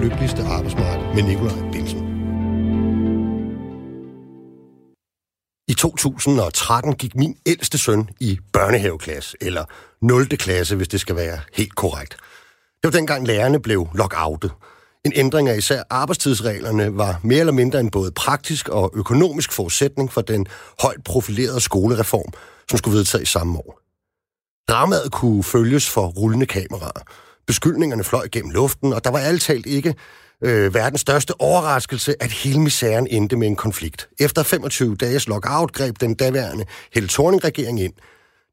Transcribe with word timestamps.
lykkeligste 0.00 0.42
arbejdsmarked 0.42 1.14
med 1.14 1.22
Nikolaj 1.22 1.70
Bilsen. 1.72 2.00
I 5.68 5.74
2013 5.74 6.94
gik 6.94 7.16
min 7.16 7.36
ældste 7.46 7.78
søn 7.78 8.08
i 8.20 8.38
børnehaveklasse, 8.52 9.36
eller 9.40 9.64
0. 10.02 10.28
klasse, 10.28 10.76
hvis 10.76 10.88
det 10.88 11.00
skal 11.00 11.16
være 11.16 11.40
helt 11.54 11.74
korrekt. 11.74 12.16
Det 12.82 12.84
var 12.84 12.90
dengang 12.90 13.26
lærerne 13.26 13.60
blev 13.60 13.88
lockoutet. 13.94 14.52
En 15.04 15.12
ændring 15.14 15.48
af 15.48 15.56
især 15.56 15.82
arbejdstidsreglerne 15.90 16.96
var 16.96 17.20
mere 17.22 17.40
eller 17.40 17.52
mindre 17.52 17.80
en 17.80 17.90
både 17.90 18.12
praktisk 18.12 18.68
og 18.68 18.90
økonomisk 18.94 19.52
forudsætning 19.52 20.12
for 20.12 20.20
den 20.20 20.46
højt 20.82 21.04
profilerede 21.04 21.60
skolereform, 21.60 22.32
som 22.70 22.78
skulle 22.78 22.96
vedtages 22.96 23.28
samme 23.28 23.58
år. 23.58 23.80
Dramaet 24.68 25.12
kunne 25.12 25.44
følges 25.44 25.90
for 25.90 26.06
rullende 26.06 26.46
kameraer. 26.46 27.02
Beskyldningerne 27.50 28.04
fløj 28.04 28.28
gennem 28.32 28.50
luften, 28.50 28.92
og 28.92 29.04
der 29.04 29.10
var 29.10 29.18
alt 29.18 29.42
talt 29.42 29.66
ikke 29.66 29.94
øh, 30.44 30.74
verdens 30.74 31.00
største 31.00 31.40
overraskelse, 31.40 32.22
at 32.22 32.32
hele 32.32 32.60
misæren 32.60 33.06
endte 33.10 33.36
med 33.36 33.46
en 33.46 33.56
konflikt. 33.56 34.08
Efter 34.20 34.42
25 34.42 34.96
dages 34.96 35.28
lockout 35.28 35.72
greb 35.72 36.00
den 36.00 36.14
daværende 36.14 36.64
Helle 36.94 37.08
Thorning-regering 37.08 37.80
ind. 37.80 37.92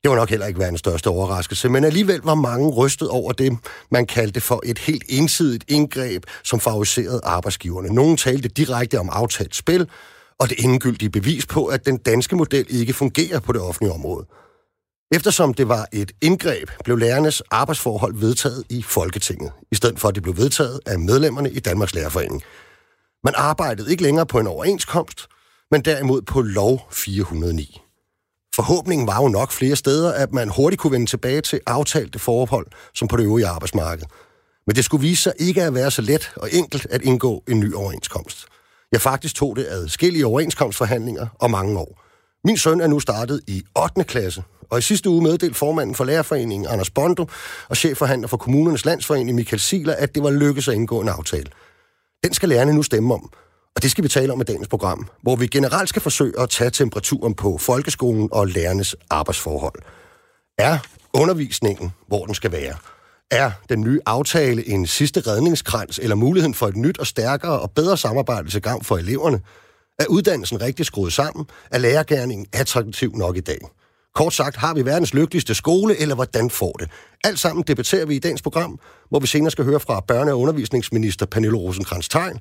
Det 0.03 0.11
var 0.11 0.15
nok 0.15 0.29
heller 0.29 0.45
ikke 0.45 0.59
verdens 0.59 0.79
største 0.79 1.07
overraskelse, 1.07 1.69
men 1.69 1.83
alligevel 1.83 2.19
var 2.23 2.35
mange 2.35 2.69
rystet 2.69 3.09
over 3.09 3.31
det, 3.31 3.57
man 3.91 4.05
kaldte 4.05 4.41
for 4.41 4.61
et 4.65 4.79
helt 4.79 5.03
ensidigt 5.09 5.63
indgreb, 5.67 6.23
som 6.43 6.59
favoriserede 6.59 7.21
arbejdsgiverne. 7.23 7.89
Nogle 7.89 8.17
talte 8.17 8.49
direkte 8.49 8.99
om 8.99 9.09
aftalt 9.11 9.55
spil, 9.55 9.89
og 10.39 10.49
det 10.49 10.63
endegyldige 10.63 11.09
bevis 11.09 11.45
på, 11.45 11.65
at 11.65 11.85
den 11.85 11.97
danske 11.97 12.35
model 12.35 12.65
ikke 12.69 12.93
fungerer 12.93 13.39
på 13.39 13.53
det 13.53 13.61
offentlige 13.61 13.93
område. 13.93 14.25
Eftersom 15.11 15.53
det 15.53 15.69
var 15.69 15.87
et 15.93 16.11
indgreb, 16.21 16.69
blev 16.83 16.97
lærernes 16.97 17.41
arbejdsforhold 17.41 18.15
vedtaget 18.15 18.63
i 18.69 18.81
Folketinget, 18.81 19.51
i 19.71 19.75
stedet 19.75 19.99
for 19.99 20.07
at 20.07 20.15
det 20.15 20.23
blev 20.23 20.37
vedtaget 20.37 20.79
af 20.85 20.99
medlemmerne 20.99 21.51
i 21.51 21.59
Danmarks 21.59 21.95
Lærerforening. 21.95 22.43
Man 23.23 23.33
arbejdede 23.37 23.91
ikke 23.91 24.03
længere 24.03 24.25
på 24.25 24.39
en 24.39 24.47
overenskomst, 24.47 25.27
men 25.71 25.81
derimod 25.81 26.21
på 26.21 26.41
lov 26.41 26.87
409. 26.91 27.81
Forhåbningen 28.55 29.07
var 29.07 29.21
jo 29.21 29.27
nok 29.27 29.51
flere 29.51 29.75
steder, 29.75 30.13
at 30.13 30.33
man 30.33 30.49
hurtigt 30.49 30.79
kunne 30.79 30.91
vende 30.91 31.05
tilbage 31.05 31.41
til 31.41 31.59
aftalte 31.65 32.19
forhold, 32.19 32.67
som 32.95 33.07
på 33.07 33.17
det 33.17 33.23
øvrige 33.23 33.47
arbejdsmarked. 33.47 34.05
Men 34.67 34.75
det 34.75 34.85
skulle 34.85 35.01
vise 35.01 35.23
sig 35.23 35.33
ikke 35.39 35.63
at 35.63 35.73
være 35.73 35.91
så 35.91 36.01
let 36.01 36.31
og 36.35 36.49
enkelt 36.51 36.87
at 36.89 37.01
indgå 37.01 37.43
en 37.47 37.59
ny 37.59 37.73
overenskomst. 37.73 38.45
Jeg 38.91 39.01
faktisk 39.01 39.35
tog 39.35 39.55
det 39.55 39.65
adskillige 39.69 40.25
overenskomstforhandlinger 40.25 41.27
og 41.39 41.51
mange 41.51 41.79
år. 41.79 42.03
Min 42.47 42.57
søn 42.57 42.81
er 42.81 42.87
nu 42.87 42.99
startet 42.99 43.41
i 43.47 43.63
8. 43.75 44.03
klasse, 44.03 44.43
og 44.69 44.79
i 44.79 44.81
sidste 44.81 45.09
uge 45.09 45.23
meddelte 45.23 45.55
formanden 45.55 45.95
for 45.95 46.03
Lærerforeningen, 46.03 46.67
Anders 46.69 46.89
Bondo, 46.89 47.29
og 47.69 47.77
chefforhandler 47.77 48.27
for 48.27 48.37
Kommunernes 48.37 48.85
Landsforening, 48.85 49.35
Michael 49.35 49.59
Siler, 49.59 49.95
at 49.95 50.15
det 50.15 50.23
var 50.23 50.31
lykkedes 50.31 50.67
at 50.67 50.73
indgå 50.73 51.01
en 51.01 51.09
aftale. 51.09 51.51
Den 52.23 52.33
skal 52.33 52.49
lærerne 52.49 52.73
nu 52.73 52.83
stemme 52.83 53.13
om, 53.13 53.29
og 53.75 53.83
det 53.83 53.91
skal 53.91 54.03
vi 54.03 54.09
tale 54.09 54.33
om 54.33 54.41
i 54.41 54.43
dagens 54.43 54.67
program, 54.67 55.07
hvor 55.21 55.35
vi 55.35 55.47
generelt 55.47 55.89
skal 55.89 56.01
forsøge 56.01 56.39
at 56.39 56.49
tage 56.49 56.69
temperaturen 56.69 57.33
på 57.33 57.57
folkeskolen 57.57 58.29
og 58.31 58.47
lærernes 58.47 58.95
arbejdsforhold. 59.09 59.81
Er 60.57 60.77
undervisningen, 61.13 61.91
hvor 62.07 62.25
den 62.25 62.35
skal 62.35 62.51
være? 62.51 62.75
Er 63.31 63.51
den 63.69 63.81
nye 63.81 63.99
aftale 64.05 64.67
en 64.67 64.87
sidste 64.87 65.19
redningskrans 65.19 65.99
eller 65.99 66.15
muligheden 66.15 66.53
for 66.53 66.67
et 66.67 66.75
nyt 66.75 66.99
og 66.99 67.07
stærkere 67.07 67.59
og 67.59 67.71
bedre 67.71 67.97
samarbejde 67.97 68.49
til 68.49 68.61
gavn 68.61 68.83
for 68.83 68.97
eleverne? 68.97 69.41
Er 69.99 70.05
uddannelsen 70.09 70.61
rigtig 70.61 70.85
skruet 70.85 71.13
sammen? 71.13 71.45
Er 71.71 71.77
lærergærningen 71.77 72.47
attraktiv 72.53 73.15
nok 73.15 73.37
i 73.37 73.39
dag? 73.39 73.59
Kort 74.17 74.33
sagt, 74.33 74.55
har 74.55 74.73
vi 74.73 74.85
verdens 74.85 75.13
lykkeligste 75.13 75.55
skole, 75.55 76.01
eller 76.01 76.15
hvordan 76.15 76.49
får 76.49 76.71
det? 76.79 76.89
Alt 77.23 77.39
sammen 77.39 77.63
debatterer 77.67 78.05
vi 78.05 78.15
i 78.15 78.19
dagens 78.19 78.41
program, 78.41 78.79
hvor 79.09 79.19
vi 79.19 79.27
senere 79.27 79.51
skal 79.51 79.65
høre 79.65 79.79
fra 79.79 80.03
børne- 80.11 80.31
og 80.31 80.39
undervisningsminister 80.39 81.25
Pernille 81.25 81.57
rosenkrantz 81.57 82.09
teil 82.09 82.39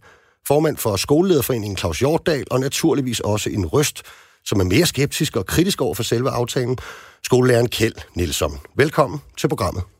formand 0.48 0.76
for 0.76 0.96
Skolelederforeningen 0.96 1.76
Claus 1.76 1.98
Hjortdal, 1.98 2.44
og 2.50 2.60
naturligvis 2.60 3.20
også 3.20 3.50
en 3.50 3.66
røst, 3.66 4.02
som 4.44 4.60
er 4.60 4.64
mere 4.64 4.86
skeptisk 4.86 5.36
og 5.36 5.46
kritisk 5.46 5.80
over 5.80 5.94
for 5.94 6.02
selve 6.02 6.30
aftalen, 6.30 6.78
skolelæreren 7.24 7.68
Kjeld 7.68 7.94
Nielsen. 8.14 8.50
Velkommen 8.76 9.20
til 9.36 9.48
programmet. 9.48 9.95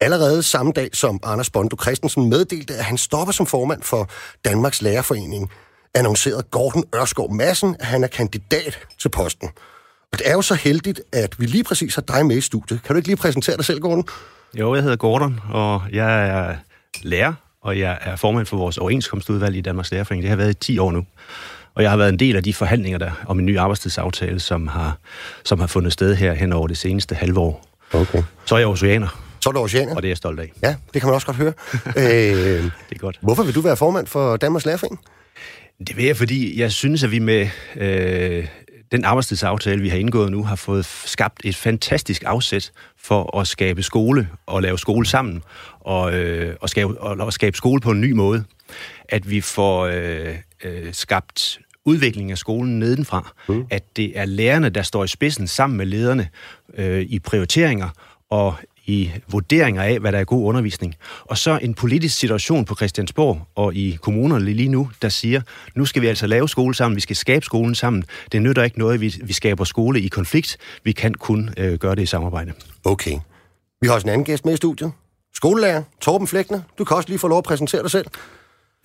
Allerede 0.00 0.42
samme 0.42 0.72
dag, 0.72 0.90
som 0.92 1.20
Anders 1.24 1.50
Bondo 1.50 1.76
Christensen 1.82 2.28
meddelte, 2.28 2.74
at 2.74 2.84
han 2.84 2.98
stopper 2.98 3.32
som 3.32 3.46
formand 3.46 3.82
for 3.82 4.08
Danmarks 4.44 4.82
Lærerforening, 4.82 5.50
annoncerede 5.94 6.42
Gordon 6.50 6.84
Ørskov 6.94 7.34
Madsen, 7.34 7.76
at 7.80 7.86
han 7.86 8.04
er 8.04 8.08
kandidat 8.08 8.78
til 8.98 9.08
posten. 9.08 9.48
Og 10.12 10.18
det 10.18 10.28
er 10.28 10.32
jo 10.32 10.42
så 10.42 10.54
heldigt, 10.54 11.00
at 11.12 11.40
vi 11.40 11.46
lige 11.46 11.64
præcis 11.64 11.94
har 11.94 12.02
dig 12.02 12.26
med 12.26 12.36
i 12.36 12.40
studiet. 12.40 12.82
Kan 12.82 12.94
du 12.94 12.96
ikke 12.96 13.08
lige 13.08 13.16
præsentere 13.16 13.56
dig 13.56 13.64
selv, 13.64 13.80
Gordon? 13.80 14.04
Jo, 14.54 14.74
jeg 14.74 14.82
hedder 14.82 14.96
Gordon, 14.96 15.40
og 15.50 15.82
jeg 15.92 16.28
er 16.28 16.56
lærer, 17.02 17.32
og 17.62 17.78
jeg 17.78 17.98
er 18.00 18.16
formand 18.16 18.46
for 18.46 18.56
vores 18.56 18.78
overenskomstudvalg 18.78 19.56
i 19.56 19.60
Danmarks 19.60 19.90
Lærerforening. 19.90 20.22
Det 20.22 20.30
har 20.30 20.36
været 20.36 20.50
i 20.50 20.54
10 20.54 20.78
år 20.78 20.92
nu. 20.92 21.06
Og 21.74 21.82
jeg 21.82 21.90
har 21.90 21.96
været 21.96 22.08
en 22.08 22.18
del 22.18 22.36
af 22.36 22.42
de 22.42 22.54
forhandlinger 22.54 22.98
der 22.98 23.10
om 23.26 23.38
en 23.38 23.46
ny 23.46 23.58
arbejdstidsaftale, 23.58 24.40
som 24.40 24.68
har, 24.68 24.98
som 25.44 25.60
har 25.60 25.66
fundet 25.66 25.92
sted 25.92 26.14
her 26.14 26.34
hen 26.34 26.52
over 26.52 26.66
det 26.66 26.78
seneste 26.78 27.14
halve 27.14 27.40
år. 27.40 27.66
Okay. 27.92 28.22
Så 28.44 28.54
er 28.54 28.58
jeg 28.58 28.68
oceaner. 28.68 29.25
Så 29.46 29.50
er 29.50 29.52
du 29.52 29.60
oceaner? 29.60 29.96
Og 29.96 30.02
det 30.02 30.08
er 30.08 30.10
jeg 30.10 30.16
stolt 30.16 30.40
af. 30.40 30.52
Ja, 30.62 30.76
det 30.94 31.02
kan 31.02 31.06
man 31.08 31.14
også 31.14 31.26
godt 31.26 31.36
høre. 31.36 31.52
øh, 31.96 32.62
det 32.62 32.72
er 32.92 32.98
godt. 32.98 33.18
Hvorfor 33.22 33.42
vil 33.42 33.54
du 33.54 33.60
være 33.60 33.76
formand 33.76 34.06
for 34.06 34.36
Danmarks 34.36 34.66
Lærerforening? 34.66 35.00
Det 35.86 35.96
vil 35.96 36.04
jeg, 36.04 36.16
fordi 36.16 36.60
jeg 36.60 36.72
synes, 36.72 37.04
at 37.04 37.10
vi 37.10 37.18
med 37.18 37.48
øh, 37.76 38.46
den 38.92 39.04
arbejdstidsaftale, 39.04 39.82
vi 39.82 39.88
har 39.88 39.96
indgået 39.96 40.30
nu, 40.30 40.44
har 40.44 40.56
fået 40.56 40.84
skabt 40.84 41.40
et 41.44 41.56
fantastisk 41.56 42.22
afsæt 42.26 42.72
for 42.98 43.38
at 43.38 43.48
skabe 43.48 43.82
skole 43.82 44.28
og 44.46 44.62
lave 44.62 44.78
skole 44.78 45.06
sammen 45.06 45.42
og, 45.80 46.14
øh, 46.14 46.56
og, 46.60 46.68
skabe, 46.70 47.00
og, 47.00 47.32
skabe 47.32 47.56
skole 47.56 47.80
på 47.80 47.90
en 47.90 48.00
ny 48.00 48.12
måde. 48.12 48.44
At 49.08 49.30
vi 49.30 49.40
får 49.40 49.86
øh, 49.86 50.34
øh, 50.64 50.94
skabt 50.94 51.60
udvikling 51.84 52.30
af 52.30 52.38
skolen 52.38 52.78
nedenfra. 52.78 53.32
Mm. 53.48 53.66
At 53.70 53.96
det 53.96 54.18
er 54.18 54.24
lærerne, 54.24 54.68
der 54.68 54.82
står 54.82 55.04
i 55.04 55.08
spidsen 55.08 55.46
sammen 55.46 55.76
med 55.76 55.86
lederne 55.86 56.28
øh, 56.74 57.00
i 57.00 57.18
prioriteringer 57.18 57.88
og 58.30 58.54
i 58.86 59.10
vurderinger 59.28 59.82
af, 59.82 59.98
hvad 59.98 60.12
der 60.12 60.18
er 60.18 60.24
god 60.24 60.48
undervisning. 60.48 60.94
Og 61.24 61.38
så 61.38 61.58
en 61.62 61.74
politisk 61.74 62.18
situation 62.18 62.64
på 62.64 62.74
Christiansborg 62.74 63.46
og 63.54 63.74
i 63.74 63.98
kommunerne 64.00 64.44
lige 64.44 64.68
nu, 64.68 64.90
der 65.02 65.08
siger, 65.08 65.40
nu 65.74 65.84
skal 65.84 66.02
vi 66.02 66.06
altså 66.06 66.26
lave 66.26 66.48
skole 66.48 66.74
sammen, 66.74 66.96
vi 66.96 67.00
skal 67.00 67.16
skabe 67.16 67.44
skolen 67.44 67.74
sammen. 67.74 68.04
Det 68.32 68.42
nytter 68.42 68.62
ikke 68.62 68.78
noget, 68.78 68.94
at 68.94 69.00
vi, 69.00 69.14
vi 69.22 69.32
skaber 69.32 69.64
skole 69.64 70.00
i 70.00 70.08
konflikt. 70.08 70.56
Vi 70.84 70.92
kan 70.92 71.14
kun 71.14 71.50
øh, 71.56 71.78
gøre 71.78 71.94
det 71.94 72.02
i 72.02 72.06
samarbejde. 72.06 72.52
Okay. 72.84 73.18
Vi 73.80 73.86
har 73.86 73.94
også 73.94 74.06
en 74.06 74.12
anden 74.12 74.24
gæst 74.24 74.44
med 74.44 74.52
i 74.54 74.56
studiet. 74.56 74.92
Skolelærer 75.34 75.82
Torben 76.00 76.26
Flækner. 76.26 76.60
Du 76.78 76.84
kan 76.84 76.96
også 76.96 77.08
lige 77.08 77.18
få 77.18 77.28
lov 77.28 77.38
at 77.38 77.44
præsentere 77.44 77.82
dig 77.82 77.90
selv. 77.90 78.06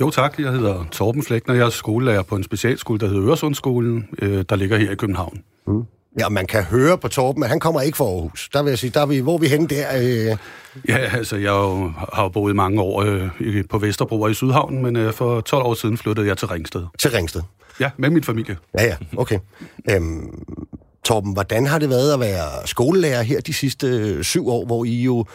Jo 0.01 0.09
tak, 0.09 0.39
jeg 0.39 0.51
hedder 0.51 0.85
Torben 0.91 1.23
Flækner. 1.23 1.55
Jeg 1.55 1.65
er 1.65 1.69
skolelærer 1.69 2.23
på 2.23 2.35
en 2.35 2.43
specialskole, 2.43 2.99
der 2.99 3.07
hedder 3.07 3.27
Øresundsskolen, 3.27 4.07
øh, 4.21 4.45
der 4.49 4.55
ligger 4.55 4.77
her 4.77 4.91
i 4.91 4.95
København. 4.95 5.43
Mm. 5.67 5.83
Ja, 6.19 6.29
man 6.29 6.45
kan 6.45 6.63
høre 6.63 6.97
på 6.97 7.07
Torben, 7.07 7.43
at 7.43 7.49
han 7.49 7.59
kommer 7.59 7.81
ikke 7.81 7.97
fra 7.97 8.05
Aarhus. 8.05 8.49
Der 8.53 8.63
vil 8.63 8.71
jeg 8.71 8.79
sige, 8.79 8.91
der 8.93 9.01
er 9.01 9.05
vi, 9.05 9.19
hvor 9.19 9.33
er 9.33 9.37
vi 9.37 9.47
henne 9.47 9.67
der? 9.67 9.97
Øh... 9.97 10.37
Ja, 10.89 10.97
altså, 10.97 11.35
jeg 11.35 11.49
jo, 11.49 11.91
har 12.13 12.23
jo 12.23 12.29
boet 12.29 12.55
mange 12.55 12.81
år 12.81 13.03
øh, 13.39 13.63
på 13.69 13.77
Vesterbro 13.77 14.21
og 14.21 14.31
i 14.31 14.33
Sydhavn, 14.33 14.81
men 14.83 14.95
øh, 14.95 15.13
for 15.13 15.41
12 15.41 15.63
år 15.63 15.73
siden 15.73 15.97
flyttede 15.97 16.27
jeg 16.27 16.37
til 16.37 16.47
Ringsted. 16.47 16.83
Til 16.99 17.11
Ringsted? 17.11 17.41
Ja, 17.79 17.89
med 17.97 18.09
min 18.09 18.23
familie. 18.23 18.57
Ja, 18.79 18.85
ja, 18.85 18.95
okay. 19.17 19.39
Øhm, 19.89 20.43
Torben, 21.03 21.33
hvordan 21.33 21.65
har 21.65 21.79
det 21.79 21.89
været 21.89 22.13
at 22.13 22.19
være 22.19 22.67
skolelærer 22.67 23.21
her 23.21 23.41
de 23.41 23.53
sidste 23.53 23.87
øh, 23.87 24.23
syv 24.23 24.49
år, 24.49 24.65
hvor 24.65 24.85
I 24.85 25.01
jo 25.03 25.25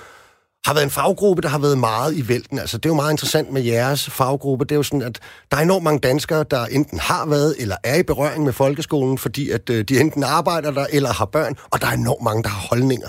har 0.66 0.74
været 0.74 0.84
en 0.84 0.90
faggruppe, 0.90 1.42
der 1.42 1.48
har 1.48 1.58
været 1.58 1.78
meget 1.78 2.16
i 2.16 2.28
vælten. 2.28 2.58
Altså, 2.58 2.78
det 2.78 2.86
er 2.86 2.90
jo 2.90 2.94
meget 2.94 3.12
interessant 3.12 3.52
med 3.52 3.62
jeres 3.62 4.10
faggruppe. 4.10 4.64
Det 4.64 4.72
er 4.72 4.76
jo 4.76 4.82
sådan, 4.82 5.02
at 5.02 5.20
der 5.50 5.56
er 5.56 5.60
enormt 5.60 5.84
mange 5.84 6.00
danskere, 6.00 6.44
der 6.50 6.66
enten 6.66 6.98
har 6.98 7.26
været 7.26 7.54
eller 7.58 7.76
er 7.84 7.96
i 7.96 8.02
berøring 8.02 8.44
med 8.44 8.52
folkeskolen, 8.52 9.18
fordi 9.18 9.50
at 9.50 9.70
øh, 9.70 9.84
de 9.84 10.00
enten 10.00 10.24
arbejder 10.24 10.70
der 10.70 10.86
eller 10.92 11.12
har 11.12 11.24
børn, 11.24 11.54
og 11.70 11.80
der 11.80 11.86
er 11.86 11.92
enormt 11.92 12.24
mange, 12.24 12.42
der 12.42 12.48
har 12.48 12.66
holdninger 12.70 13.08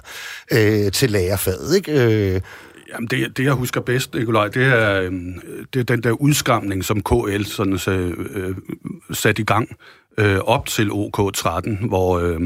øh, 0.52 0.92
til 0.92 1.12
lærerfaget, 1.12 1.76
ikke? 1.76 1.92
Øh, 1.92 2.42
Jamen 2.94 3.08
det, 3.08 3.38
det, 3.38 3.44
jeg 3.44 3.54
husker 3.54 3.82
bedst, 3.82 4.14
Nikolaj, 4.14 4.48
det 4.48 4.66
er, 4.66 5.02
øh, 5.02 5.12
det 5.74 5.80
er 5.80 5.84
den 5.84 6.04
der 6.04 6.12
udskamning, 6.12 6.86
som 6.86 7.04
KL 7.04 7.44
sådan, 7.44 7.78
så, 7.78 7.92
øh, 7.92 8.56
satte 9.14 9.42
i 9.42 9.46
gang 9.46 9.70
øh, 10.18 10.38
op 10.38 10.66
til 10.66 10.90
OK13, 10.90 11.88
hvor, 11.88 12.20
øh, 12.20 12.42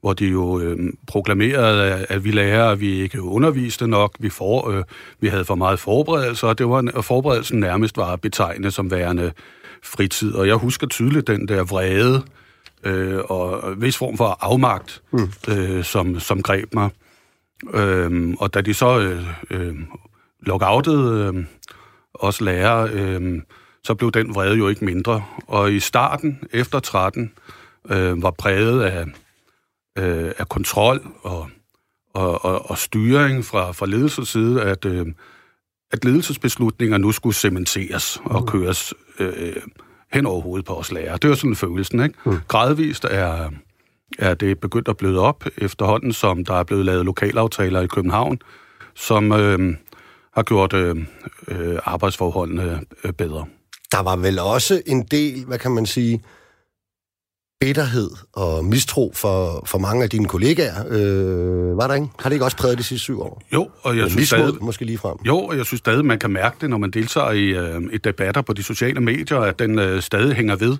hvor 0.00 0.12
de 0.12 0.26
jo 0.26 0.60
øh, 0.60 0.78
proklamerede, 1.06 2.06
at 2.08 2.24
vi 2.24 2.30
lærer, 2.30 2.68
at 2.68 2.80
vi 2.80 3.00
ikke 3.00 3.22
underviste 3.22 3.86
nok, 3.86 4.16
vi, 4.18 4.28
for, 4.28 4.70
øh, 4.70 4.84
vi 5.20 5.28
havde 5.28 5.44
for 5.44 5.54
meget 5.54 5.78
forberedelse, 5.78 6.46
og 6.46 6.58
det 6.58 6.68
var, 6.68 6.90
og 6.94 7.04
forberedelsen 7.04 7.60
nærmest 7.60 7.96
var 7.96 8.16
betegnet 8.16 8.74
som 8.74 8.90
værende 8.90 9.32
fritid. 9.82 10.34
Og 10.34 10.46
jeg 10.46 10.54
husker 10.54 10.86
tydeligt 10.86 11.26
den 11.26 11.48
der 11.48 11.64
vrede 11.64 12.22
øh, 12.84 13.18
og 13.24 13.74
vis 13.82 13.96
form 13.96 14.16
for 14.16 14.38
afmagt, 14.40 15.02
mm. 15.12 15.32
øh, 15.48 15.84
som, 15.84 16.20
som 16.20 16.42
greb 16.42 16.74
mig. 16.74 16.90
Øh, 17.74 18.34
og 18.38 18.54
da 18.54 18.60
de 18.60 18.74
så 18.74 18.98
øh, 18.98 19.26
øh, 19.50 19.74
lockoutede 20.40 21.32
øh, 21.34 21.44
os 22.14 22.40
lærere, 22.40 22.90
øh, 22.92 23.42
så 23.84 23.94
blev 23.94 24.12
den 24.12 24.34
vrede 24.34 24.56
jo 24.56 24.68
ikke 24.68 24.84
mindre. 24.84 25.24
Og 25.46 25.72
i 25.72 25.80
starten, 25.80 26.40
efter 26.52 26.80
13, 26.80 27.32
øh, 27.90 28.22
var 28.22 28.30
præget 28.30 28.82
af 28.82 29.04
øh, 29.98 30.32
af 30.38 30.48
kontrol 30.48 31.00
og, 31.22 31.50
og 32.14 32.44
og, 32.44 32.70
og, 32.70 32.78
styring 32.78 33.44
fra, 33.44 33.72
fra 33.72 33.86
ledelsens 33.86 34.28
side, 34.28 34.62
at, 34.62 34.84
øh, 34.84 35.06
at 35.92 36.04
ledelsesbeslutninger 36.04 36.98
nu 36.98 37.12
skulle 37.12 37.34
cementeres 37.34 38.20
og 38.24 38.40
mm. 38.40 38.46
køres 38.46 38.94
øh, 39.18 39.56
hen 40.12 40.26
over 40.26 40.40
hovedet 40.40 40.66
på 40.66 40.74
os 40.74 40.92
lærere. 40.92 41.18
Det 41.22 41.30
var 41.30 41.36
sådan 41.36 41.56
følelsen, 41.56 42.02
ikke? 42.02 42.14
Mm. 42.24 42.38
Gradvist 42.48 43.04
er, 43.04 43.50
er 44.18 44.34
det 44.34 44.60
begyndt 44.60 44.88
at 44.88 44.96
bløde 44.96 45.20
op 45.20 45.44
efterhånden, 45.58 46.12
som 46.12 46.44
der 46.44 46.54
er 46.54 46.64
blevet 46.64 46.84
lavet 46.84 47.04
lokalaftaler 47.04 47.80
i 47.80 47.86
København, 47.86 48.38
som 48.94 49.32
øh, 49.32 49.76
har 50.34 50.42
gjort 50.42 50.72
øh, 50.72 50.96
øh, 51.48 51.78
arbejdsforholdene 51.84 52.80
øh, 53.04 53.12
bedre. 53.12 53.46
Der 53.92 54.02
var 54.02 54.16
vel 54.16 54.38
også 54.38 54.82
en 54.86 55.02
del, 55.02 55.44
hvad 55.44 55.58
kan 55.58 55.70
man 55.70 55.86
sige, 55.86 56.22
bitterhed 57.60 58.10
og 58.32 58.64
mistro 58.64 59.12
for, 59.14 59.62
for 59.66 59.78
mange 59.78 60.02
af 60.02 60.10
dine 60.10 60.28
kollegaer. 60.28 60.84
Øh, 60.88 61.76
var 61.76 61.86
der 61.86 61.94
ikke? 61.94 62.06
Har 62.18 62.28
det 62.28 62.34
ikke 62.34 62.44
også 62.44 62.56
præget 62.56 62.78
de 62.78 62.82
sidste 62.82 63.02
syv 63.02 63.20
år? 63.20 63.42
Jo, 63.52 63.68
og 63.82 63.96
jeg 63.96 64.10
synes 64.10 64.28
stadig... 64.28 64.54
måske 64.60 64.84
lige 64.84 64.98
frem. 64.98 65.16
Jo, 65.26 65.38
og 65.38 65.56
jeg 65.56 65.66
synes 65.66 65.78
stadig, 65.78 66.04
man 66.04 66.18
kan 66.18 66.30
mærke 66.30 66.56
det, 66.60 66.70
når 66.70 66.78
man 66.78 66.90
deltager 66.90 67.30
i, 67.30 67.44
øh, 67.44 67.82
i 67.92 67.98
debatter 67.98 68.42
på 68.42 68.52
de 68.52 68.62
sociale 68.62 69.00
medier, 69.00 69.38
at 69.38 69.58
den 69.58 69.78
øh, 69.78 70.02
stadig 70.02 70.36
hænger 70.36 70.56
ved 70.56 70.76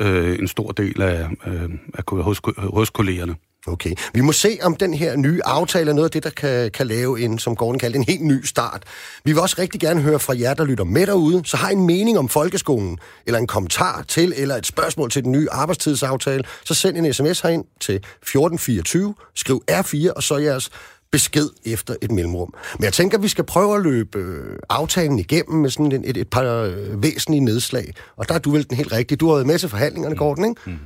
øh, 0.00 0.38
en 0.38 0.48
stor 0.48 0.72
del 0.72 1.02
af, 1.02 1.28
øh, 1.46 1.70
af 1.94 2.22
hos, 2.22 2.40
hos 2.58 2.90
kollegerne. 2.90 3.34
Okay. 3.68 3.92
Vi 4.12 4.20
må 4.20 4.32
se, 4.32 4.58
om 4.62 4.76
den 4.76 4.94
her 4.94 5.16
nye 5.16 5.40
aftale 5.44 5.90
er 5.90 5.94
noget 5.94 6.08
af 6.08 6.10
det, 6.10 6.24
der 6.24 6.30
kan, 6.30 6.70
kan 6.70 6.86
lave 6.86 7.20
en, 7.20 7.38
som 7.38 7.56
Gordon 7.56 7.78
kaldte, 7.78 7.96
en 7.98 8.04
helt 8.04 8.24
ny 8.24 8.44
start. 8.44 8.82
Vi 9.24 9.32
vil 9.32 9.42
også 9.42 9.56
rigtig 9.58 9.80
gerne 9.80 10.00
høre 10.00 10.18
fra 10.18 10.34
jer, 10.38 10.54
der 10.54 10.64
lytter 10.64 10.84
med 10.84 11.06
derude, 11.06 11.42
så 11.44 11.56
har 11.56 11.70
I 11.70 11.72
en 11.72 11.86
mening 11.86 12.18
om 12.18 12.28
folkeskolen, 12.28 12.98
eller 13.26 13.38
en 13.38 13.46
kommentar 13.46 14.04
til, 14.08 14.34
eller 14.36 14.56
et 14.56 14.66
spørgsmål 14.66 15.10
til 15.10 15.24
den 15.24 15.32
nye 15.32 15.48
arbejdstidsaftale, 15.50 16.44
så 16.64 16.74
send 16.74 16.96
en 16.96 17.14
sms 17.14 17.40
herind 17.40 17.64
til 17.80 17.94
1424, 17.94 19.14
skriv 19.34 19.62
R4, 19.70 20.12
og 20.12 20.22
så 20.22 20.36
jeres 20.36 20.70
besked 21.10 21.48
efter 21.64 21.94
et 22.02 22.10
mellemrum. 22.10 22.54
Men 22.78 22.84
jeg 22.84 22.92
tænker, 22.92 23.18
at 23.18 23.22
vi 23.22 23.28
skal 23.28 23.44
prøve 23.44 23.76
at 23.76 23.82
løbe 23.82 24.18
øh, 24.18 24.58
aftalen 24.68 25.18
igennem 25.18 25.60
med 25.60 25.70
sådan 25.70 25.92
et, 25.92 26.02
et, 26.04 26.16
et 26.16 26.28
par 26.28 26.42
øh, 26.42 27.02
væsentlige 27.02 27.40
nedslag. 27.40 27.94
Og 28.16 28.28
der 28.28 28.34
er 28.34 28.38
du 28.38 28.50
vel 28.50 28.68
den 28.68 28.76
helt 28.76 28.92
rigtige. 28.92 29.16
Du 29.16 29.28
har 29.28 29.34
været 29.34 29.46
med 29.46 29.58
til 29.58 29.68
forhandlingerne, 29.68 30.16
Gordon, 30.16 30.44
ikke? 30.44 30.60
Mm. 30.66 30.78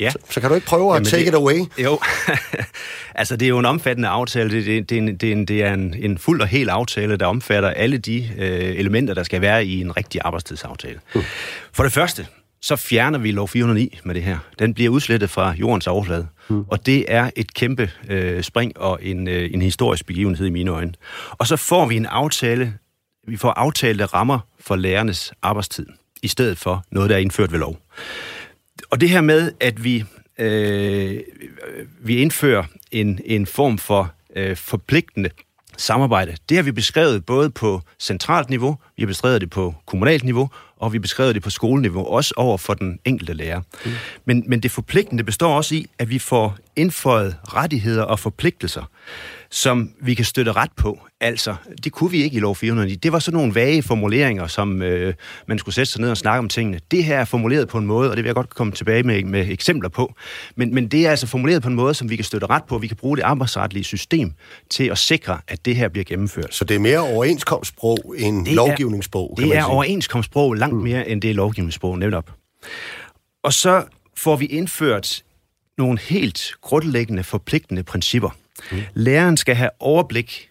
Ja. 0.00 0.10
Så, 0.10 0.18
så 0.30 0.40
kan 0.40 0.48
du 0.48 0.54
ikke 0.54 0.66
prøve 0.66 0.94
Jamen 0.94 1.06
at 1.06 1.10
take 1.10 1.24
det, 1.24 1.28
it 1.28 1.34
away? 1.34 1.58
Jo, 1.78 1.98
altså 3.14 3.36
det 3.36 3.46
er 3.46 3.48
jo 3.48 3.58
en 3.58 3.64
omfattende 3.64 4.08
aftale. 4.08 4.50
Det, 4.50 4.66
det, 4.66 4.90
det, 4.90 4.98
er, 4.98 5.02
en, 5.02 5.16
det 5.16 5.28
er, 5.28 5.32
en, 5.32 5.46
det 5.46 5.62
er 5.62 5.74
en, 5.74 5.94
en 5.98 6.18
fuld 6.18 6.40
og 6.40 6.46
hel 6.46 6.68
aftale, 6.68 7.16
der 7.16 7.26
omfatter 7.26 7.70
alle 7.70 7.98
de 7.98 8.30
øh, 8.38 8.76
elementer, 8.76 9.14
der 9.14 9.22
skal 9.22 9.40
være 9.40 9.66
i 9.66 9.80
en 9.80 9.96
rigtig 9.96 10.20
arbejdstidsaftale. 10.24 11.00
Uh. 11.14 11.24
For 11.72 11.82
det 11.82 11.92
første, 11.92 12.26
så 12.62 12.76
fjerner 12.76 13.18
vi 13.18 13.30
lov 13.30 13.48
409 13.48 13.98
med 14.04 14.14
det 14.14 14.22
her. 14.22 14.38
Den 14.58 14.74
bliver 14.74 14.90
udslettet 14.90 15.30
fra 15.30 15.54
jordens 15.54 15.86
overflade. 15.86 16.26
Mm. 16.48 16.64
Og 16.68 16.86
det 16.86 17.04
er 17.08 17.30
et 17.36 17.54
kæmpe 17.54 17.90
øh, 18.08 18.42
spring 18.42 18.78
og 18.78 18.98
en, 19.02 19.28
øh, 19.28 19.50
en 19.54 19.62
historisk 19.62 20.06
begivenhed 20.06 20.46
i 20.46 20.50
mine 20.50 20.70
øjne. 20.70 20.92
Og 21.30 21.46
så 21.46 21.56
får 21.56 21.86
vi 21.86 21.96
en 21.96 22.06
aftale, 22.06 22.74
vi 23.28 23.36
får 23.36 23.50
aftalte 23.50 24.04
rammer 24.04 24.38
for 24.60 24.76
lærernes 24.76 25.32
arbejdstid, 25.42 25.86
i 26.22 26.28
stedet 26.28 26.58
for 26.58 26.84
noget, 26.90 27.10
der 27.10 27.16
er 27.16 27.20
indført 27.20 27.52
ved 27.52 27.58
lov 27.58 27.78
og 28.90 29.00
det 29.00 29.10
her 29.10 29.20
med, 29.20 29.52
at 29.60 29.84
vi, 29.84 30.04
øh, 30.38 31.20
vi 32.00 32.16
indfører 32.16 32.64
en, 32.90 33.20
en 33.24 33.46
form 33.46 33.78
for 33.78 34.12
øh, 34.36 34.56
forpligtende 34.56 35.30
samarbejde, 35.76 36.36
det 36.48 36.56
har 36.56 36.62
vi 36.62 36.72
beskrevet 36.72 37.26
både 37.26 37.50
på 37.50 37.80
centralt 37.98 38.50
niveau, 38.50 38.78
vi 38.96 39.02
har 39.02 39.06
beskrevet 39.06 39.40
det 39.40 39.50
på 39.50 39.74
kommunalt 39.86 40.24
niveau, 40.24 40.50
og 40.76 40.92
vi 40.92 40.98
har 40.98 41.02
beskrevet 41.02 41.34
det 41.34 41.42
på 41.42 41.50
skoleniveau, 41.50 42.04
også 42.04 42.34
over 42.36 42.58
for 42.58 42.74
den 42.74 42.98
enkelte 43.04 43.32
lærer. 43.32 43.60
Mm. 43.84 43.90
Men, 44.24 44.44
men 44.46 44.60
det 44.60 44.70
forpligtende 44.70 45.24
består 45.24 45.56
også 45.56 45.74
i, 45.74 45.86
at 45.98 46.10
vi 46.10 46.18
får 46.18 46.56
indføjet 46.76 47.36
rettigheder 47.54 48.02
og 48.02 48.18
forpligtelser, 48.18 48.90
som 49.50 49.90
vi 50.00 50.14
kan 50.14 50.24
støtte 50.24 50.52
ret 50.52 50.72
på. 50.76 51.00
Altså, 51.20 51.54
det 51.84 51.92
kunne 51.92 52.10
vi 52.10 52.22
ikke 52.22 52.36
i 52.36 52.40
lov 52.40 52.56
409. 52.56 52.94
Det 52.94 53.12
var 53.12 53.18
sådan 53.18 53.36
nogle 53.36 53.54
vage 53.54 53.82
formuleringer, 53.82 54.46
som 54.46 54.82
øh, 54.82 55.14
man 55.46 55.58
skulle 55.58 55.74
sætte 55.74 55.92
sig 55.92 56.00
ned 56.00 56.10
og 56.10 56.16
snakke 56.16 56.38
om 56.38 56.48
tingene. 56.48 56.80
Det 56.90 57.04
her 57.04 57.18
er 57.18 57.24
formuleret 57.24 57.68
på 57.68 57.78
en 57.78 57.86
måde, 57.86 58.10
og 58.10 58.16
det 58.16 58.24
vil 58.24 58.28
jeg 58.28 58.34
godt 58.34 58.54
komme 58.54 58.72
tilbage 58.72 59.02
med, 59.02 59.24
med 59.24 59.48
eksempler 59.48 59.88
på. 59.88 60.14
Men, 60.56 60.74
men 60.74 60.88
det 60.88 61.06
er 61.06 61.10
altså 61.10 61.26
formuleret 61.26 61.62
på 61.62 61.68
en 61.68 61.74
måde, 61.74 61.94
som 61.94 62.10
vi 62.10 62.16
kan 62.16 62.24
støtte 62.24 62.46
ret 62.46 62.64
på. 62.64 62.78
Vi 62.78 62.86
kan 62.86 62.96
bruge 62.96 63.16
det 63.16 63.22
arbejdsretlige 63.22 63.84
system 63.84 64.32
til 64.70 64.84
at 64.84 64.98
sikre, 64.98 65.38
at 65.48 65.64
det 65.64 65.76
her 65.76 65.88
bliver 65.88 66.04
gennemført. 66.04 66.54
Så 66.54 66.64
det 66.64 66.74
er 66.74 66.78
mere 66.78 66.98
overenskomstsprog 66.98 68.14
end 68.18 68.46
det 68.46 68.54
lovgivningssprog? 68.54 69.36
Er, 69.38 69.44
det 69.44 69.56
er 69.56 69.64
overenskomstsprog 69.64 70.56
langt 70.66 70.76
mm. 70.76 70.82
mere, 70.82 71.08
end 71.08 71.22
det 71.22 71.34
lovgivningssprog, 71.34 71.98
netop. 71.98 72.34
Og 73.42 73.52
så 73.52 73.84
får 74.16 74.36
vi 74.36 74.46
indført 74.46 75.22
nogle 75.78 75.98
helt 75.98 76.54
grundlæggende 76.60 77.24
forpligtende 77.24 77.82
principper. 77.82 78.30
Mm. 78.72 78.78
Læreren 78.94 79.36
skal 79.36 79.54
have 79.54 79.70
overblik 79.78 80.50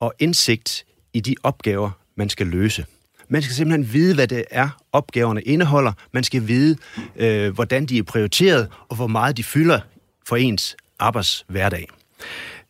og 0.00 0.14
indsigt 0.18 0.84
i 1.12 1.20
de 1.20 1.34
opgaver, 1.42 1.90
man 2.16 2.28
skal 2.28 2.46
løse. 2.46 2.86
Man 3.28 3.42
skal 3.42 3.54
simpelthen 3.54 3.92
vide, 3.92 4.14
hvad 4.14 4.28
det 4.28 4.44
er, 4.50 4.68
opgaverne 4.92 5.42
indeholder. 5.42 5.92
Man 6.12 6.24
skal 6.24 6.48
vide, 6.48 6.76
øh, 7.16 7.54
hvordan 7.54 7.86
de 7.86 7.98
er 7.98 8.02
prioriteret, 8.02 8.68
og 8.88 8.96
hvor 8.96 9.06
meget 9.06 9.36
de 9.36 9.44
fylder 9.44 9.80
for 10.26 10.36
ens 10.36 10.76
arbejdshverdag. 10.98 11.88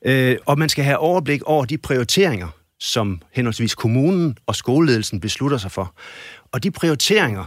Øh, 0.05 0.37
og 0.47 0.59
man 0.59 0.69
skal 0.69 0.85
have 0.85 0.99
overblik 0.99 1.43
over 1.43 1.65
de 1.65 1.79
prioriteringer, 1.79 2.49
som 2.79 3.23
henholdsvis 3.33 3.75
kommunen 3.75 4.39
og 4.47 4.57
skoleledelsen 4.57 5.21
beslutter 5.21 5.59
sig 5.59 5.73
for. 5.73 5.95
Og 6.53 6.63
de 6.63 6.71
prioriteringer, 6.71 7.45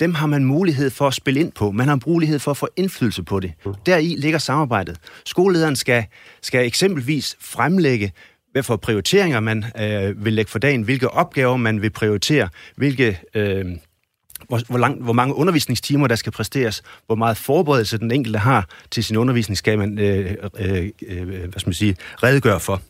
dem 0.00 0.14
har 0.14 0.26
man 0.26 0.44
mulighed 0.44 0.90
for 0.90 1.06
at 1.06 1.14
spille 1.14 1.40
ind 1.40 1.52
på. 1.52 1.70
Man 1.70 1.88
har 1.88 1.98
mulighed 2.06 2.38
for 2.38 2.50
at 2.50 2.56
få 2.56 2.68
indflydelse 2.76 3.22
på 3.22 3.40
det. 3.40 3.52
Deri 3.86 4.14
ligger 4.18 4.38
samarbejdet. 4.38 4.96
Skolelederen 5.24 5.76
skal, 5.76 6.04
skal 6.42 6.66
eksempelvis 6.66 7.36
fremlægge, 7.40 8.12
hvad 8.52 8.62
for 8.62 8.76
prioriteringer 8.76 9.40
man 9.40 9.64
øh, 9.80 10.24
vil 10.24 10.32
lægge 10.32 10.50
for 10.50 10.58
dagen, 10.58 10.82
hvilke 10.82 11.10
opgaver 11.10 11.56
man 11.56 11.82
vil 11.82 11.90
prioritere, 11.90 12.48
hvilke... 12.76 13.20
Øh, 13.34 13.64
hvor, 14.48 14.60
hvor, 14.68 14.78
lang, 14.78 15.02
hvor 15.02 15.12
mange 15.12 15.34
undervisningstimer, 15.34 16.06
der 16.06 16.16
skal 16.16 16.32
præsteres, 16.32 16.82
hvor 17.06 17.14
meget 17.14 17.36
forberedelse 17.36 17.98
den 17.98 18.10
enkelte 18.10 18.38
har 18.38 18.68
til 18.90 19.04
sin 19.04 19.16
undervisning, 19.16 19.56
skal 19.58 19.78
man 19.78 19.98
øh, 19.98 20.36
øh, 20.58 20.90
øh, 21.08 21.28
hvad 21.28 21.58
skal 21.58 21.68
man 21.68 21.74
sige, 21.74 21.96
redegøre 22.22 22.60
for. 22.60 22.82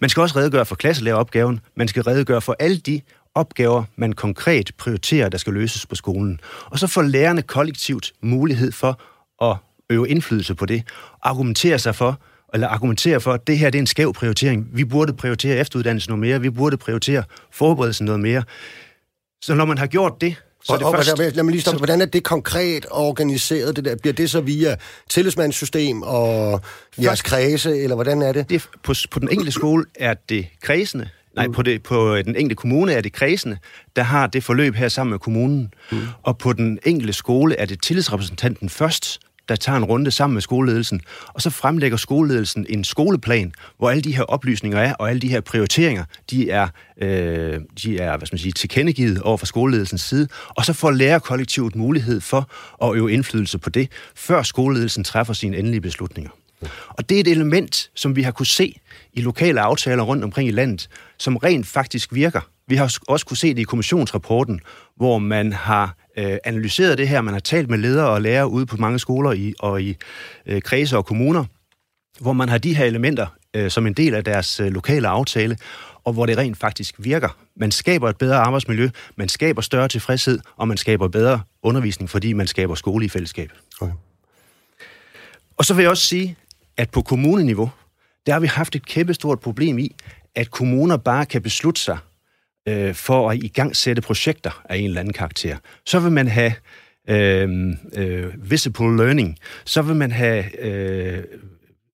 Man 0.00 0.10
skal 0.10 0.20
også 0.20 0.36
redegøre 0.36 0.66
for 0.66 0.74
klasselæreropgaven, 0.74 1.60
man 1.74 1.88
skal 1.88 2.02
redegøre 2.02 2.40
for 2.40 2.56
alle 2.58 2.76
de 2.76 3.00
opgaver, 3.34 3.84
man 3.96 4.12
konkret 4.12 4.70
prioriterer, 4.78 5.28
der 5.28 5.38
skal 5.38 5.52
løses 5.52 5.86
på 5.86 5.94
skolen. 5.94 6.40
Og 6.64 6.78
så 6.78 6.86
får 6.86 7.02
lærerne 7.02 7.42
kollektivt 7.42 8.12
mulighed 8.20 8.72
for 8.72 9.00
at 9.44 9.56
øve 9.90 10.08
indflydelse 10.08 10.54
på 10.54 10.66
det, 10.66 10.82
argumentere 11.22 11.78
sig 11.78 11.94
for, 11.94 12.20
eller 12.54 12.68
argumentere 12.68 13.20
for, 13.20 13.32
at 13.32 13.46
det 13.46 13.58
her 13.58 13.70
det 13.70 13.78
er 13.78 13.82
en 13.82 13.86
skæv 13.86 14.12
prioritering. 14.12 14.68
Vi 14.72 14.84
burde 14.84 15.12
prioritere 15.12 15.56
efteruddannelse 15.56 16.08
noget 16.08 16.20
mere, 16.20 16.40
vi 16.40 16.50
burde 16.50 16.76
prioritere 16.76 17.24
forberedelsen 17.52 18.06
noget 18.06 18.20
mere. 18.20 18.42
Så 19.42 19.54
når 19.54 19.64
man 19.64 19.78
har 19.78 19.86
gjort 19.86 20.20
det, 20.20 20.36
så 20.64 20.76
det 20.76 20.82
og, 20.82 20.94
først, 20.94 21.18
lad 21.18 21.42
mig 21.42 21.52
lige 21.52 21.60
stoppe. 21.60 21.78
Hvordan 21.78 22.00
er 22.00 22.06
det 22.06 22.24
konkret 22.24 22.86
organiseret? 22.90 23.76
Det 23.76 23.84
der? 23.84 23.96
Bliver 23.96 24.14
det 24.14 24.30
så 24.30 24.40
via 24.40 24.76
tillidsmandssystem 25.08 26.02
og 26.02 26.60
jeres 27.02 27.22
kredse, 27.22 27.78
eller 27.82 27.94
hvordan 27.94 28.22
er 28.22 28.32
det? 28.32 28.50
det 28.50 28.68
på, 28.82 28.94
på 29.10 29.18
den 29.18 29.28
enkelte 29.28 29.52
skole 29.52 29.84
er 29.94 30.14
det 30.28 30.46
kredsende, 30.60 31.08
Nej, 31.36 31.48
på, 31.48 31.62
det, 31.62 31.82
på 31.82 32.16
den 32.16 32.36
enkelte 32.36 32.54
kommune 32.54 32.92
er 32.92 33.00
det 33.00 33.12
kredsende, 33.12 33.58
der 33.96 34.02
har 34.02 34.26
det 34.26 34.44
forløb 34.44 34.74
her 34.74 34.88
sammen 34.88 35.10
med 35.10 35.18
kommunen. 35.18 35.74
Mm. 35.92 35.98
Og 36.22 36.38
på 36.38 36.52
den 36.52 36.78
enkelte 36.86 37.12
skole 37.12 37.56
er 37.56 37.64
det 37.64 37.82
tillidsrepræsentanten 37.82 38.68
først, 38.68 39.20
der 39.48 39.56
tager 39.56 39.76
en 39.76 39.84
runde 39.84 40.10
sammen 40.10 40.34
med 40.34 40.42
skoleledelsen, 40.42 41.00
og 41.28 41.42
så 41.42 41.50
fremlægger 41.50 41.96
skoleledelsen 41.96 42.66
en 42.68 42.84
skoleplan, 42.84 43.52
hvor 43.78 43.90
alle 43.90 44.02
de 44.02 44.16
her 44.16 44.22
oplysninger 44.22 44.78
er, 44.78 44.94
og 44.94 45.10
alle 45.10 45.20
de 45.20 45.28
her 45.28 45.40
prioriteringer, 45.40 46.04
de 46.30 46.50
er, 46.50 46.68
øh, 47.02 47.60
de 47.82 47.98
er 47.98 48.16
hvad 48.16 48.26
skal 48.26 48.34
man 48.34 48.38
sige, 48.38 48.52
tilkendegivet 48.52 49.22
over 49.22 49.36
fra 49.36 49.46
skoleledelsens 49.46 50.00
side, 50.00 50.28
og 50.48 50.64
så 50.64 50.72
får 50.72 50.90
lærerkollektivet 50.90 51.76
mulighed 51.76 52.20
for 52.20 52.50
at 52.84 52.96
øve 52.96 53.12
indflydelse 53.12 53.58
på 53.58 53.70
det, 53.70 53.88
før 54.16 54.42
skoleledelsen 54.42 55.04
træffer 55.04 55.34
sine 55.34 55.56
endelige 55.56 55.80
beslutninger. 55.80 56.30
Og 56.88 57.08
det 57.08 57.16
er 57.16 57.20
et 57.20 57.28
element, 57.28 57.90
som 57.94 58.16
vi 58.16 58.22
har 58.22 58.32
kunne 58.32 58.46
se 58.46 58.80
i 59.12 59.20
lokale 59.20 59.60
aftaler 59.60 60.02
rundt 60.02 60.24
omkring 60.24 60.48
i 60.48 60.52
landet, 60.52 60.88
som 61.18 61.36
rent 61.36 61.66
faktisk 61.66 62.14
virker. 62.14 62.40
Vi 62.66 62.76
har 62.76 62.98
også 63.08 63.26
kunne 63.26 63.36
se 63.36 63.48
det 63.48 63.58
i 63.58 63.64
kommissionsrapporten, 63.64 64.60
hvor 64.96 65.18
man 65.18 65.52
har 65.52 65.96
øh, 66.18 66.36
analyseret 66.44 66.98
det 66.98 67.08
her, 67.08 67.20
man 67.20 67.34
har 67.34 67.40
talt 67.40 67.70
med 67.70 67.78
ledere 67.78 68.08
og 68.08 68.22
lærere 68.22 68.48
ude 68.48 68.66
på 68.66 68.76
mange 68.76 68.98
skoler 68.98 69.32
i, 69.32 69.54
og 69.58 69.82
i 69.82 69.96
øh, 70.46 70.62
kredse 70.62 70.96
og 70.96 71.06
kommuner, 71.06 71.44
hvor 72.20 72.32
man 72.32 72.48
har 72.48 72.58
de 72.58 72.76
her 72.76 72.84
elementer 72.84 73.26
øh, 73.54 73.70
som 73.70 73.86
en 73.86 73.92
del 73.92 74.14
af 74.14 74.24
deres 74.24 74.60
øh, 74.60 74.66
lokale 74.66 75.08
aftale, 75.08 75.56
og 76.04 76.12
hvor 76.12 76.26
det 76.26 76.38
rent 76.38 76.58
faktisk 76.58 76.94
virker. 76.98 77.28
Man 77.56 77.70
skaber 77.70 78.08
et 78.08 78.16
bedre 78.18 78.36
arbejdsmiljø, 78.36 78.88
man 79.16 79.28
skaber 79.28 79.62
større 79.62 79.88
tilfredshed, 79.88 80.38
og 80.56 80.68
man 80.68 80.76
skaber 80.76 81.08
bedre 81.08 81.40
undervisning, 81.62 82.10
fordi 82.10 82.32
man 82.32 82.46
skaber 82.46 82.74
skole 82.74 83.04
i 83.04 83.08
fællesskab. 83.08 83.50
Okay. 83.80 83.92
Og 85.56 85.64
så 85.64 85.74
vil 85.74 85.82
jeg 85.82 85.90
også 85.90 86.04
sige, 86.04 86.36
at 86.76 86.90
på 86.90 87.02
kommuneniveau, 87.02 87.70
der 88.26 88.32
har 88.32 88.40
vi 88.40 88.46
haft 88.46 88.76
et 88.76 88.86
kæmpestort 88.86 89.40
problem 89.40 89.78
i, 89.78 89.96
at 90.34 90.50
kommuner 90.50 90.96
bare 90.96 91.26
kan 91.26 91.42
beslutte 91.42 91.80
sig 91.80 91.98
øh, 92.68 92.94
for 92.94 93.30
at 93.30 93.38
i 93.38 93.48
gang 93.48 93.76
sætte 93.76 94.02
projekter 94.02 94.62
af 94.68 94.76
en 94.76 94.84
eller 94.84 95.00
anden 95.00 95.14
karakter. 95.14 95.56
Så 95.86 96.00
vil 96.00 96.12
man 96.12 96.28
have 96.28 96.52
øh, 97.08 97.74
øh, 97.94 98.50
visible 98.50 98.96
learning, 98.96 99.38
så 99.64 99.82
vil 99.82 99.96
man 99.96 100.12
have 100.12 100.60
øh, 100.60 101.24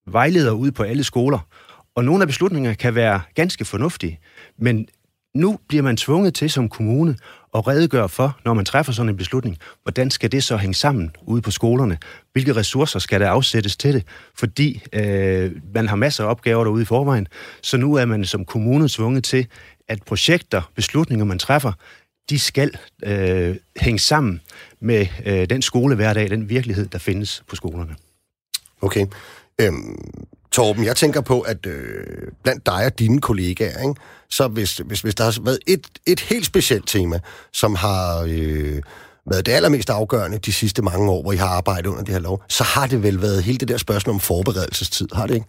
vejledere 0.06 0.54
ude 0.54 0.73
på 0.73 0.82
alle 0.82 1.04
skoler, 1.04 1.38
Og 1.99 2.04
nogle 2.04 2.23
af 2.23 2.28
beslutningerne 2.28 2.76
kan 2.76 2.94
være 2.94 3.20
ganske 3.35 3.64
fornuftige, 3.64 4.18
men 4.58 4.88
nu 5.35 5.58
bliver 5.68 5.82
man 5.82 5.97
tvunget 5.97 6.35
til 6.35 6.50
som 6.50 6.68
kommune 6.68 7.16
at 7.55 7.67
redegøre 7.69 8.09
for, 8.09 8.38
når 8.45 8.55
man 8.55 8.64
træffer 8.64 8.93
sådan 8.93 9.09
en 9.11 9.17
beslutning, 9.17 9.59
hvordan 9.83 10.11
skal 10.11 10.33
det 10.33 10.45
så 10.45 10.57
hænge 10.57 10.75
sammen 10.75 11.11
ude 11.23 11.43
på 11.43 11.50
skolerne? 11.50 11.99
Hvilke 12.33 12.57
ressourcer 12.57 12.99
skal 12.99 13.21
der 13.21 13.31
afsættes 13.31 13.76
til 13.76 13.95
det? 13.95 14.05
Fordi 14.35 14.83
øh, 14.93 15.52
man 15.75 15.88
har 15.88 15.97
masser 15.97 16.25
af 16.25 16.31
opgaver 16.31 16.64
derude 16.64 16.83
i 16.83 16.85
forvejen, 16.85 17.28
så 17.62 17.76
nu 17.76 17.95
er 17.95 18.05
man 18.05 18.25
som 18.25 18.45
kommune 18.45 18.88
tvunget 18.88 19.25
til, 19.25 19.47
at 19.88 20.02
projekter, 20.02 20.62
beslutninger, 20.75 21.25
man 21.25 21.38
træffer, 21.38 21.73
de 22.31 22.38
skal 22.38 22.71
øh, 23.02 23.57
hænge 23.81 23.99
sammen 23.99 24.40
med 24.81 25.07
øh, 25.26 25.50
den 25.50 25.62
skolehverdag, 25.62 26.31
den 26.31 26.49
virkelighed, 26.49 26.87
der 26.87 26.99
findes 26.99 27.43
på 27.49 27.57
skolerne. 27.57 27.97
Okay. 28.81 29.07
Øhm, 29.61 29.99
Torben, 30.52 30.85
jeg 30.85 30.97
tænker 30.97 31.21
på, 31.21 31.40
at 31.40 31.67
øh, 31.67 32.05
blandt 32.43 32.67
dig 32.67 32.85
og 32.87 32.99
dine 32.99 33.21
kollegaer, 33.21 33.83
ikke, 33.83 34.00
så 34.31 34.49
hvis, 34.49 34.76
hvis, 34.76 35.00
hvis 35.00 35.14
der 35.14 35.25
har 35.25 35.38
været 35.45 35.59
et, 35.67 35.87
et 36.07 36.21
helt 36.21 36.47
specielt 36.47 36.88
tema, 36.88 37.21
som 37.52 37.75
har 37.75 38.26
øh, 38.28 38.83
været 39.31 39.47
det 39.47 39.52
allermest 39.52 39.90
afgørende 39.90 40.38
de 40.38 40.52
sidste 40.52 40.83
mange 40.83 41.11
år, 41.11 41.23
hvor 41.23 41.33
I 41.33 41.37
har 41.37 41.49
arbejdet 41.49 41.87
under 41.87 42.05
det 42.05 42.14
her 42.14 42.21
lov, 42.21 42.43
så 42.49 42.64
har 42.64 42.87
det 42.87 43.02
vel 43.02 43.23
været 43.23 43.43
hele 43.43 43.59
det 43.59 43.69
der 43.69 43.76
spørgsmål 43.76 44.14
om 44.14 44.21
forberedelsestid, 44.21 45.09
har 45.12 45.26
det 45.26 45.35
ikke? 45.35 45.47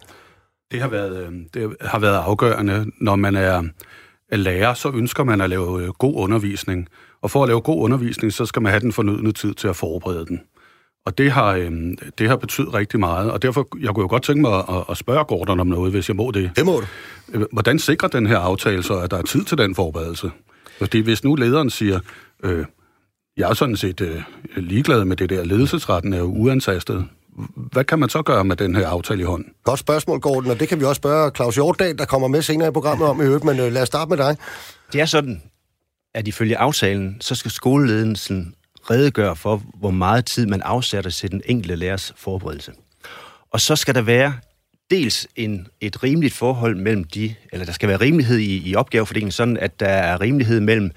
Det 0.72 0.80
har 0.80 0.88
været, 0.88 1.16
øh, 1.16 1.32
det 1.54 1.76
har 1.80 1.98
været 1.98 2.16
afgørende, 2.16 2.86
når 3.00 3.16
man 3.16 3.36
er 3.36 3.62
lærer, 4.36 4.74
så 4.74 4.90
ønsker 4.94 5.24
man 5.24 5.40
at 5.40 5.50
lave 5.50 5.82
øh, 5.82 5.88
god 5.88 6.14
undervisning. 6.16 6.88
Og 7.22 7.30
for 7.30 7.42
at 7.42 7.48
lave 7.48 7.60
god 7.60 7.82
undervisning, 7.82 8.32
så 8.32 8.46
skal 8.46 8.62
man 8.62 8.70
have 8.70 8.80
den 8.80 8.92
fornødne 8.92 9.32
tid 9.32 9.54
til 9.54 9.68
at 9.68 9.76
forberede 9.76 10.26
den. 10.26 10.40
Og 11.10 11.18
det 11.18 11.32
har, 11.32 11.52
øh, 11.52 11.72
det 12.18 12.28
har 12.28 12.36
betydet 12.36 12.74
rigtig 12.74 13.00
meget, 13.00 13.30
og 13.30 13.42
derfor 13.42 13.68
jeg 13.80 13.94
kunne 13.94 14.02
jo 14.02 14.08
godt 14.08 14.22
tænke 14.22 14.40
mig 14.40 14.58
at, 14.58 14.84
at 14.90 14.96
spørge 14.96 15.24
Gordon 15.24 15.60
om 15.60 15.66
noget, 15.66 15.92
hvis 15.92 16.08
jeg 16.08 16.16
må 16.16 16.30
det. 16.30 16.50
Det 16.56 16.66
må 16.66 16.80
du. 16.80 16.86
Øh, 17.32 17.46
hvordan 17.52 17.78
sikrer 17.78 18.08
den 18.08 18.26
her 18.26 18.38
aftale 18.38 18.82
så, 18.82 18.94
at 18.94 19.10
der 19.10 19.18
er 19.18 19.22
tid 19.22 19.44
til 19.44 19.58
den 19.58 19.74
forberedelse? 19.74 20.30
Fordi 20.78 21.00
hvis 21.00 21.24
nu 21.24 21.34
lederen 21.34 21.70
siger, 21.70 22.00
øh, 22.44 22.64
jeg 23.36 23.50
er 23.50 23.54
sådan 23.54 23.76
set 23.76 24.00
øh, 24.00 24.22
ligeglad 24.56 25.04
med 25.04 25.16
det 25.16 25.30
der, 25.30 25.44
ledelsesretten 25.44 26.12
er 26.12 26.18
jo 26.18 26.24
uantastet, 26.24 27.06
hvad 27.54 27.84
kan 27.84 27.98
man 27.98 28.08
så 28.08 28.22
gøre 28.22 28.44
med 28.44 28.56
den 28.56 28.76
her 28.76 28.88
aftale 28.88 29.20
i 29.20 29.24
hånden? 29.24 29.52
Godt 29.64 29.80
spørgsmål, 29.80 30.20
Gordon, 30.20 30.50
og 30.50 30.60
det 30.60 30.68
kan 30.68 30.80
vi 30.80 30.84
også 30.84 30.98
spørge 30.98 31.30
Claus 31.36 31.54
Hjortdal, 31.54 31.98
der 31.98 32.04
kommer 32.04 32.28
med 32.28 32.42
senere 32.42 32.68
i 32.68 32.72
programmet 32.72 33.08
om 33.08 33.20
i 33.20 33.24
øvrigt, 33.24 33.44
men 33.44 33.60
øh, 33.60 33.72
lad 33.72 33.82
os 33.82 33.88
starte 33.88 34.08
med 34.08 34.16
dig. 34.16 34.36
Det 34.92 35.00
er 35.00 35.06
sådan, 35.06 35.42
at 36.14 36.28
ifølge 36.28 36.58
aftalen, 36.58 37.16
så 37.20 37.34
skal 37.34 37.50
skoleledelsen 37.50 38.54
redegøre 38.90 39.36
for, 39.36 39.62
hvor 39.74 39.90
meget 39.90 40.26
tid 40.26 40.46
man 40.46 40.62
afsætter 40.62 41.10
til 41.10 41.30
den 41.30 41.42
enkelte 41.44 41.76
lærers 41.76 42.12
forberedelse. 42.16 42.72
Og 43.50 43.60
så 43.60 43.76
skal 43.76 43.94
der 43.94 44.02
være 44.02 44.34
dels 44.90 45.28
en, 45.36 45.66
et 45.80 46.02
rimeligt 46.02 46.34
forhold 46.34 46.76
mellem 46.76 47.04
de, 47.04 47.34
eller 47.52 47.66
der 47.66 47.72
skal 47.72 47.88
være 47.88 48.00
rimelighed 48.00 48.38
i, 48.38 48.70
i 48.70 48.74
opgavefordelingen, 48.74 49.32
sådan 49.32 49.56
at 49.56 49.80
der 49.80 49.86
er 49.86 50.20
rimelighed 50.20 50.60
mellem 50.60 50.90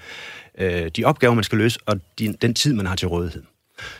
øh, 0.58 0.90
de 0.96 1.04
opgaver, 1.04 1.34
man 1.34 1.44
skal 1.44 1.58
løse, 1.58 1.78
og 1.86 2.00
de, 2.18 2.36
den 2.42 2.54
tid, 2.54 2.74
man 2.74 2.86
har 2.86 2.96
til 2.96 3.08
rådighed. 3.08 3.42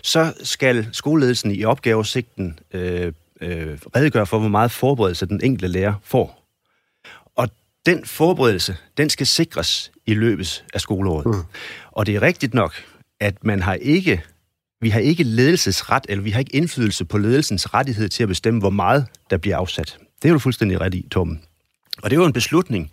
Så 0.02 0.32
skal 0.42 0.88
skoleledelsen 0.92 1.50
i 1.50 1.64
opgavesigten 1.64 2.58
øh, 2.72 3.12
øh, 3.40 3.78
redegøre 3.96 4.26
for, 4.26 4.38
hvor 4.38 4.48
meget 4.48 4.70
forberedelse 4.70 5.26
den 5.26 5.40
enkelte 5.42 5.68
lærer 5.68 5.94
får. 6.04 6.44
Og 7.36 7.48
den 7.86 8.04
forberedelse, 8.04 8.76
den 8.96 9.10
skal 9.10 9.26
sikres 9.26 9.92
i 10.06 10.14
løbet 10.14 10.64
af 10.74 10.80
skoleåret. 10.80 11.26
Mm. 11.26 11.42
Og 11.90 12.06
det 12.06 12.16
er 12.16 12.22
rigtigt 12.22 12.54
nok, 12.54 12.74
at 13.20 13.44
man 13.44 13.62
har 13.62 13.74
ikke, 13.74 14.22
vi 14.80 14.88
har 14.88 15.00
ikke 15.00 15.22
ledelsesret, 15.22 16.06
eller 16.08 16.24
vi 16.24 16.30
har 16.30 16.38
ikke 16.38 16.56
indflydelse 16.56 17.04
på 17.04 17.18
ledelsens 17.18 17.74
rettighed 17.74 18.08
til 18.08 18.22
at 18.22 18.28
bestemme, 18.28 18.60
hvor 18.60 18.70
meget 18.70 19.06
der 19.30 19.36
bliver 19.36 19.56
afsat. 19.56 19.98
Det 20.22 20.28
er 20.28 20.32
jo 20.32 20.38
fuldstændig 20.38 20.80
ret 20.80 20.94
i, 20.94 21.06
Tom. 21.10 21.38
Og 22.02 22.10
det 22.10 22.18
var 22.18 22.26
en 22.26 22.32
beslutning, 22.32 22.90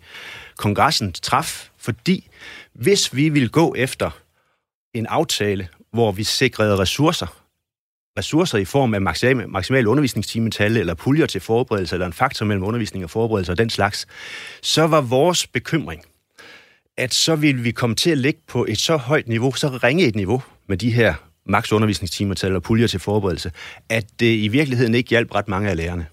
kongressen 0.56 1.12
traf, 1.12 1.70
fordi 1.78 2.28
hvis 2.72 3.14
vi 3.14 3.28
ville 3.28 3.48
gå 3.48 3.74
efter 3.78 4.10
en 4.94 5.06
aftale, 5.06 5.68
hvor 5.92 6.12
vi 6.12 6.24
sikrede 6.24 6.78
ressourcer, 6.78 7.42
ressourcer 8.18 8.58
i 8.58 8.64
form 8.64 8.94
af 8.94 9.00
maksimal, 9.00 9.48
maksimal 9.48 9.86
undervisningstimetal, 9.86 10.76
eller 10.76 10.94
puljer 10.94 11.26
til 11.26 11.40
forberedelse, 11.40 11.94
eller 11.94 12.06
en 12.06 12.12
faktor 12.12 12.46
mellem 12.46 12.64
undervisning 12.64 13.04
og 13.04 13.10
forberedelse 13.10 13.52
og 13.52 13.58
den 13.58 13.70
slags, 13.70 14.06
så 14.62 14.86
var 14.86 15.00
vores 15.00 15.46
bekymring, 15.46 16.04
at 16.96 17.14
så 17.14 17.36
ville 17.36 17.62
vi 17.62 17.70
komme 17.70 17.96
til 17.96 18.10
at 18.10 18.18
ligge 18.18 18.40
på 18.48 18.66
et 18.68 18.78
så 18.78 18.96
højt 18.96 19.28
niveau, 19.28 19.52
så 19.52 19.68
ringe 19.68 20.06
et 20.06 20.16
niveau 20.16 20.42
med 20.68 20.76
de 20.76 20.92
her 20.92 21.14
maks 21.46 21.72
undervisningstimetal 21.72 22.56
og 22.56 22.62
puljer 22.62 22.86
til 22.86 23.00
forberedelse, 23.00 23.52
at 23.88 24.04
det 24.20 24.36
i 24.36 24.48
virkeligheden 24.48 24.94
ikke 24.94 25.10
hjalp 25.10 25.34
ret 25.34 25.48
mange 25.48 25.70
af 25.70 25.76
lærerne. 25.76 26.06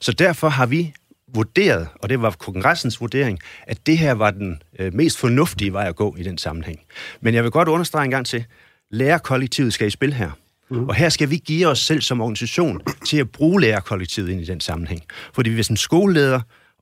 Så 0.00 0.12
derfor 0.12 0.48
har 0.48 0.66
vi 0.66 0.94
vurderet, 1.34 1.88
og 1.94 2.08
det 2.08 2.22
var 2.22 2.30
kongressens 2.30 3.00
vurdering, 3.00 3.38
at 3.66 3.86
det 3.86 3.98
her 3.98 4.12
var 4.12 4.30
den 4.30 4.62
øh, 4.78 4.94
mest 4.94 5.18
fornuftige 5.18 5.72
vej 5.72 5.88
at 5.88 5.96
gå 5.96 6.16
i 6.18 6.22
den 6.22 6.38
sammenhæng. 6.38 6.80
Men 7.20 7.34
jeg 7.34 7.42
vil 7.42 7.50
godt 7.50 7.68
understrege 7.68 8.04
en 8.04 8.10
gang 8.10 8.26
til, 8.26 8.44
lærerkollektivet 8.90 9.72
skal 9.72 9.86
i 9.86 9.90
spil 9.90 10.12
her. 10.12 10.30
Mm. 10.70 10.88
Og 10.88 10.94
her 10.94 11.08
skal 11.08 11.30
vi 11.30 11.36
give 11.36 11.66
os 11.66 11.78
selv 11.78 12.00
som 12.00 12.20
organisation 12.20 12.80
til 13.06 13.16
at 13.16 13.30
bruge 13.30 13.60
lærerkollektivet 13.60 14.28
ind 14.28 14.40
i 14.40 14.44
den 14.44 14.60
sammenhæng. 14.60 15.02
Fordi 15.34 15.50
hvis 15.50 15.68
en 15.68 15.76
skoleleder 15.76 16.40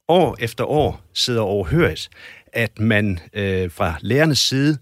år 0.09 0.37
efter 0.41 0.65
år 0.65 1.01
sidder 1.15 1.41
overhørt, 1.41 2.09
at 2.53 2.79
man 2.79 3.19
øh, 3.33 3.71
fra 3.71 3.95
lærernes 4.01 4.39
side 4.39 4.79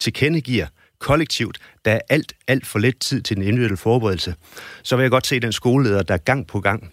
tilkendegiver 0.00 0.66
kollektivt, 0.98 1.58
der 1.84 1.92
er 1.92 2.00
alt, 2.08 2.32
alt 2.48 2.66
for 2.66 2.78
lidt 2.78 3.00
tid 3.00 3.22
til 3.22 3.36
den 3.36 3.44
individuelle 3.44 3.76
forberedelse, 3.76 4.34
så 4.82 4.96
vil 4.96 5.02
jeg 5.02 5.10
godt 5.10 5.26
se 5.26 5.40
den 5.40 5.52
skoleleder, 5.52 6.02
der 6.02 6.16
gang 6.16 6.46
på 6.46 6.60
gang 6.60 6.92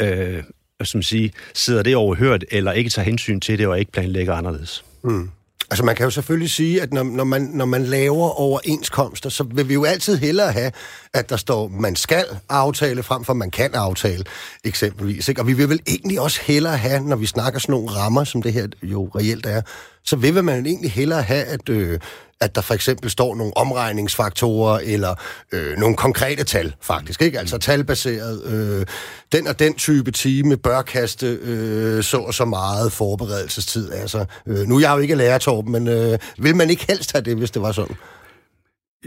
øh, 0.00 0.42
som 0.84 1.02
sige, 1.02 1.32
sidder 1.54 1.82
det 1.82 1.96
overhørt, 1.96 2.44
eller 2.50 2.72
ikke 2.72 2.90
tager 2.90 3.06
hensyn 3.06 3.40
til 3.40 3.58
det, 3.58 3.66
og 3.66 3.78
ikke 3.78 3.92
planlægger 3.92 4.34
anderledes. 4.34 4.84
Mm. 5.02 5.30
Altså 5.70 5.84
man 5.84 5.96
kan 5.96 6.04
jo 6.04 6.10
selvfølgelig 6.10 6.50
sige, 6.50 6.82
at 6.82 6.92
når, 6.92 7.02
når, 7.02 7.24
man, 7.24 7.42
når 7.42 7.64
man 7.64 7.84
laver 7.84 8.40
overenskomster, 8.40 9.30
så 9.30 9.44
vil 9.44 9.68
vi 9.68 9.74
jo 9.74 9.84
altid 9.84 10.16
hellere 10.16 10.52
have, 10.52 10.72
at 11.14 11.30
der 11.30 11.36
står, 11.36 11.68
man 11.68 11.96
skal 11.96 12.24
aftale, 12.48 13.02
frem 13.02 13.24
for 13.24 13.34
man 13.34 13.50
kan 13.50 13.74
aftale, 13.74 14.24
eksempelvis. 14.64 15.28
Ikke? 15.28 15.40
Og 15.40 15.46
vi 15.46 15.52
vil 15.52 15.68
vel 15.68 15.80
egentlig 15.86 16.20
også 16.20 16.40
hellere 16.46 16.76
have, 16.76 17.00
når 17.00 17.16
vi 17.16 17.26
snakker 17.26 17.60
sådan 17.60 17.72
nogle 17.72 17.90
rammer, 17.90 18.24
som 18.24 18.42
det 18.42 18.52
her 18.52 18.66
jo 18.82 19.10
reelt 19.14 19.46
er, 19.46 19.62
så 20.10 20.16
vil 20.16 20.44
man 20.44 20.66
egentlig 20.66 20.90
hellere 20.90 21.22
have, 21.22 21.44
at, 21.44 21.68
øh, 21.68 21.98
at 22.40 22.54
der 22.54 22.60
for 22.60 22.74
eksempel 22.74 23.10
står 23.10 23.34
nogle 23.34 23.56
omregningsfaktorer 23.56 24.80
eller 24.84 25.14
øh, 25.52 25.76
nogle 25.76 25.96
konkrete 25.96 26.44
tal, 26.44 26.74
faktisk. 26.80 27.22
ikke? 27.22 27.38
Altså 27.38 27.58
talbaseret. 27.58 28.44
Øh, 28.46 28.86
den 29.32 29.46
og 29.46 29.58
den 29.58 29.74
type 29.74 30.10
time 30.10 30.56
bør 30.56 30.82
kaste 30.82 31.38
øh, 31.42 32.02
så 32.02 32.18
og 32.18 32.34
så 32.34 32.44
meget 32.44 32.92
forberedelsestid. 32.92 33.92
Altså, 33.92 34.24
øh, 34.46 34.66
nu 34.66 34.76
er 34.76 34.80
jeg 34.80 34.92
jo 34.94 34.98
ikke 34.98 35.14
lærer, 35.14 35.38
Torben, 35.38 35.72
men 35.72 35.88
øh, 35.88 36.18
vil 36.38 36.56
man 36.56 36.70
ikke 36.70 36.84
helst 36.88 37.12
have 37.12 37.22
det, 37.22 37.36
hvis 37.36 37.50
det 37.50 37.62
var 37.62 37.72
sådan? 37.72 37.96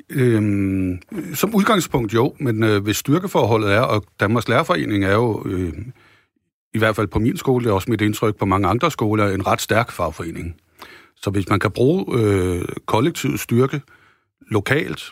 Øhm, 0.10 1.00
som 1.36 1.56
udgangspunkt 1.56 2.14
jo, 2.14 2.34
men 2.40 2.64
øh, 2.64 2.84
hvis 2.84 2.98
styrkeforholdet 2.98 3.72
er, 3.72 3.82
og 3.82 4.04
Danmarks 4.20 4.48
Lærerforening 4.48 5.06
er 5.06 5.14
jo, 5.14 5.44
øh, 5.46 5.74
i 6.74 6.78
hvert 6.78 6.96
fald 6.96 7.08
på 7.08 7.20
min 7.20 7.38
skole, 7.38 7.64
det 7.64 7.70
er 7.70 7.74
også 7.74 7.92
mit 7.92 8.02
indtryk 8.02 8.36
på 8.36 8.46
mange 8.46 8.68
andre 8.68 8.92
skoler, 8.92 9.30
en 9.30 9.48
ret 9.48 9.62
stærk 9.62 9.92
fagforening. 9.92 10.56
Så 11.24 11.30
hvis 11.30 11.50
man 11.50 11.60
kan 11.60 11.72
bruge 11.72 12.06
øh, 12.20 12.66
kollektiv 12.86 13.38
styrke 13.38 13.82
lokalt 14.52 15.04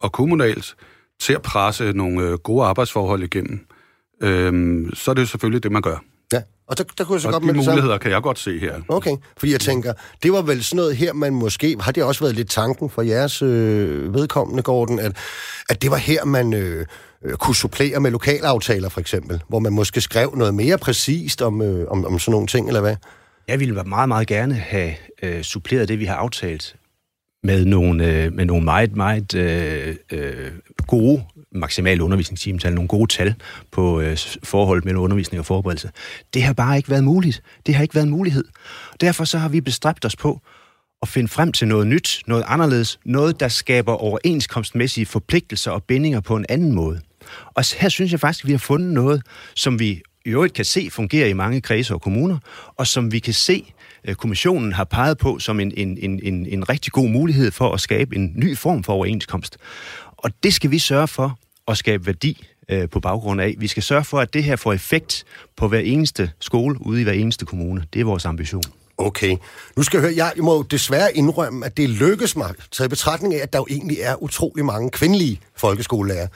og 0.00 0.12
kommunalt 0.12 0.74
til 1.20 1.32
at 1.32 1.42
presse 1.42 1.92
nogle 1.92 2.22
øh, 2.22 2.32
gode 2.38 2.64
arbejdsforhold 2.64 3.22
igennem, 3.22 3.66
øh, 4.22 4.86
så 4.94 5.10
er 5.10 5.14
det 5.14 5.28
selvfølgelig 5.28 5.62
det, 5.62 5.72
man 5.72 5.82
gør. 5.82 6.04
Ja, 6.32 6.42
og 6.66 6.78
der, 6.78 6.84
der 6.98 7.04
kunne 7.04 7.14
jeg 7.14 7.20
så 7.20 7.28
og 7.28 7.32
godt 7.32 7.42
de 7.42 7.46
med 7.46 7.54
muligheder 7.54 7.98
kan 7.98 8.10
jeg 8.10 8.22
godt 8.22 8.38
se 8.38 8.58
her. 8.58 8.80
Okay, 8.88 9.16
fordi 9.36 9.52
jeg 9.52 9.60
tænker, 9.60 9.92
det 10.22 10.32
var 10.32 10.42
vel 10.42 10.64
sådan 10.64 10.76
noget 10.76 10.96
her, 10.96 11.12
man 11.12 11.34
måske, 11.34 11.76
har 11.80 11.92
det 11.92 12.04
også 12.04 12.20
været 12.24 12.34
lidt 12.34 12.50
tanken 12.50 12.90
for 12.90 13.02
jeres 13.02 13.42
øh, 13.42 14.14
vedkommende, 14.14 14.62
Gordon, 14.62 14.98
at, 14.98 15.16
at 15.68 15.82
det 15.82 15.90
var 15.90 15.96
her, 15.96 16.24
man 16.24 16.52
øh, 16.52 16.86
øh, 17.24 17.36
kunne 17.36 17.56
supplere 17.56 18.00
med 18.00 18.10
lokalaftaler 18.10 18.88
for 18.88 19.00
eksempel, 19.00 19.42
hvor 19.48 19.58
man 19.58 19.72
måske 19.72 20.00
skrev 20.00 20.34
noget 20.36 20.54
mere 20.54 20.78
præcist 20.78 21.42
om, 21.42 21.62
øh, 21.62 21.90
om, 21.90 22.04
om 22.04 22.18
sådan 22.18 22.32
nogle 22.32 22.46
ting, 22.46 22.66
eller 22.68 22.80
hvad? 22.80 22.96
Jeg 23.48 23.60
ville 23.60 23.82
meget, 23.82 24.08
meget 24.08 24.26
gerne 24.26 24.54
have 24.54 24.94
øh, 25.22 25.42
suppleret 25.42 25.88
det, 25.88 25.98
vi 25.98 26.04
har 26.04 26.14
aftalt 26.14 26.76
med 27.42 27.64
nogle, 27.64 28.06
øh, 28.06 28.32
med 28.32 28.44
nogle 28.44 28.64
meget, 28.64 28.96
meget 28.96 29.34
øh, 29.34 29.96
øh, 30.12 30.52
gode 30.86 31.24
maksimale 31.52 32.04
undervisningstimetal, 32.04 32.74
nogle 32.74 32.88
gode 32.88 33.12
tal 33.12 33.34
på 33.70 34.00
øh, 34.00 34.18
forholdet 34.42 34.84
mellem 34.84 35.02
undervisning 35.02 35.38
og 35.38 35.46
forberedelse. 35.46 35.90
Det 36.34 36.42
har 36.42 36.52
bare 36.52 36.76
ikke 36.76 36.90
været 36.90 37.04
muligt. 37.04 37.42
Det 37.66 37.74
har 37.74 37.82
ikke 37.82 37.94
været 37.94 38.04
en 38.04 38.10
mulighed. 38.10 38.44
Derfor 39.00 39.24
så 39.24 39.38
har 39.38 39.48
vi 39.48 39.60
bestræbt 39.60 40.04
os 40.04 40.16
på 40.16 40.40
at 41.02 41.08
finde 41.08 41.28
frem 41.28 41.52
til 41.52 41.68
noget 41.68 41.86
nyt, 41.86 42.22
noget 42.26 42.44
anderledes, 42.46 42.98
noget, 43.04 43.40
der 43.40 43.48
skaber 43.48 43.92
overenskomstmæssige 43.92 45.06
forpligtelser 45.06 45.70
og 45.70 45.82
bindinger 45.82 46.20
på 46.20 46.36
en 46.36 46.46
anden 46.48 46.72
måde. 46.72 47.00
Og 47.54 47.64
her 47.80 47.88
synes 47.88 48.12
jeg 48.12 48.20
faktisk, 48.20 48.44
at 48.44 48.48
vi 48.48 48.52
har 48.52 48.58
fundet 48.58 48.92
noget, 48.92 49.22
som 49.54 49.78
vi 49.78 50.02
i 50.24 50.28
øvrigt 50.28 50.54
kan 50.54 50.64
se 50.64 50.88
fungerer 50.90 51.28
i 51.28 51.32
mange 51.32 51.60
kredse 51.60 51.94
og 51.94 52.02
kommuner, 52.02 52.38
og 52.76 52.86
som 52.86 53.12
vi 53.12 53.18
kan 53.18 53.34
se, 53.34 53.72
øh, 54.04 54.14
kommissionen 54.14 54.72
har 54.72 54.84
peget 54.84 55.18
på 55.18 55.38
som 55.38 55.60
en, 55.60 55.72
en, 55.76 55.98
en, 55.98 56.20
en, 56.22 56.46
en 56.46 56.68
rigtig 56.68 56.92
god 56.92 57.08
mulighed 57.08 57.50
for 57.50 57.72
at 57.72 57.80
skabe 57.80 58.16
en 58.16 58.32
ny 58.36 58.56
form 58.56 58.84
for 58.84 58.92
overenskomst. 58.92 59.58
Og 60.16 60.30
det 60.42 60.54
skal 60.54 60.70
vi 60.70 60.78
sørge 60.78 61.08
for 61.08 61.38
at 61.68 61.78
skabe 61.78 62.06
værdi 62.06 62.46
øh, 62.68 62.88
på 62.88 63.00
baggrund 63.00 63.40
af. 63.40 63.54
Vi 63.58 63.66
skal 63.66 63.82
sørge 63.82 64.04
for, 64.04 64.20
at 64.20 64.34
det 64.34 64.44
her 64.44 64.56
får 64.56 64.72
effekt 64.72 65.24
på 65.56 65.68
hver 65.68 65.78
eneste 65.78 66.30
skole 66.40 66.86
ude 66.86 67.00
i 67.00 67.04
hver 67.04 67.12
eneste 67.12 67.46
kommune. 67.46 67.84
Det 67.92 68.00
er 68.00 68.04
vores 68.04 68.24
ambition. 68.24 68.62
Okay. 68.98 69.36
Nu 69.76 69.82
skal 69.82 69.98
jeg 69.98 70.02
høre, 70.02 70.16
jeg 70.16 70.32
må 70.44 70.62
desværre 70.62 71.16
indrømme, 71.16 71.66
at 71.66 71.76
det 71.76 71.90
lykkes 71.90 72.36
mig, 72.36 72.54
taget 72.72 72.88
i 72.88 72.90
betragtning 72.90 73.34
af, 73.34 73.42
at 73.42 73.52
der 73.52 73.58
jo 73.58 73.66
egentlig 73.70 73.98
er 74.00 74.22
utrolig 74.22 74.64
mange 74.64 74.90
kvindelige 74.90 75.40
folkeskolelærer. 75.56 76.28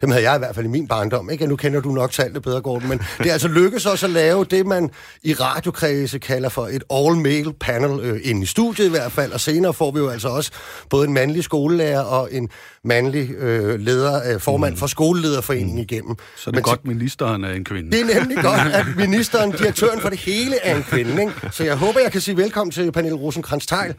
Dem 0.00 0.10
havde 0.10 0.30
jeg 0.30 0.36
i 0.36 0.38
hvert 0.38 0.54
fald 0.54 0.66
i 0.66 0.68
min 0.68 0.88
barndom. 0.88 1.30
Ikke? 1.30 1.46
Nu 1.46 1.56
kender 1.56 1.80
du 1.80 1.88
nok 1.88 2.10
tallet 2.10 2.42
bedre, 2.42 2.60
Gordon. 2.60 2.88
Men 2.88 2.98
det 2.98 3.26
er 3.26 3.32
altså 3.32 3.48
lykkedes 3.48 3.86
også 3.86 4.06
at 4.06 4.12
lave 4.12 4.44
det, 4.44 4.66
man 4.66 4.90
i 5.22 5.32
radiokredse 5.34 6.18
kalder 6.18 6.48
for 6.48 6.66
et 6.66 6.82
all-male 6.90 7.52
panel, 7.52 8.00
øh, 8.06 8.20
ind 8.24 8.42
i 8.42 8.46
studiet 8.46 8.86
i 8.86 8.90
hvert 8.90 9.12
fald. 9.12 9.32
Og 9.32 9.40
senere 9.40 9.74
får 9.74 9.90
vi 9.90 9.98
jo 9.98 10.08
altså 10.08 10.28
også 10.28 10.52
både 10.90 11.06
en 11.06 11.14
mandlig 11.14 11.44
skolelærer 11.44 12.00
og 12.00 12.28
en 12.32 12.48
mandlig 12.84 13.30
øh, 13.30 13.80
leder, 13.80 14.34
øh, 14.34 14.40
formand 14.40 14.72
mm. 14.72 14.78
for 14.78 14.86
skolelederforeningen 14.86 15.78
igennem. 15.78 16.16
Så 16.36 16.50
det 16.50 16.56
er 16.56 16.58
men, 16.58 16.62
godt, 16.62 16.84
ministeren 16.84 17.44
er 17.44 17.52
en 17.52 17.64
kvinde. 17.64 17.90
Det 17.90 18.00
er 18.00 18.20
nemlig 18.20 18.36
godt, 18.36 18.74
at 18.74 18.86
ministeren, 19.06 19.52
direktøren 19.52 20.00
for 20.00 20.08
det 20.08 20.18
hele, 20.18 20.56
er 20.62 20.76
en 20.76 20.82
kvinde. 20.82 21.22
Ikke? 21.22 21.32
Så 21.50 21.64
jeg 21.64 21.76
håber, 21.76 22.00
jeg 22.00 22.12
kan 22.12 22.20
sige 22.20 22.36
velkommen 22.36 22.70
til 22.70 22.92
Pernille 22.92 23.18
rosenkrantz 23.18 23.72
-Teil. 23.72 23.92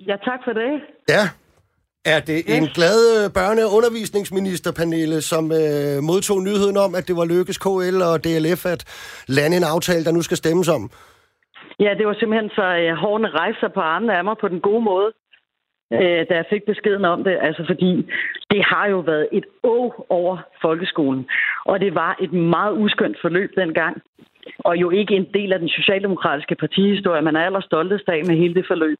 Ja, 0.00 0.16
tak 0.16 0.40
for 0.44 0.52
det. 0.52 0.72
Ja, 1.08 1.28
er 2.12 2.20
det 2.20 2.38
en 2.56 2.66
glad 2.76 2.98
øh, 3.16 3.24
børne- 3.38 3.64
og 3.66 3.72
undervisningsminister, 3.78 4.70
Pernille, 4.78 5.20
som 5.32 5.44
øh, 5.62 5.96
modtog 6.10 6.38
nyheden 6.48 6.76
om, 6.76 6.94
at 6.98 7.08
det 7.08 7.16
var 7.16 7.26
Lykkes 7.32 7.58
KL 7.64 7.98
og 8.10 8.24
DLF 8.24 8.62
at 8.74 8.82
lande 9.28 9.56
en 9.56 9.70
aftale, 9.74 10.04
der 10.04 10.12
nu 10.12 10.22
skal 10.22 10.36
stemmes 10.36 10.68
om? 10.68 10.90
Ja, 11.80 11.90
det 11.98 12.06
var 12.06 12.16
simpelthen 12.18 12.50
så 12.50 12.66
øh, 12.82 12.94
hårene 13.02 13.28
rejser 13.28 13.68
på 13.68 13.80
armene 13.80 14.16
af 14.18 14.24
mig 14.24 14.36
på 14.40 14.48
den 14.48 14.60
gode 14.60 14.84
måde, 14.90 15.10
øh, 15.92 16.20
da 16.28 16.34
jeg 16.40 16.46
fik 16.50 16.62
beskeden 16.66 17.04
om 17.04 17.24
det. 17.24 17.38
Altså 17.40 17.62
fordi 17.66 17.92
det 18.50 18.64
har 18.72 18.86
jo 18.94 18.98
været 18.98 19.28
et 19.32 19.46
å 19.62 20.04
over 20.08 20.36
folkeskolen. 20.62 21.26
Og 21.64 21.80
det 21.80 21.94
var 21.94 22.16
et 22.20 22.32
meget 22.32 22.74
uskyndt 22.82 23.18
forløb 23.22 23.50
dengang. 23.56 24.02
Og 24.58 24.76
jo 24.76 24.90
ikke 24.90 25.14
en 25.14 25.28
del 25.34 25.52
af 25.52 25.58
den 25.58 25.68
socialdemokratiske 25.68 26.54
partihistorie. 26.54 27.22
Man 27.22 27.36
er 27.36 27.44
allerstoltest 27.44 28.08
af 28.08 28.20
med 28.26 28.36
hele 28.36 28.54
det 28.54 28.66
forløb. 28.66 28.98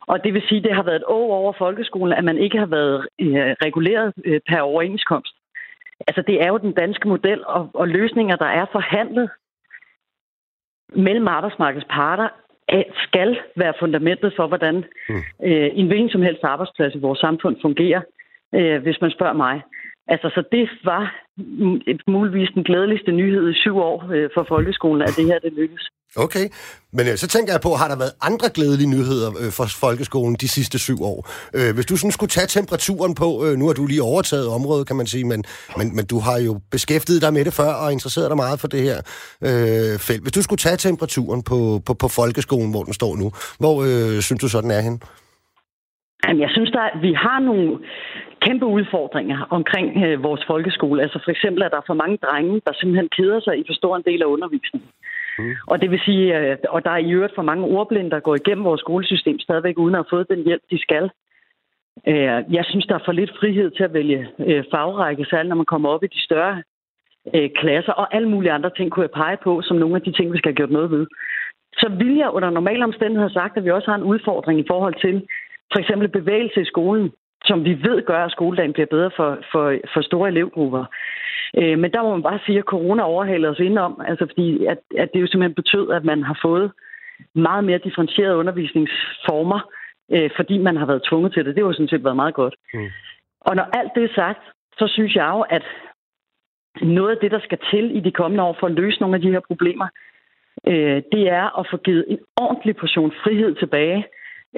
Og 0.00 0.24
det 0.24 0.34
vil 0.34 0.42
sige, 0.48 0.58
at 0.58 0.64
det 0.64 0.74
har 0.74 0.82
været 0.82 0.96
et 0.96 1.04
år 1.06 1.34
over 1.36 1.52
folkeskolen, 1.58 2.12
at 2.12 2.24
man 2.24 2.38
ikke 2.38 2.58
har 2.58 2.66
været 2.66 3.08
øh, 3.20 3.54
reguleret 3.66 4.12
øh, 4.24 4.40
per 4.48 4.60
overenskomst. 4.60 5.34
Altså, 6.06 6.22
det 6.26 6.42
er 6.42 6.48
jo 6.48 6.58
den 6.58 6.72
danske 6.72 7.08
model, 7.08 7.46
og, 7.46 7.70
og 7.74 7.88
løsninger, 7.88 8.36
der 8.36 8.46
er 8.46 8.66
forhandlet 8.72 9.30
mellem 10.88 11.28
arbejdsmarkedets 11.28 11.86
parter, 11.90 12.28
skal 13.08 13.38
være 13.56 13.74
fundamentet 13.78 14.32
for, 14.36 14.46
hvordan 14.46 14.84
mm. 15.08 15.22
øh, 15.42 15.70
en 15.72 15.86
hvilken 15.86 16.10
som 16.10 16.22
helst 16.22 16.44
arbejdsplads 16.44 16.94
i 16.94 16.98
vores 16.98 17.18
samfund 17.18 17.56
fungerer, 17.62 18.00
øh, 18.54 18.82
hvis 18.82 19.00
man 19.00 19.10
spørger 19.10 19.32
mig. 19.32 19.62
Altså, 20.08 20.30
så 20.34 20.42
det 20.52 20.70
var 20.84 21.14
muligvis 22.06 22.50
den 22.54 22.64
glædeligste 22.64 23.12
nyhed 23.12 23.50
i 23.50 23.54
syv 23.54 23.78
år 23.78 24.10
øh, 24.14 24.30
for 24.34 24.42
folkeskolen, 24.42 25.02
at 25.02 25.16
det 25.16 25.26
her 25.26 25.38
det 25.38 25.52
lykkedes. 25.52 25.90
Okay, 26.24 26.46
men 26.96 27.04
øh, 27.10 27.16
så 27.22 27.26
tænker 27.34 27.52
jeg 27.52 27.60
på, 27.66 27.70
har 27.80 27.88
der 27.88 27.98
været 28.02 28.14
andre 28.28 28.48
glædelige 28.56 28.90
nyheder 28.96 29.28
øh, 29.42 29.50
for 29.58 29.66
folkeskolen 29.84 30.34
de 30.44 30.48
sidste 30.56 30.78
syv 30.86 30.98
år? 31.12 31.18
Øh, 31.58 31.70
hvis 31.74 31.86
du 31.90 31.96
sådan 31.96 32.16
skulle 32.18 32.34
tage 32.36 32.50
temperaturen 32.58 33.14
på, 33.22 33.28
øh, 33.44 33.52
nu 33.60 33.64
har 33.66 33.74
du 33.80 33.86
lige 33.86 34.02
overtaget 34.12 34.48
området, 34.58 34.86
kan 34.88 34.96
man 34.96 35.06
sige, 35.06 35.24
men, 35.32 35.40
men, 35.78 35.86
men 35.96 36.04
du 36.12 36.18
har 36.26 36.38
jo 36.48 36.52
beskæftiget 36.74 37.22
dig 37.22 37.32
med 37.32 37.44
det 37.44 37.54
før 37.60 37.72
og 37.82 37.88
interesseret 37.96 38.28
dig 38.30 38.38
meget 38.44 38.60
for 38.60 38.68
det 38.74 38.82
her 38.88 38.98
øh, 39.48 39.94
felt. 40.08 40.22
Hvis 40.24 40.36
du 40.38 40.42
skulle 40.42 40.62
tage 40.66 40.78
temperaturen 40.88 41.42
på, 41.50 41.58
på, 41.86 41.92
på 42.02 42.08
folkeskolen, 42.20 42.70
hvor 42.74 42.84
den 42.88 42.94
står 43.00 43.12
nu, 43.22 43.26
hvor 43.62 43.76
øh, 43.88 44.16
synes 44.26 44.40
du 44.44 44.48
så, 44.48 44.60
den 44.60 44.70
er 44.78 44.82
henne? 44.86 44.98
Jamen, 46.24 46.42
jeg 46.46 46.50
synes, 46.56 46.70
at 46.86 47.02
vi 47.06 47.12
har 47.24 47.38
nogle 47.50 47.68
kæmpe 48.46 48.66
udfordringer 48.76 49.38
omkring 49.58 49.88
øh, 50.04 50.22
vores 50.28 50.42
folkeskole. 50.52 51.02
Altså 51.04 51.18
for 51.24 51.30
eksempel, 51.30 51.62
at 51.62 51.70
der 51.72 51.80
er 51.80 51.90
for 51.90 52.00
mange 52.02 52.18
drenge, 52.26 52.54
der 52.66 52.72
simpelthen 52.74 53.08
keder 53.16 53.40
sig 53.40 53.54
i 53.58 53.62
for 53.68 53.74
stor 53.80 53.96
en 53.96 54.06
del 54.10 54.20
af 54.22 54.28
undervisningen. 54.34 54.90
Mm. 55.38 55.54
Og 55.66 55.80
det 55.80 55.90
vil 55.90 56.00
sige, 56.00 56.38
øh, 56.38 56.56
og 56.68 56.84
der 56.84 56.90
er 56.90 56.96
i 56.96 57.12
øvrigt 57.12 57.34
for 57.34 57.42
mange 57.42 57.64
ordblinde, 57.64 58.10
der 58.10 58.20
går 58.20 58.34
igennem 58.34 58.64
vores 58.64 58.80
skolesystem 58.80 59.38
stadigvæk, 59.38 59.78
uden 59.78 59.94
at 59.94 59.98
have 59.98 60.10
fået 60.10 60.28
den 60.30 60.44
hjælp, 60.44 60.62
de 60.70 60.78
skal. 60.78 61.10
Øh, 62.06 62.42
jeg 62.56 62.64
synes, 62.64 62.86
der 62.86 62.94
er 62.94 63.04
for 63.04 63.12
lidt 63.12 63.32
frihed 63.40 63.70
til 63.70 63.84
at 63.84 63.92
vælge 63.92 64.28
øh, 64.38 64.64
fagrække, 64.70 65.24
særligt 65.24 65.48
når 65.48 65.56
man 65.56 65.72
kommer 65.72 65.88
op 65.88 66.04
i 66.04 66.06
de 66.06 66.24
større 66.24 66.62
klasser, 67.56 67.92
og 67.92 68.14
alle 68.14 68.28
mulige 68.28 68.52
andre 68.52 68.70
ting 68.76 68.90
kunne 68.90 69.02
jeg 69.02 69.10
pege 69.10 69.36
på, 69.44 69.62
som 69.62 69.76
nogle 69.76 69.96
af 69.96 70.02
de 70.02 70.12
ting, 70.12 70.32
vi 70.32 70.38
skal 70.38 70.50
have 70.50 70.56
gjort 70.56 70.70
noget 70.70 70.90
ved. 70.90 71.06
Så 71.72 71.88
vil 71.98 72.16
jeg 72.16 72.30
under 72.30 72.50
normale 72.50 72.84
omstændigheder 72.84 73.28
have 73.28 73.40
sagt, 73.40 73.56
at 73.56 73.64
vi 73.64 73.70
også 73.70 73.90
har 73.90 73.98
en 73.98 74.10
udfordring 74.12 74.60
i 74.60 74.68
forhold 74.68 74.94
til 75.00 75.26
for 75.72 75.78
eksempel 75.78 76.08
bevægelse 76.08 76.60
i 76.62 76.64
skolen 76.64 77.12
som 77.46 77.64
vi 77.64 77.72
ved 77.82 78.06
gør, 78.06 78.24
at 78.24 78.30
skoledagen 78.30 78.72
bliver 78.72 78.86
bedre 78.86 79.10
for, 79.16 79.38
for, 79.52 79.74
for 79.94 80.00
store 80.00 80.28
elevgrupper. 80.28 80.84
Øh, 81.58 81.78
men 81.78 81.92
der 81.92 82.02
må 82.02 82.10
man 82.10 82.22
bare 82.22 82.40
sige, 82.46 82.58
at 82.58 82.64
corona 82.64 83.02
overhalede 83.02 83.50
os 83.50 83.58
indenom, 83.58 84.00
altså 84.08 84.26
fordi 84.26 84.64
at, 84.64 84.78
at 84.98 85.08
det 85.12 85.20
jo 85.20 85.26
simpelthen 85.26 85.54
betød, 85.54 85.90
at 85.90 86.04
man 86.04 86.22
har 86.22 86.38
fået 86.42 86.72
meget 87.34 87.64
mere 87.64 87.78
differentierede 87.78 88.36
undervisningsformer, 88.36 89.60
øh, 90.12 90.30
fordi 90.36 90.58
man 90.58 90.76
har 90.76 90.86
været 90.86 91.06
tvunget 91.08 91.32
til 91.32 91.44
det. 91.44 91.54
Det 91.54 91.62
har 91.62 91.68
jo 91.68 91.72
sådan 91.72 91.88
set 91.88 92.04
været 92.04 92.16
meget 92.16 92.34
godt. 92.34 92.54
Mm. 92.74 92.88
Og 93.40 93.56
når 93.56 93.66
alt 93.78 93.92
det 93.94 94.04
er 94.04 94.14
sagt, 94.14 94.42
så 94.78 94.86
synes 94.88 95.14
jeg 95.14 95.28
jo, 95.34 95.40
at 95.40 95.64
noget 96.82 97.10
af 97.10 97.18
det, 97.22 97.30
der 97.30 97.40
skal 97.40 97.58
til 97.70 97.96
i 97.96 98.00
de 98.00 98.10
kommende 98.10 98.44
år 98.44 98.56
for 98.60 98.66
at 98.66 98.72
løse 98.72 99.00
nogle 99.00 99.16
af 99.16 99.22
de 99.22 99.30
her 99.30 99.40
problemer, 99.40 99.88
øh, 100.66 101.02
det 101.12 101.28
er 101.28 101.58
at 101.60 101.66
få 101.70 101.76
givet 101.76 102.04
en 102.08 102.18
ordentlig 102.36 102.76
portion 102.76 103.12
frihed 103.22 103.54
tilbage 103.54 104.06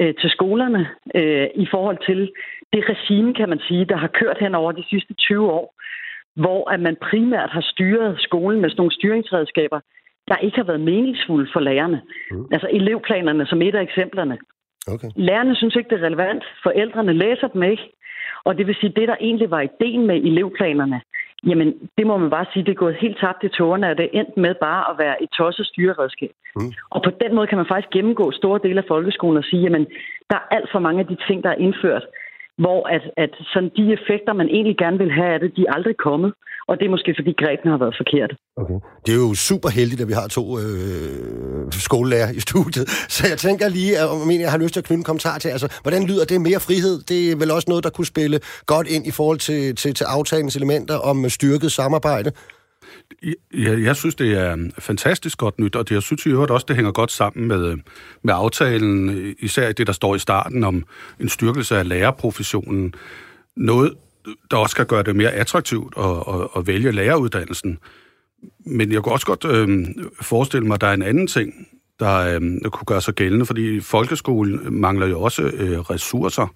øh, 0.01 0.15
til 0.21 0.31
skolerne 0.31 0.89
øh, 1.15 1.49
i 1.55 1.67
forhold 1.71 1.99
til 2.07 2.33
det 2.73 2.83
regime, 2.89 3.35
kan 3.35 3.49
man 3.49 3.61
sige, 3.69 3.85
der 3.85 3.97
har 3.97 4.09
kørt 4.21 4.39
hen 4.41 4.55
over 4.55 4.73
de 4.73 4.85
sidste 4.91 5.15
20 5.15 5.53
år, 5.53 5.75
hvor 6.37 6.71
at 6.71 6.81
man 6.81 6.97
primært 7.11 7.51
har 7.51 7.61
styret 7.73 8.21
skolen 8.21 8.61
med 8.61 8.71
sådan 8.71 8.81
nogle 8.81 8.95
styringsredskaber, 8.95 9.81
der 10.29 10.37
ikke 10.37 10.57
har 10.57 10.65
været 10.65 10.81
meningsfulde 10.81 11.51
for 11.53 11.61
lærerne. 11.61 12.01
Mm. 12.31 12.47
Altså 12.53 12.69
elevplanerne 12.73 13.47
som 13.47 13.63
et 13.63 13.75
af 13.75 13.83
eksemplerne. 13.83 14.39
Okay. 14.87 15.11
Lærerne 15.17 15.57
synes 15.57 15.77
ikke, 15.77 15.91
det 15.91 16.01
er 16.01 16.07
relevant. 16.07 16.45
Forældrene 16.63 17.13
læser 17.13 17.49
dem 17.49 17.63
ikke. 17.63 17.93
Og 18.45 18.59
det 18.59 18.67
vil 18.67 18.77
sige, 18.81 18.93
det 18.97 19.09
der 19.09 19.17
egentlig 19.21 19.51
var 19.51 19.61
ideen 19.61 20.07
med 20.07 20.17
elevplanerne, 20.17 21.01
jamen 21.47 21.75
det 21.99 22.07
må 22.07 22.17
man 22.17 22.31
bare 22.31 22.47
sige, 22.53 22.65
det 22.65 22.71
er 22.71 22.85
gået 22.85 22.97
helt 23.01 23.19
tabt 23.21 23.45
i 23.45 23.49
tårerne, 23.49 23.91
og 23.91 23.97
det 23.99 24.05
er 24.05 24.19
endt 24.21 24.37
med 24.37 24.55
bare 24.55 24.91
at 24.91 24.99
være 24.99 25.23
et 25.23 25.31
tosset 25.31 25.67
styreredskab. 25.67 26.31
Mm. 26.57 26.73
Og 26.91 27.03
på 27.03 27.11
den 27.23 27.35
måde 27.35 27.47
kan 27.47 27.59
man 27.59 27.67
faktisk 27.67 27.91
gennemgå 27.91 28.31
store 28.31 28.61
dele 28.63 28.79
af 28.79 28.89
folkeskolen 28.89 29.37
og 29.37 29.45
sige, 29.45 29.63
jamen 29.63 29.87
der 30.31 30.37
er 30.37 30.55
alt 30.57 30.69
for 30.73 30.79
mange 30.79 31.01
af 31.01 31.07
de 31.07 31.17
ting, 31.27 31.45
der 31.45 31.51
er 31.51 31.63
indført, 31.67 32.05
hvor 32.63 32.81
at, 32.97 33.05
at 33.25 33.33
sådan 33.53 33.71
de 33.77 33.85
effekter, 33.97 34.33
man 34.33 34.49
egentlig 34.49 34.77
gerne 34.77 34.99
vil 34.99 35.11
have 35.19 35.33
af 35.35 35.41
det, 35.41 35.51
de 35.57 35.65
er 35.69 35.73
aldrig 35.77 35.97
kommet. 35.97 36.33
Og 36.69 36.79
det 36.79 36.85
er 36.87 36.91
måske, 36.91 37.15
fordi 37.19 37.33
grebene 37.43 37.71
har 37.75 37.79
været 37.85 37.97
forkert. 38.03 38.33
Okay. 38.57 38.79
Det 39.05 39.11
er 39.17 39.21
jo 39.29 39.35
super 39.35 39.69
heldigt, 39.79 40.01
at 40.01 40.09
vi 40.09 40.17
har 40.21 40.29
to 40.29 40.45
øh, 40.59 41.73
skolelærer 41.89 42.31
i 42.39 42.41
studiet. 42.41 42.87
Så 43.17 43.23
jeg 43.31 43.39
tænker 43.39 43.69
lige, 43.69 43.93
at 43.99 44.09
jeg 44.45 44.51
har 44.51 44.59
lyst 44.59 44.73
til 44.75 44.81
at 44.81 44.87
knytte 44.87 45.01
en 45.01 45.11
kommentar 45.11 45.39
til, 45.39 45.49
altså, 45.49 45.69
hvordan 45.83 46.03
lyder 46.11 46.25
det 46.25 46.41
mere 46.41 46.61
frihed? 46.61 46.95
Det 47.11 47.21
er 47.33 47.37
vel 47.37 47.51
også 47.51 47.69
noget, 47.71 47.85
der 47.85 47.91
kunne 47.91 48.13
spille 48.15 48.41
godt 48.67 48.87
ind 48.95 49.07
i 49.07 49.11
forhold 49.11 49.39
til, 49.39 49.77
til, 49.77 49.95
til 49.95 50.05
aftalens 50.05 50.57
elementer 50.57 50.97
om 51.11 51.29
styrket 51.29 51.73
samarbejde? 51.73 52.31
Jeg, 53.55 53.83
jeg 53.83 53.97
synes, 53.97 54.15
det 54.15 54.33
er 54.33 54.53
um, 54.53 54.71
fantastisk 54.79 55.39
godt 55.39 55.59
nyt, 55.59 55.77
og 55.77 55.89
det, 55.89 55.95
jeg 55.95 56.03
synes 56.03 56.27
i 56.27 56.29
øvrigt 56.29 56.51
også, 56.51 56.65
det 56.69 56.77
hænger 56.77 56.93
godt 56.93 57.13
sammen 57.13 57.49
med, 57.49 57.67
øh, 57.67 57.79
med 58.23 58.35
aftalen, 58.37 59.11
øh, 59.11 59.35
især 59.39 59.73
det, 59.73 59.87
der 59.87 59.93
står 59.93 60.15
i 60.15 60.19
starten 60.19 60.65
om 60.65 60.85
en 61.21 61.29
styrkelse 61.29 61.77
af 61.77 61.89
lærerprofessionen. 61.89 62.95
Noget, 63.57 63.95
der 64.51 64.57
også 64.57 64.77
kan 64.77 64.87
gøre 64.87 65.03
det 65.03 65.17
mere 65.17 65.33
attraktivt 65.33 65.95
at, 65.97 66.05
at, 66.05 66.49
at 66.57 66.67
vælge 66.67 66.93
læreruddannelsen. 66.93 67.79
Men 68.67 68.93
jeg 68.93 69.03
kunne 69.03 69.13
også 69.13 69.27
godt 69.27 69.45
øh, 69.45 69.87
forestille 70.21 70.67
mig, 70.67 70.75
at 70.75 70.81
der 70.81 70.87
er 70.87 70.95
en 70.95 71.03
anden 71.03 71.27
ting, 71.27 71.69
der, 72.01 72.17
øh, 72.17 72.41
kunne 72.71 72.87
gøre 72.87 73.01
sig 73.01 73.15
gældende, 73.15 73.47
fordi 73.47 73.81
folkeskolen 73.81 74.81
mangler 74.81 75.07
jo 75.07 75.21
også 75.21 75.43
øh, 75.43 75.79
ressourcer. 75.79 76.55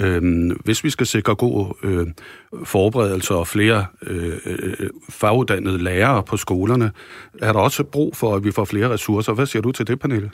Øhm, 0.00 0.50
hvis 0.64 0.84
vi 0.84 0.90
skal 0.90 1.06
sikre 1.06 1.34
god 1.34 1.58
øh, 1.84 2.06
forberedelse 2.64 3.34
og 3.34 3.46
flere 3.46 3.80
øh, 4.10 4.36
øh, 4.46 4.90
faguddannede 5.20 5.84
lærere 5.84 6.22
på 6.30 6.36
skolerne, 6.36 6.90
er 7.42 7.52
der 7.52 7.60
også 7.60 7.84
brug 7.92 8.12
for, 8.20 8.34
at 8.36 8.44
vi 8.44 8.52
får 8.52 8.64
flere 8.64 8.92
ressourcer. 8.94 9.34
Hvad 9.34 9.46
siger 9.46 9.62
du 9.62 9.72
til 9.72 9.86
det, 9.86 10.00
Pernille? 10.00 10.30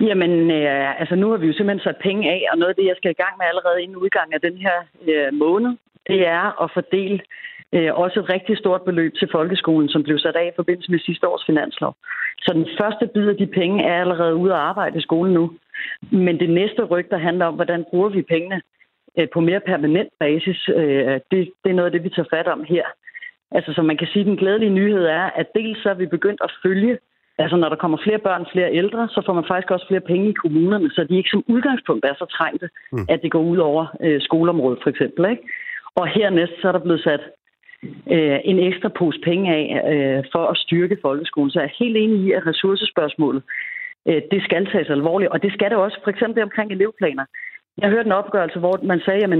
Jamen, 0.00 0.50
øh, 0.50 1.00
altså 1.00 1.14
nu 1.14 1.30
har 1.30 1.36
vi 1.36 1.46
jo 1.46 1.52
simpelthen 1.52 1.84
sat 1.84 1.96
penge 2.02 2.30
af, 2.30 2.40
og 2.52 2.58
noget 2.58 2.72
af 2.72 2.76
det, 2.76 2.86
jeg 2.86 2.96
skal 2.98 3.10
i 3.10 3.22
gang 3.22 3.34
med 3.38 3.46
allerede 3.46 3.82
inden 3.82 3.96
udgangen 3.96 4.34
af 4.34 4.40
den 4.40 4.56
her 4.56 4.76
øh, 5.08 5.34
måned, 5.34 5.72
det 6.06 6.26
er 6.26 6.62
at 6.62 6.70
fordele 6.74 7.20
øh, 7.74 7.94
også 7.94 8.20
et 8.20 8.28
rigtig 8.28 8.58
stort 8.58 8.82
beløb 8.82 9.12
til 9.14 9.28
folkeskolen, 9.32 9.88
som 9.88 10.02
blev 10.02 10.18
sat 10.18 10.36
af 10.36 10.46
i 10.46 10.56
forbindelse 10.56 10.90
med 10.90 10.98
sidste 10.98 11.28
års 11.28 11.44
finanslov. 11.46 11.96
Så 12.44 12.50
den 12.52 12.66
første 12.80 13.06
bid 13.14 13.28
af 13.28 13.36
de 13.36 13.46
penge 13.46 13.84
er 13.84 14.00
allerede 14.00 14.34
ude 14.34 14.52
at 14.52 14.58
arbejde 14.58 14.98
i 14.98 15.06
skolen 15.08 15.34
nu. 15.34 15.52
Men 16.10 16.40
det 16.40 16.50
næste 16.50 16.82
ryg, 16.84 17.10
der 17.10 17.18
handler 17.18 17.46
om, 17.46 17.54
hvordan 17.54 17.84
bruger 17.90 18.08
vi 18.08 18.22
pengene 18.22 18.60
øh, 19.18 19.28
på 19.34 19.40
mere 19.40 19.60
permanent 19.60 20.08
basis, 20.20 20.68
øh, 20.68 21.20
det, 21.30 21.50
det 21.62 21.70
er 21.70 21.78
noget 21.78 21.86
af 21.86 21.92
det, 21.92 22.04
vi 22.04 22.08
tager 22.08 22.28
fat 22.34 22.46
om 22.46 22.64
her. 22.68 22.84
Altså, 23.50 23.72
så 23.72 23.82
man 23.82 23.96
kan 23.96 24.08
sige, 24.12 24.24
den 24.24 24.36
glædelige 24.36 24.70
nyhed 24.70 25.04
er, 25.04 25.30
at 25.40 25.46
dels 25.54 25.82
så 25.82 25.90
er 25.90 25.94
vi 25.94 26.06
begyndt 26.06 26.40
at 26.44 26.52
følge 26.62 26.98
Altså, 27.38 27.56
når 27.56 27.68
der 27.68 27.76
kommer 27.76 27.98
flere 28.04 28.18
børn, 28.18 28.46
flere 28.52 28.74
ældre, 28.74 29.08
så 29.08 29.22
får 29.26 29.32
man 29.32 29.44
faktisk 29.48 29.70
også 29.70 29.86
flere 29.88 30.08
penge 30.10 30.28
i 30.28 30.40
kommunerne, 30.42 30.90
så 30.90 31.04
de 31.04 31.16
ikke 31.16 31.30
som 31.30 31.44
udgangspunkt 31.48 32.04
er 32.04 32.14
så 32.14 32.26
trængte, 32.38 32.68
mm. 32.92 33.06
at 33.08 33.22
det 33.22 33.30
går 33.30 33.42
ud 33.42 33.56
over 33.56 33.86
øh, 34.00 34.20
skoleområdet, 34.20 34.78
for 34.82 34.90
eksempel. 34.90 35.30
Ikke? 35.30 35.42
Og 35.94 36.06
hernæst, 36.08 36.52
så 36.60 36.68
er 36.68 36.72
der 36.72 36.78
blevet 36.78 37.02
sat 37.02 37.20
øh, 38.16 38.38
en 38.44 38.58
ekstra 38.58 38.88
pose 38.88 39.18
penge 39.24 39.54
af 39.54 39.64
øh, 39.92 40.24
for 40.32 40.46
at 40.46 40.56
styrke 40.56 40.98
folkeskolen. 41.02 41.50
Så 41.50 41.60
jeg 41.60 41.66
er 41.66 41.84
helt 41.84 41.96
enig 41.96 42.18
i, 42.26 42.32
at 42.32 42.46
ressourcespørgsmålet, 42.46 43.42
Øh, 44.08 44.22
det 44.30 44.42
skal 44.42 44.66
tages 44.66 44.90
alvorligt, 44.90 45.30
og 45.30 45.42
det 45.42 45.52
skal 45.52 45.70
det 45.70 45.78
også, 45.78 45.98
for 46.04 46.10
eksempel 46.10 46.42
omkring 46.42 46.72
elevplaner. 46.72 47.24
Jeg 47.78 47.90
hørte 47.90 48.06
en 48.06 48.20
opgørelse, 48.22 48.58
hvor 48.58 48.78
man 48.82 49.00
sagde, 49.00 49.24
at 49.24 49.30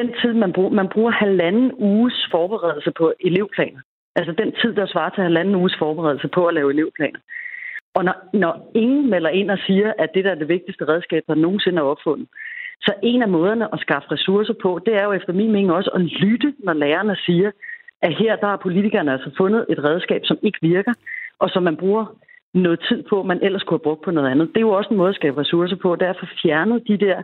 den 0.00 0.08
tid, 0.22 0.32
man 0.32 0.52
bruger, 0.52 0.70
man 0.70 0.88
bruger 0.88 1.10
halvanden 1.10 1.72
uges 1.78 2.28
forberedelse 2.30 2.92
på 2.98 3.12
elevplaner. 3.20 3.80
Altså 4.16 4.32
den 4.32 4.52
tid, 4.60 4.74
der 4.74 4.86
svarer 4.86 5.10
til 5.10 5.22
halvanden 5.22 5.54
uges 5.54 5.76
forberedelse 5.78 6.28
på 6.28 6.46
at 6.46 6.54
lave 6.54 6.72
elevplaner. 6.72 7.18
Og 7.94 8.04
når, 8.04 8.14
når 8.32 8.70
ingen 8.74 9.10
melder 9.10 9.30
ind 9.30 9.50
og 9.50 9.58
siger, 9.66 9.92
at 9.98 10.10
det 10.14 10.24
der 10.24 10.30
er 10.30 10.34
det 10.34 10.48
vigtigste 10.48 10.88
redskab, 10.88 11.22
der 11.26 11.34
nogensinde 11.34 11.78
er 11.78 11.82
opfundet, 11.82 12.28
så 12.80 12.94
en 13.02 13.22
af 13.22 13.28
måderne 13.28 13.74
at 13.74 13.80
skaffe 13.80 14.10
ressourcer 14.10 14.54
på, 14.62 14.80
det 14.86 14.94
er 14.94 15.04
jo 15.04 15.12
efter 15.12 15.32
min 15.32 15.52
mening 15.52 15.72
også 15.72 15.90
at 15.94 16.00
lytte, 16.00 16.54
når 16.58 16.72
lærerne 16.72 17.16
siger, 17.16 17.50
at 18.02 18.16
her 18.16 18.36
der 18.36 18.46
har 18.46 18.56
politikerne 18.56 19.12
altså 19.12 19.30
fundet 19.36 19.66
et 19.68 19.84
redskab, 19.84 20.20
som 20.24 20.38
ikke 20.42 20.58
virker, 20.62 20.92
og 21.38 21.50
som 21.50 21.62
man 21.62 21.76
bruger 21.76 22.06
noget 22.54 22.80
tid 22.88 23.02
på, 23.10 23.22
man 23.22 23.42
ellers 23.42 23.62
kunne 23.62 23.78
have 23.78 23.88
brugt 23.88 24.04
på 24.04 24.10
noget 24.10 24.30
andet. 24.30 24.48
Det 24.48 24.56
er 24.56 24.68
jo 24.68 24.70
også 24.70 24.90
en 24.90 24.96
måde 24.96 25.08
at 25.08 25.14
skabe 25.14 25.40
ressourcer 25.40 25.76
på. 25.76 25.96
Derfor 25.96 26.26
fjernet 26.42 26.82
de 26.88 26.96
der 26.96 27.22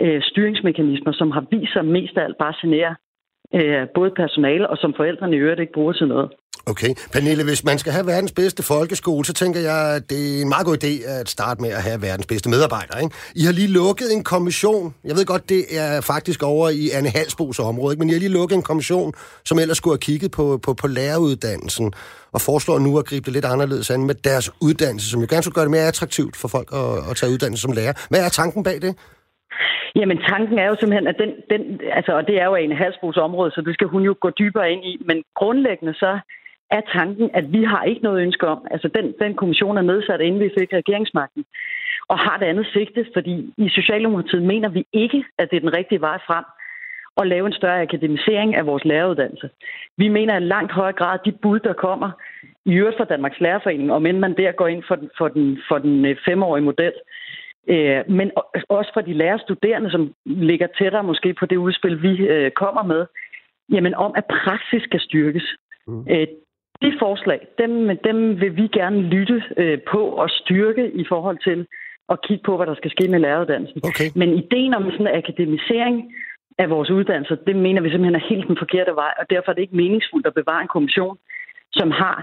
øh, 0.00 0.22
styringsmekanismer, 0.22 1.12
som 1.12 1.30
har 1.30 1.44
vist 1.50 1.72
sig 1.72 1.84
mest 1.84 2.16
af 2.16 2.24
alt 2.24 2.38
bare 2.38 2.54
genere 2.62 2.94
øh, 3.54 3.88
både 3.94 4.10
personale 4.10 4.70
og 4.70 4.76
som 4.78 4.94
forældrene 4.94 5.36
i 5.36 5.38
øvrigt 5.38 5.60
ikke 5.60 5.72
bruger 5.72 5.92
til 5.92 6.08
noget. 6.08 6.30
Okay. 6.68 6.94
Pernille, 7.12 7.44
hvis 7.44 7.64
man 7.64 7.78
skal 7.78 7.92
have 7.92 8.06
verdens 8.06 8.32
bedste 8.32 8.62
folkeskole, 8.62 9.24
så 9.24 9.32
tænker 9.32 9.60
jeg, 9.60 9.96
at 9.96 10.10
det 10.10 10.38
er 10.38 10.42
en 10.42 10.48
meget 10.48 10.66
god 10.66 10.76
idé 10.84 10.92
at 11.10 11.28
starte 11.28 11.62
med 11.62 11.70
at 11.70 11.82
have 11.82 12.02
verdens 12.02 12.26
bedste 12.26 12.48
medarbejdere. 12.50 13.02
Ikke? 13.02 13.14
I 13.36 13.42
har 13.44 13.52
lige 13.52 13.72
lukket 13.82 14.08
en 14.16 14.24
kommission. 14.24 14.94
Jeg 15.04 15.16
ved 15.16 15.24
godt, 15.26 15.48
det 15.48 15.62
er 15.82 16.00
faktisk 16.00 16.42
over 16.42 16.68
i 16.68 16.84
Anne 16.98 17.08
Halsbos 17.08 17.58
område, 17.58 17.92
ikke? 17.92 18.00
men 18.00 18.08
I 18.10 18.12
har 18.12 18.18
lige 18.18 18.32
lukket 18.40 18.56
en 18.56 18.62
kommission, 18.62 19.12
som 19.44 19.58
ellers 19.58 19.76
skulle 19.76 19.94
have 19.94 20.06
kigget 20.10 20.30
på, 20.30 20.58
på, 20.64 20.74
på 20.74 20.86
læreruddannelsen, 20.86 21.92
og 22.32 22.40
foreslår 22.40 22.78
nu 22.78 22.98
at 22.98 23.04
gribe 23.04 23.24
det 23.24 23.32
lidt 23.32 23.44
anderledes 23.44 23.90
an 23.90 24.06
med 24.06 24.14
deres 24.14 24.50
uddannelse, 24.62 25.10
som 25.10 25.20
jo 25.20 25.26
gerne 25.30 25.42
skulle 25.42 25.54
gøre 25.54 25.64
det 25.64 25.70
mere 25.70 25.88
attraktivt 25.92 26.36
for 26.36 26.48
folk 26.48 26.68
at, 26.72 27.10
at 27.10 27.16
tage 27.16 27.32
uddannelse 27.32 27.62
som 27.62 27.72
lærer. 27.72 27.92
Hvad 28.10 28.20
er 28.24 28.28
tanken 28.28 28.62
bag 28.62 28.82
det? 28.82 28.94
Jamen, 29.98 30.18
tanken 30.32 30.58
er 30.58 30.66
jo 30.66 30.76
simpelthen, 30.80 31.06
at 31.12 31.18
den, 31.22 31.30
den 31.52 31.80
altså, 31.98 32.12
og 32.18 32.26
det 32.26 32.36
er 32.42 32.44
jo 32.44 32.54
en 32.54 32.76
Halsbos 32.76 33.16
område, 33.16 33.50
så 33.50 33.60
det 33.66 33.74
skal 33.74 33.86
hun 33.86 34.02
jo 34.02 34.14
gå 34.20 34.30
dybere 34.30 34.70
ind 34.72 34.84
i, 34.84 34.94
men 35.08 35.22
grundlæggende 35.40 35.94
så 35.94 36.12
er 36.70 36.80
tanken, 36.80 37.30
at 37.34 37.52
vi 37.52 37.64
har 37.64 37.84
ikke 37.84 38.02
noget 38.02 38.22
ønske 38.22 38.46
om, 38.46 38.66
altså 38.70 38.88
den, 38.88 39.14
den 39.20 39.34
kommission 39.34 39.78
er 39.78 39.82
nedsat, 39.82 40.20
inden 40.20 40.40
vi 40.40 40.50
fik 40.58 40.72
regeringsmagten, 40.72 41.44
og 42.08 42.18
har 42.18 42.36
det 42.38 42.46
andet 42.46 42.66
sigte, 42.72 43.06
fordi 43.12 43.54
i 43.56 43.68
Socialdemokratiet 43.68 44.42
mener 44.42 44.68
vi 44.68 44.86
ikke, 44.92 45.24
at 45.38 45.50
det 45.50 45.56
er 45.56 45.60
den 45.60 45.76
rigtige 45.76 46.00
vej 46.00 46.18
frem 46.26 46.44
at 47.20 47.26
lave 47.26 47.46
en 47.46 47.52
større 47.52 47.82
akademisering 47.82 48.54
af 48.54 48.66
vores 48.66 48.84
læreruddannelse. 48.84 49.50
Vi 49.96 50.08
mener 50.08 50.36
i 50.36 50.40
langt 50.40 50.72
højere 50.72 50.92
grad, 50.92 51.14
at 51.14 51.24
de 51.24 51.32
bud, 51.42 51.58
der 51.58 51.72
kommer, 51.72 52.10
i 52.64 52.74
øvrigt 52.74 52.96
fra 52.96 53.04
Danmarks 53.04 53.40
Lærerforening, 53.40 53.92
om 53.92 54.06
end 54.06 54.18
man 54.18 54.36
der 54.36 54.52
går 54.52 54.66
ind 54.66 54.82
for 54.88 54.94
den, 54.94 55.10
for 55.18 55.28
den, 55.28 55.58
for 55.68 55.78
den 55.78 56.04
øh, 56.04 56.16
femårige 56.24 56.64
model, 56.64 56.92
øh, 57.68 58.10
men 58.10 58.30
også 58.68 58.90
for 58.94 59.00
de 59.00 59.12
lærerstuderende, 59.12 59.90
som 59.90 60.14
ligger 60.26 60.66
tættere 60.66 61.04
måske 61.04 61.34
på 61.34 61.46
det 61.46 61.56
udspil, 61.56 62.02
vi 62.02 62.26
øh, 62.26 62.50
kommer 62.50 62.82
med, 62.82 63.06
jamen 63.72 63.94
om, 63.94 64.12
at 64.16 64.24
praksis 64.24 64.82
skal 64.82 65.00
styrkes. 65.00 65.56
Mm. 65.86 66.06
Øh, 66.10 66.26
de 66.82 66.90
forslag, 67.02 67.40
dem, 67.62 67.72
dem 68.08 68.40
vil 68.40 68.56
vi 68.56 68.66
gerne 68.78 69.00
lytte 69.14 69.42
øh, 69.56 69.78
på 69.92 70.02
og 70.22 70.28
styrke 70.30 70.84
i 71.02 71.04
forhold 71.08 71.38
til 71.48 71.66
at 72.12 72.16
kigge 72.26 72.44
på, 72.46 72.56
hvad 72.56 72.66
der 72.66 72.74
skal 72.74 72.90
ske 72.90 73.04
med 73.08 73.18
læreruddannelsen. 73.18 73.80
Okay. 73.90 74.08
Men 74.20 74.28
ideen 74.42 74.74
om 74.74 74.84
sådan 74.90 75.06
en 75.06 75.18
akademisering 75.20 75.96
af 76.58 76.70
vores 76.70 76.90
uddannelser, 76.90 77.36
det 77.48 77.56
mener 77.56 77.80
vi 77.82 77.90
simpelthen 77.90 78.20
er 78.20 78.28
helt 78.32 78.48
den 78.48 78.58
forkerte 78.58 78.92
vej, 79.02 79.12
og 79.20 79.24
derfor 79.30 79.48
er 79.50 79.54
det 79.54 79.62
ikke 79.62 79.76
meningsfuldt 79.82 80.26
at 80.26 80.34
bevare 80.40 80.62
en 80.62 80.74
kommission, 80.76 81.16
som 81.72 81.90
har 81.90 82.18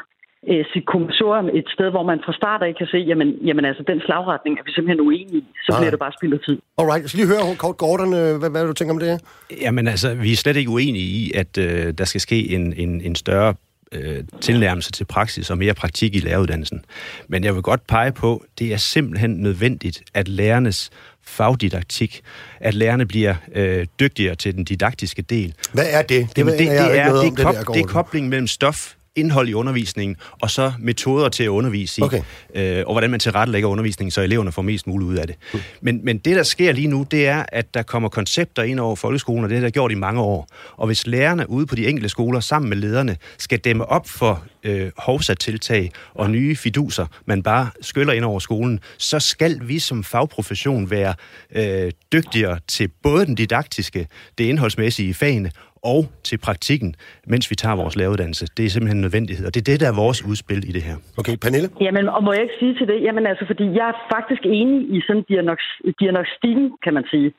øh, 0.50 0.66
sit 0.74 0.86
kommissorium 0.94 1.48
et 1.60 1.68
sted, 1.76 1.90
hvor 1.96 2.04
man 2.12 2.20
fra 2.26 2.34
start 2.34 2.62
af 2.64 2.76
kan 2.76 2.88
se, 2.94 2.98
jamen, 2.98 3.30
jamen 3.48 3.66
altså, 3.66 3.84
den 3.92 4.00
slagretning 4.06 4.54
er 4.60 4.64
vi 4.68 4.72
simpelthen 4.72 5.02
uenige 5.08 5.38
i. 5.38 5.46
Så 5.66 5.72
ah. 5.74 5.80
bliver 5.80 5.94
det 5.96 6.00
bare 6.06 6.14
spild 6.18 6.34
af 6.34 6.42
tid. 6.48 6.58
Alright, 6.80 7.02
jeg 7.02 7.10
skal 7.10 7.20
lige 7.20 7.32
høre 7.34 7.56
kort 7.64 7.78
Gordon, 7.84 8.12
øh, 8.22 8.32
hvad, 8.40 8.50
hvad 8.54 8.62
du 8.68 8.74
tænker 8.74 8.94
om 8.96 9.00
det 9.04 9.10
her? 9.14 9.20
Jamen 9.66 9.88
altså, 9.94 10.08
vi 10.26 10.32
er 10.32 10.40
slet 10.44 10.58
ikke 10.62 10.72
uenige 10.76 11.10
i, 11.22 11.32
at 11.42 11.54
øh, 11.66 11.94
der 12.00 12.06
skal 12.12 12.22
ske 12.28 12.40
en, 12.56 12.66
en, 12.84 12.92
en 13.08 13.16
større 13.16 13.54
øh, 13.92 14.24
tilnærmelse 14.42 14.92
til 14.92 15.06
praksis 15.06 15.50
og 15.50 15.58
mere 15.58 15.74
praktik 15.74 16.16
i 16.16 16.20
læreruddannelsen. 16.20 16.86
Men 17.28 17.44
jeg 17.44 17.54
vil 17.54 17.62
godt 17.62 17.88
pege 17.88 18.12
på, 18.12 18.38
at 18.38 18.60
det 18.60 18.74
er 18.74 18.78
simpelthen 18.78 19.32
nødvendigt, 19.32 20.04
at 20.14 20.28
lærernes 20.28 20.90
fagdidaktik, 21.24 22.22
at 22.60 22.74
lærerne 22.74 23.06
bliver 23.06 23.36
øh, 23.56 23.88
dygtigere 24.00 24.36
til 24.36 24.56
den 24.56 24.64
didaktiske 24.64 25.22
del. 25.22 25.54
Hvad 25.74 25.86
er 25.90 26.02
det? 26.02 26.10
Det, 26.10 26.38
Jamen, 26.38 26.54
det, 26.54 26.60
det, 26.60 26.68
er, 26.68 26.88
det, 26.88 27.00
er, 27.00 27.14
det, 27.14 27.40
er, 27.40 27.44
kop, 27.44 27.76
det 27.76 27.82
er 27.82 27.88
koblingen 27.88 28.30
mellem 28.30 28.48
stof, 28.48 28.94
indhold 29.16 29.50
i 29.50 29.54
undervisningen, 29.54 30.18
og 30.42 30.50
så 30.50 30.72
metoder 30.80 31.30
til 31.30 31.44
at 31.44 31.48
undervise 31.48 32.02
i, 32.02 32.04
okay. 32.04 32.22
øh, 32.56 32.84
og 32.88 32.94
hvordan 32.94 33.10
man 33.10 33.20
tilrettelægger 33.20 33.70
undervisningen, 33.70 34.12
så 34.12 34.22
eleverne 34.22 34.52
får 34.52 34.62
mest 34.62 34.88
muligt 34.88 35.10
ud 35.10 35.16
af 35.16 35.28
det. 35.28 35.36
Mm. 35.54 35.60
Men, 35.82 36.00
men 36.04 36.18
det, 36.18 36.36
der 36.36 36.44
sker 36.44 36.72
lige 36.72 36.88
nu, 36.88 37.06
det 37.12 37.28
er, 37.28 37.46
at 37.48 37.74
der 37.74 37.84
kommer 37.84 38.10
koncepter 38.10 38.64
ind 38.64 38.80
over 38.80 38.96
folkeskolen, 38.96 39.44
og 39.44 39.50
det 39.50 39.58
har 39.58 39.64
der 39.64 39.70
gjort 39.70 39.92
i 39.92 39.96
mange 39.96 40.22
år. 40.22 40.48
Og 40.78 40.88
hvis 40.88 41.08
lærerne 41.08 41.50
ude 41.50 41.66
på 41.66 41.76
de 41.76 41.88
enkelte 41.88 42.10
skoler 42.10 42.40
sammen 42.40 42.70
med 42.70 42.78
lederne 42.78 43.18
skal 43.38 43.60
dæmme 43.60 43.86
op 43.86 44.08
for 44.08 44.44
øh, 44.64 44.92
hovsatiltag 44.98 45.92
og 46.14 46.32
nye 46.32 46.56
fiduser, 46.56 47.06
man 47.26 47.44
bare 47.44 47.70
skyller 47.82 48.14
ind 48.14 48.26
over 48.26 48.40
skolen, 48.40 48.80
så 48.98 49.20
skal 49.20 49.60
vi 49.68 49.80
som 49.80 50.04
fagprofession 50.04 50.90
være 50.90 51.14
øh, 51.56 51.92
dygtigere 52.12 52.60
til 52.68 52.88
både 53.04 53.26
den 53.26 53.36
didaktiske, 53.36 54.08
det 54.38 54.44
indholdsmæssige 54.44 55.10
i 55.10 55.14
fagene, 55.14 55.52
og 55.94 56.02
til 56.28 56.38
praktikken, 56.48 56.90
mens 57.34 57.46
vi 57.52 57.56
tager 57.56 57.76
vores 57.76 57.96
læreruddannelse. 58.00 58.46
Det 58.58 58.64
er 58.66 58.70
simpelthen 58.70 58.98
en 58.98 59.06
nødvendighed, 59.08 59.46
og 59.48 59.54
det 59.54 59.60
er 59.62 59.70
det, 59.72 59.80
der 59.84 59.90
er 59.94 60.02
vores 60.04 60.20
udspil 60.30 60.62
i 60.70 60.72
det 60.78 60.84
her. 60.90 60.98
Okay, 61.22 61.36
Pernille? 61.44 61.70
Jamen, 61.86 62.06
og 62.16 62.24
må 62.24 62.32
jeg 62.34 62.42
ikke 62.46 62.60
sige 62.62 62.76
til 62.80 62.88
det? 62.92 62.98
Jamen 63.08 63.24
altså, 63.32 63.46
fordi 63.52 63.66
jeg 63.80 63.88
er 63.94 63.98
faktisk 64.16 64.42
enig 64.46 64.80
i 64.96 64.98
sådan 65.08 65.26
diagnostikken, 66.00 66.66
kan 66.86 66.94
man 66.98 67.06
sige 67.14 67.30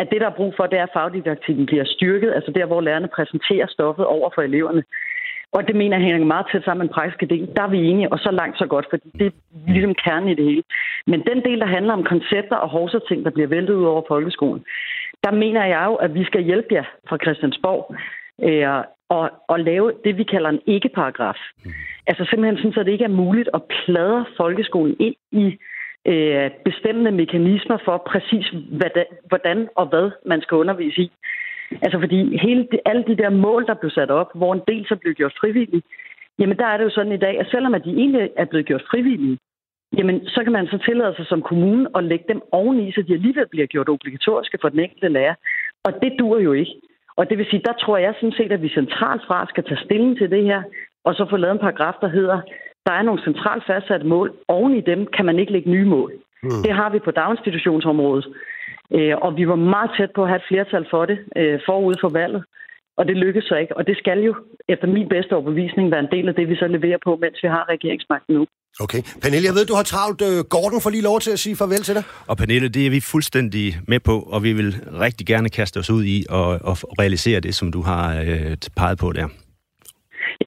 at 0.00 0.06
det, 0.10 0.20
der 0.20 0.28
er 0.30 0.38
brug 0.40 0.52
for, 0.56 0.66
det 0.66 0.78
er, 0.78 0.82
at 0.82 0.96
fagdidaktikken 0.96 1.66
bliver 1.66 1.84
styrket, 1.84 2.30
altså 2.34 2.50
der, 2.54 2.66
hvor 2.66 2.80
lærerne 2.80 3.08
præsenterer 3.16 3.66
stoffet 3.66 4.06
over 4.06 4.30
for 4.34 4.42
eleverne. 4.42 4.82
Og 5.52 5.66
det 5.68 5.76
mener 5.76 5.96
jeg 5.96 6.04
hænger 6.04 6.32
meget 6.34 6.46
tæt 6.52 6.64
sammen 6.64 6.82
med 6.82 6.88
en 6.88 6.94
praktisk 6.96 7.30
del. 7.30 7.48
Der 7.56 7.62
er 7.62 7.72
vi 7.74 7.80
enige, 7.90 8.12
og 8.12 8.18
så 8.18 8.30
langt 8.30 8.58
så 8.58 8.66
godt, 8.66 8.86
fordi 8.90 9.08
det 9.18 9.26
er 9.26 9.34
ligesom 9.74 9.94
kernen 10.04 10.28
i 10.28 10.34
det 10.34 10.44
hele. 10.44 10.62
Men 11.06 11.20
den 11.30 11.38
del, 11.46 11.58
der 11.60 11.74
handler 11.76 11.92
om 11.92 12.04
koncepter 12.12 12.56
og 12.56 12.68
hovsating, 12.68 13.24
der 13.24 13.30
bliver 13.30 13.48
væltet 13.48 13.74
ud 13.74 13.84
over 13.84 14.02
folkeskolen, 14.08 14.62
der 15.26 15.32
mener 15.44 15.64
jeg 15.64 15.82
jo, 15.86 15.94
at 15.94 16.14
vi 16.14 16.24
skal 16.24 16.42
hjælpe 16.42 16.74
jer 16.74 16.84
fra 17.08 17.18
Christiansborg 17.22 17.82
øh, 18.46 18.84
og, 19.08 19.30
og 19.48 19.60
lave 19.60 19.92
det, 20.04 20.18
vi 20.18 20.24
kalder 20.24 20.50
en 20.50 20.62
ikke-paragraf. 20.66 21.40
Mm. 21.64 21.70
Altså 22.06 22.22
simpelthen 22.24 22.56
sådan, 22.56 22.80
at 22.80 22.86
det 22.86 22.92
ikke 22.92 23.04
er 23.04 23.20
muligt 23.24 23.48
at 23.54 23.62
pladre 23.62 24.24
folkeskolen 24.36 24.96
ind 25.00 25.14
i 25.32 25.44
øh, 26.12 26.50
bestemmende 26.64 27.10
mekanismer 27.10 27.78
for 27.84 27.96
præcis, 28.10 28.46
hvordan 29.28 29.68
og 29.76 29.86
hvad 29.86 30.10
man 30.26 30.40
skal 30.42 30.56
undervise 30.56 31.00
i. 31.02 31.10
Altså 31.82 31.98
fordi 32.00 32.38
hele 32.38 32.62
de, 32.72 32.78
alle 32.84 33.04
de 33.06 33.16
der 33.16 33.30
mål, 33.30 33.66
der 33.66 33.74
blev 33.74 33.90
sat 33.90 34.10
op, 34.10 34.30
hvor 34.34 34.52
en 34.54 34.62
del 34.68 34.86
så 34.88 34.96
blev 34.96 35.14
gjort 35.14 35.34
frivillige, 35.40 35.82
jamen 36.38 36.58
der 36.58 36.66
er 36.66 36.76
det 36.76 36.84
jo 36.84 36.90
sådan 36.90 37.12
i 37.12 37.24
dag, 37.26 37.40
at 37.40 37.46
selvom 37.50 37.74
at 37.74 37.84
de 37.84 37.90
egentlig 37.90 38.30
er 38.36 38.44
blevet 38.44 38.66
gjort 38.66 38.84
frivillige, 38.90 39.38
jamen 39.98 40.26
så 40.26 40.40
kan 40.44 40.52
man 40.52 40.66
så 40.66 40.78
tillade 40.78 41.14
sig 41.16 41.26
som 41.26 41.42
kommune 41.42 41.88
at 41.94 42.04
lægge 42.04 42.24
dem 42.28 42.42
oveni, 42.52 42.92
så 42.92 43.02
de 43.02 43.12
alligevel 43.12 43.48
bliver 43.48 43.66
gjort 43.66 43.88
obligatoriske 43.88 44.58
for 44.60 44.68
den 44.68 44.80
enkelte 44.80 45.08
lærer. 45.08 45.34
Og 45.84 45.92
det 46.02 46.12
dur 46.18 46.38
jo 46.38 46.52
ikke. 46.52 46.74
Og 47.16 47.30
det 47.30 47.38
vil 47.38 47.46
sige, 47.50 47.62
der 47.64 47.72
tror 47.72 47.96
jeg 47.96 48.14
sådan 48.14 48.38
set, 48.38 48.52
at 48.52 48.62
vi 48.62 48.68
centralt 48.68 49.22
fra 49.26 49.46
skal 49.48 49.64
tage 49.64 49.84
stilling 49.84 50.18
til 50.18 50.30
det 50.30 50.44
her, 50.44 50.62
og 51.04 51.14
så 51.14 51.26
få 51.30 51.36
lavet 51.36 51.54
en 51.54 51.66
paragraf, 51.66 51.94
der 52.00 52.08
hedder, 52.08 52.40
der 52.86 52.92
er 52.92 53.02
nogle 53.02 53.22
centralt 53.22 53.64
fastsatte 53.66 54.06
mål. 54.06 54.32
Oven 54.48 54.74
i 54.74 54.80
dem 54.80 55.06
kan 55.06 55.24
man 55.24 55.38
ikke 55.38 55.52
lægge 55.52 55.70
nye 55.70 55.84
mål. 55.84 56.12
Mm. 56.42 56.62
Det 56.64 56.72
har 56.72 56.90
vi 56.90 56.98
på 56.98 57.10
daginstitutionsområdet. 57.10 58.26
Øh, 58.94 59.16
og 59.16 59.36
vi 59.36 59.48
var 59.48 59.54
meget 59.54 59.90
tæt 59.98 60.10
på 60.14 60.22
at 60.22 60.28
have 60.28 60.36
et 60.36 60.48
flertal 60.48 60.86
for 60.90 61.06
det 61.06 61.18
øh, 61.36 61.60
forud 61.66 61.94
for 62.00 62.08
valget. 62.08 62.44
Og 62.96 63.08
det 63.08 63.16
lykkedes 63.16 63.48
så 63.48 63.56
ikke. 63.56 63.76
Og 63.76 63.86
det 63.86 63.96
skal 63.98 64.20
jo, 64.20 64.34
efter 64.68 64.86
min 64.86 65.08
bedste 65.08 65.32
overbevisning, 65.32 65.90
være 65.90 66.00
en 66.00 66.14
del 66.16 66.28
af 66.28 66.34
det, 66.34 66.48
vi 66.48 66.56
så 66.56 66.66
leverer 66.66 66.98
på, 67.04 67.16
mens 67.16 67.42
vi 67.42 67.48
har 67.48 67.68
regeringsmagten 67.68 68.34
nu. 68.34 68.46
Okay. 68.84 69.02
Pernille, 69.22 69.46
jeg 69.48 69.54
ved, 69.58 69.64
du 69.66 69.76
har 69.80 69.86
travlt. 69.92 70.20
Øh, 70.28 70.38
Gordon 70.54 70.80
får 70.84 70.90
lige 70.90 71.08
lov 71.10 71.18
til 71.20 71.32
at 71.36 71.38
sige 71.44 71.56
farvel 71.56 71.82
til 71.88 71.94
dig. 71.94 72.04
Og 72.30 72.36
Pernille, 72.36 72.68
det 72.76 72.86
er 72.86 72.90
vi 72.90 73.00
fuldstændig 73.00 73.66
med 73.92 74.00
på, 74.00 74.14
og 74.34 74.42
vi 74.46 74.52
vil 74.52 74.70
rigtig 75.04 75.26
gerne 75.26 75.48
kaste 75.48 75.78
os 75.82 75.90
ud 75.90 76.04
i 76.04 76.16
og, 76.30 76.48
og 76.70 76.76
realisere 77.02 77.40
det, 77.40 77.54
som 77.54 77.72
du 77.76 77.80
har 77.90 78.04
øh, 78.26 78.56
peget 78.76 78.98
på 78.98 79.12
der. 79.12 79.28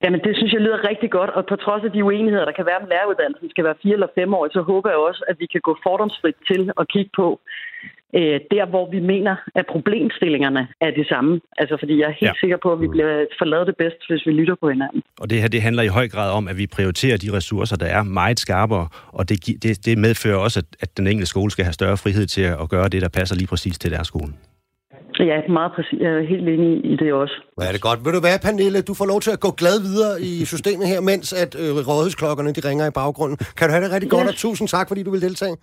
Jamen, 0.03 0.19
det 0.25 0.33
synes 0.37 0.51
jeg 0.53 0.61
lyder 0.61 0.87
rigtig 0.91 1.09
godt, 1.17 1.29
og 1.37 1.43
på 1.49 1.55
trods 1.55 1.83
af 1.87 1.91
de 1.91 2.03
uenigheder, 2.03 2.45
der 2.45 2.55
kan 2.59 2.65
være 2.65 2.79
med 2.81 2.89
læreruddannelsen, 2.93 3.49
skal 3.49 3.63
være 3.67 3.81
fire 3.83 3.93
eller 3.93 4.15
fem 4.19 4.33
år, 4.33 4.47
så 4.57 4.61
håber 4.71 4.89
jeg 4.89 4.99
også, 5.09 5.21
at 5.29 5.35
vi 5.39 5.47
kan 5.53 5.61
gå 5.67 5.73
fordomsfrit 5.85 6.37
til 6.49 6.61
og 6.79 6.85
kigge 6.93 7.11
på, 7.15 7.27
øh, 8.15 8.39
der, 8.51 8.65
hvor 8.69 8.91
vi 8.91 8.99
mener, 8.99 9.35
at 9.55 9.65
problemstillingerne 9.71 10.67
er 10.81 10.91
de 10.91 11.05
samme. 11.07 11.41
Altså, 11.57 11.75
fordi 11.79 11.93
jeg 12.01 12.07
er 12.07 12.17
helt 12.21 12.35
ja. 12.35 12.39
sikker 12.39 12.57
på, 12.63 12.71
at 12.73 12.81
vi 12.81 12.87
bliver 12.87 13.25
forladet 13.39 13.67
det 13.67 13.75
bedst, 13.77 14.01
hvis 14.09 14.25
vi 14.25 14.31
lytter 14.31 14.55
på 14.61 14.69
hinanden. 14.69 15.01
Og 15.21 15.29
det 15.29 15.41
her, 15.41 15.47
det 15.47 15.61
handler 15.61 15.83
i 15.83 15.87
høj 15.87 16.07
grad 16.07 16.31
om, 16.31 16.47
at 16.47 16.57
vi 16.57 16.67
prioriterer 16.67 17.17
de 17.17 17.33
ressourcer, 17.33 17.75
der 17.77 17.85
er 17.85 18.03
meget 18.03 18.39
skarpere, 18.39 18.87
og 19.07 19.29
det, 19.29 19.63
det, 19.63 19.85
det 19.85 19.97
medfører 19.97 20.37
også, 20.37 20.59
at, 20.59 20.65
at 20.83 20.97
den 20.97 21.07
enkelte 21.07 21.29
skole 21.29 21.51
skal 21.51 21.65
have 21.65 21.73
større 21.73 21.97
frihed 21.97 22.25
til 22.27 22.41
at 22.41 22.69
gøre 22.69 22.89
det, 22.89 23.01
der 23.01 23.09
passer 23.09 23.35
lige 23.35 23.47
præcis 23.47 23.79
til 23.79 23.91
deres 23.91 24.07
skole. 24.07 24.33
Ja, 25.19 25.37
meget 25.49 25.71
præcis. 25.75 25.99
Jeg 25.99 26.11
er 26.11 26.21
helt 26.33 26.47
enig 26.49 26.91
i 26.91 26.95
det 26.95 27.13
også. 27.13 27.35
Ja, 27.61 27.67
det 27.67 27.75
er 27.75 27.79
godt. 27.89 27.99
Vil 28.05 28.13
du 28.13 28.21
være, 28.29 28.39
Pernille? 28.45 28.81
Du 28.81 28.93
får 28.93 29.05
lov 29.05 29.19
til 29.21 29.31
at 29.31 29.39
gå 29.39 29.51
glad 29.51 29.77
videre 29.81 30.21
i 30.21 30.45
systemet 30.45 30.87
her, 30.87 31.01
mens 31.01 31.33
at 31.33 31.55
øh, 31.63 31.71
rådhusklokkerne 31.89 32.51
de 32.53 32.61
ringer 32.69 32.85
i 32.87 32.93
baggrunden. 33.01 33.37
Kan 33.57 33.67
du 33.67 33.71
have 33.73 33.83
det 33.85 33.91
rigtig 33.95 34.09
godt, 34.09 34.23
Ja. 34.23 34.27
og 34.27 34.35
tusind 34.35 34.67
tak, 34.67 34.87
fordi 34.87 35.03
du 35.03 35.11
vil 35.11 35.21
deltage. 35.21 35.55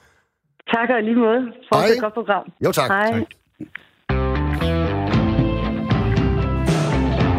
Tak 0.74 0.88
og 0.90 1.02
lige 1.02 1.16
måde 1.16 1.40
for 1.68 1.76
Hej. 1.76 1.88
et 1.88 2.00
godt 2.00 2.14
program. 2.14 2.44
Jo, 2.64 2.72
tak. 2.72 2.90
Hej. 2.90 3.12
Tak. 3.12 3.22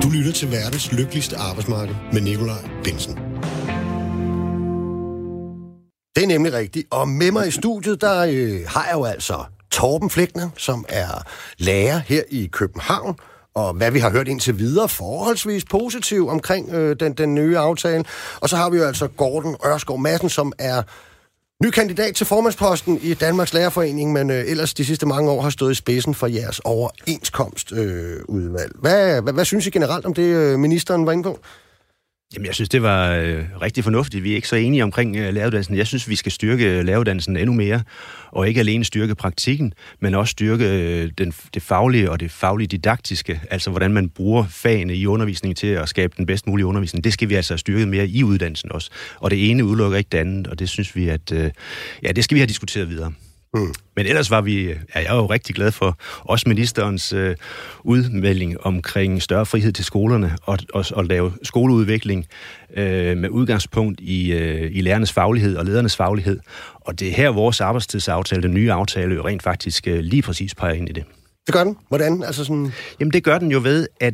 Du 0.04 0.08
lytter 0.18 0.32
til 0.32 0.48
verdens 0.52 0.92
lykkeligste 1.00 1.36
arbejdsmarked 1.50 1.96
med 2.14 2.22
Nikolaj 2.22 2.64
Bensen. 2.84 3.14
Det 6.16 6.24
er 6.24 6.28
nemlig 6.28 6.54
rigtigt. 6.54 6.88
Og 6.92 7.08
med 7.08 7.32
mig 7.32 7.48
i 7.48 7.52
studiet, 7.52 8.02
der 8.02 8.18
øh, 8.22 8.60
har 8.68 8.86
jeg 8.86 8.94
jo 8.94 9.04
altså 9.04 9.34
Torben 9.72 10.10
Flækner, 10.10 10.50
som 10.58 10.86
er 10.90 11.24
lærer 11.58 12.00
her 12.00 12.22
i 12.30 12.50
København. 12.52 13.16
Og 13.56 13.74
hvad 13.74 13.92
vi 13.92 14.00
har 14.00 14.12
hørt 14.12 14.28
indtil 14.28 14.60
videre, 14.60 14.90
forholdsvis 14.90 15.66
positiv 15.66 16.28
omkring 16.28 16.74
øh, 16.74 16.96
den, 17.00 17.14
den 17.14 17.36
nye 17.36 17.58
aftale. 17.58 18.04
Og 18.42 18.50
så 18.50 18.56
har 18.56 18.70
vi 18.70 18.78
jo 18.78 18.84
altså 18.84 19.08
Gordon 19.08 19.56
Ørskov 19.66 20.00
Madsen, 20.00 20.30
som 20.30 20.54
er 20.60 20.84
ny 21.64 21.70
kandidat 21.70 22.16
til 22.16 22.26
formandsposten 22.26 23.00
i 23.02 23.14
Danmarks 23.14 23.54
Lærerforening, 23.54 24.14
men 24.14 24.30
øh, 24.30 24.44
ellers 24.48 24.74
de 24.74 24.86
sidste 24.86 25.06
mange 25.06 25.32
år 25.32 25.42
har 25.42 25.50
stået 25.50 25.72
i 25.72 25.76
spidsen 25.76 26.16
for 26.16 26.28
jeres 26.28 26.60
overenskomstudvalg. 26.60 27.90
Øh, 27.90 28.22
udvalg. 28.28 28.72
hvad, 28.76 29.22
hvad, 29.22 29.34
hvad 29.34 29.46
synes 29.46 29.68
I 29.68 29.70
generelt 29.70 30.06
om 30.06 30.14
det, 30.14 30.24
øh, 30.24 30.60
ministeren 30.60 31.06
var 31.06 31.12
inde 31.12 31.24
på? 31.24 31.40
Jamen, 32.34 32.46
jeg 32.46 32.56
synes, 32.56 32.70
det 32.70 32.82
var 32.82 33.12
øh, 33.12 33.46
rigtig 33.62 33.84
fornuftigt. 33.84 34.24
Vi 34.24 34.32
er 34.32 34.36
ikke 34.36 34.48
så 34.48 34.56
enige 34.56 34.84
omkring 34.84 35.16
øh, 35.16 35.34
læreruddannelsen. 35.34 35.78
Jeg 35.78 35.88
synes, 35.88 36.10
vi 36.10 36.16
skal 36.16 36.32
styrke 36.32 36.66
øh, 36.66 36.86
læreruddannelsen 36.86 37.38
endnu 37.38 37.54
mere, 37.54 37.84
og 38.32 38.48
ikke 38.48 38.60
alene 38.60 38.86
styrke 38.86 39.16
praktikken, 39.16 39.74
men 40.00 40.16
også 40.16 40.32
styrke 40.32 40.66
øh, 40.66 41.12
den, 41.18 41.34
det 41.54 41.62
faglige 41.62 42.12
og 42.12 42.20
det 42.20 42.32
faglige 42.32 42.68
didaktiske, 42.68 43.42
altså 43.52 43.70
hvordan 43.70 43.94
man 43.94 44.10
bruger 44.10 44.46
fagene 44.50 44.96
i 44.96 45.08
undervisningen 45.08 45.56
til 45.56 45.68
at 45.68 45.90
skabe 45.90 46.14
den 46.18 46.26
bedst 46.26 46.48
mulige 46.48 46.66
undervisning. 46.66 47.04
Det 47.04 47.14
skal 47.14 47.30
vi 47.30 47.36
altså 47.36 47.54
have 47.54 47.60
styrket 47.60 47.88
mere 47.88 48.08
i 48.08 48.24
uddannelsen 48.24 48.72
også. 48.72 48.92
Og 49.20 49.32
det 49.32 49.50
ene 49.50 49.66
udelukker 49.66 49.98
ikke 49.98 50.10
det 50.12 50.18
andet, 50.18 50.48
og 50.48 50.60
det 50.60 50.70
synes 50.70 50.96
vi, 50.96 51.10
at 51.10 51.32
øh, 51.32 51.52
ja, 52.04 52.12
det 52.12 52.24
skal 52.24 52.36
vi 52.36 52.40
have 52.40 52.48
diskuteret 52.48 52.90
videre. 52.90 53.14
Mm. 53.58 53.74
Men 53.96 54.06
ellers 54.06 54.32
var 54.32 54.42
vi, 54.42 54.68
ja, 54.68 54.76
jeg 54.96 55.06
er 55.06 55.16
jo 55.16 55.26
rigtig 55.26 55.56
glad 55.56 55.72
for 55.72 55.98
også 56.20 56.50
ministerens 56.50 57.14
øh, 57.14 57.36
udmelding 57.84 58.66
omkring 58.66 59.22
større 59.22 59.46
frihed 59.46 59.72
til 59.72 59.86
skolerne 59.86 60.38
og, 60.44 60.58
og, 60.74 60.86
og 60.94 61.06
lave 61.06 61.34
skoleudvikling 61.44 62.26
øh, 62.74 63.18
med 63.18 63.30
udgangspunkt 63.30 64.00
i, 64.02 64.34
øh, 64.34 64.72
i 64.74 64.82
lærernes 64.82 65.14
faglighed 65.14 65.56
og 65.56 65.66
ledernes 65.66 65.96
faglighed. 65.96 66.40
Og 66.74 67.00
det 67.00 67.08
er 67.08 67.14
her 67.14 67.30
vores 67.30 67.62
arbejdstidsaftale, 67.62 68.44
den 68.44 68.54
nye 68.54 68.72
aftale, 68.72 69.16
jo 69.16 69.28
rent 69.28 69.44
faktisk 69.44 69.88
øh, 69.88 70.00
lige 70.00 70.22
præcis 70.22 70.56
peger 70.56 70.74
ind 70.74 70.90
i 70.90 70.92
det. 70.92 71.04
Det 71.48 71.54
gør 71.54 71.64
den. 71.64 71.78
Hvordan? 71.88 72.24
Altså 72.24 72.44
sådan... 72.44 72.72
Jamen 73.00 73.14
det 73.14 73.24
gør 73.24 73.38
den 73.38 73.52
jo 73.52 73.60
ved, 73.64 73.88
at 74.00 74.14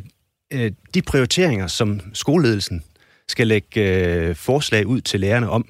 øh, 0.52 0.72
de 0.94 1.02
prioriteringer, 1.02 1.66
som 1.66 2.00
skoleledelsen 2.12 2.82
skal 3.28 3.46
lægge 3.46 3.80
øh, 3.80 4.34
forslag 4.34 4.86
ud 4.86 5.00
til 5.00 5.20
lærerne 5.20 5.50
om, 5.50 5.64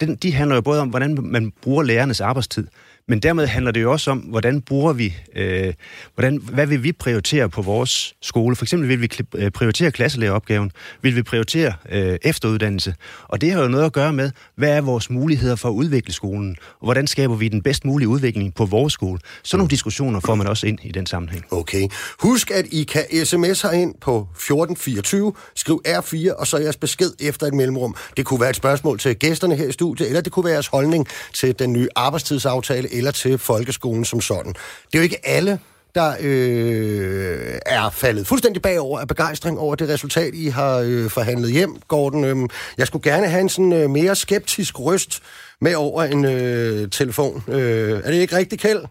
den, 0.00 0.16
de 0.16 0.32
handler 0.32 0.54
jo 0.56 0.60
både 0.60 0.80
om, 0.80 0.88
hvordan 0.88 1.18
man 1.22 1.52
bruger 1.62 1.82
lærernes 1.82 2.20
arbejdstid, 2.20 2.66
men 3.08 3.20
dermed 3.20 3.46
handler 3.46 3.72
det 3.72 3.82
jo 3.82 3.92
også 3.92 4.10
om, 4.10 4.18
hvordan 4.18 4.60
bruger 4.60 4.92
vi, 4.92 5.16
øh, 5.36 5.74
hvordan, 6.14 6.36
hvad 6.36 6.66
vil 6.66 6.82
vi 6.82 6.92
prioritere 6.92 7.48
på 7.48 7.62
vores 7.62 8.14
skole? 8.22 8.56
For 8.56 8.64
eksempel 8.64 8.88
vil 8.88 9.00
vi 9.00 9.10
øh, 9.34 9.50
prioritere 9.50 9.90
klasselæreropgaven, 9.90 10.72
vil 11.02 11.16
vi 11.16 11.22
prioritere 11.22 11.72
øh, 11.88 12.18
efteruddannelse, 12.22 12.94
og 13.28 13.40
det 13.40 13.52
har 13.52 13.62
jo 13.62 13.68
noget 13.68 13.84
at 13.84 13.92
gøre 13.92 14.12
med, 14.12 14.30
hvad 14.56 14.70
er 14.70 14.80
vores 14.80 15.10
muligheder 15.10 15.56
for 15.56 15.68
at 15.68 15.72
udvikle 15.72 16.12
skolen, 16.12 16.56
og 16.80 16.86
hvordan 16.86 17.06
skaber 17.06 17.34
vi 17.34 17.48
den 17.48 17.62
bedst 17.62 17.84
mulige 17.84 18.08
udvikling 18.08 18.54
på 18.54 18.64
vores 18.64 18.92
skole? 18.92 19.20
Sådan 19.42 19.58
nogle 19.58 19.70
diskussioner 19.70 20.20
får 20.20 20.34
man 20.34 20.46
også 20.46 20.66
ind 20.66 20.78
i 20.82 20.92
den 20.92 21.06
sammenhæng. 21.06 21.44
Okay. 21.50 21.88
Husk, 22.18 22.50
at 22.50 22.66
I 22.70 22.82
kan 22.82 23.04
sms 23.24 23.62
herind 23.62 23.94
på 24.00 24.18
1424, 24.20 25.32
skriv 25.54 25.82
R4, 25.88 26.34
og 26.34 26.46
så 26.46 26.58
jeres 26.58 26.76
besked 26.76 27.12
efter 27.20 27.46
et 27.46 27.54
mellemrum. 27.54 27.96
Det 28.16 28.26
kunne 28.26 28.40
være 28.40 28.50
et 28.50 28.56
spørgsmål 28.56 28.98
til 28.98 29.16
gæsterne 29.16 29.56
her 29.56 29.68
i 29.68 29.72
studiet, 29.72 30.08
eller 30.08 30.20
det 30.20 30.32
kunne 30.32 30.44
være 30.44 30.52
jeres 30.52 30.66
holdning 30.66 31.06
til 31.32 31.58
den 31.58 31.72
nye 31.72 31.88
arbejdstidsaftale, 31.96 32.89
eller 32.92 33.10
til 33.10 33.38
folkeskolen 33.38 34.04
som 34.04 34.20
sådan. 34.20 34.52
Det 34.52 34.94
er 34.94 34.98
jo 34.98 35.02
ikke 35.02 35.26
alle, 35.28 35.58
der 35.94 36.14
øh, 36.20 37.58
er 37.66 37.90
faldet 37.90 38.26
fuldstændig 38.26 38.62
bagover 38.62 39.00
af 39.00 39.08
begejstring 39.08 39.58
over 39.58 39.74
det 39.74 39.88
resultat, 39.88 40.34
I 40.34 40.46
har 40.48 40.76
øh, 40.76 41.10
forhandlet 41.10 41.52
hjem, 41.52 41.76
Gordon. 41.88 42.24
Øh, 42.24 42.48
jeg 42.78 42.86
skulle 42.86 43.10
gerne 43.10 43.28
have 43.28 43.40
en 43.40 43.48
sådan 43.48 43.72
øh, 43.72 43.90
mere 43.90 44.16
skeptisk 44.16 44.80
røst 44.80 45.22
med 45.60 45.74
over 45.74 46.02
en 46.02 46.24
øh, 46.24 46.90
telefon. 46.90 47.44
Øh, 47.48 48.00
er 48.04 48.10
det 48.10 48.14
ikke 48.14 48.36
rigtigt, 48.36 48.62
Kjeld? 48.62 48.84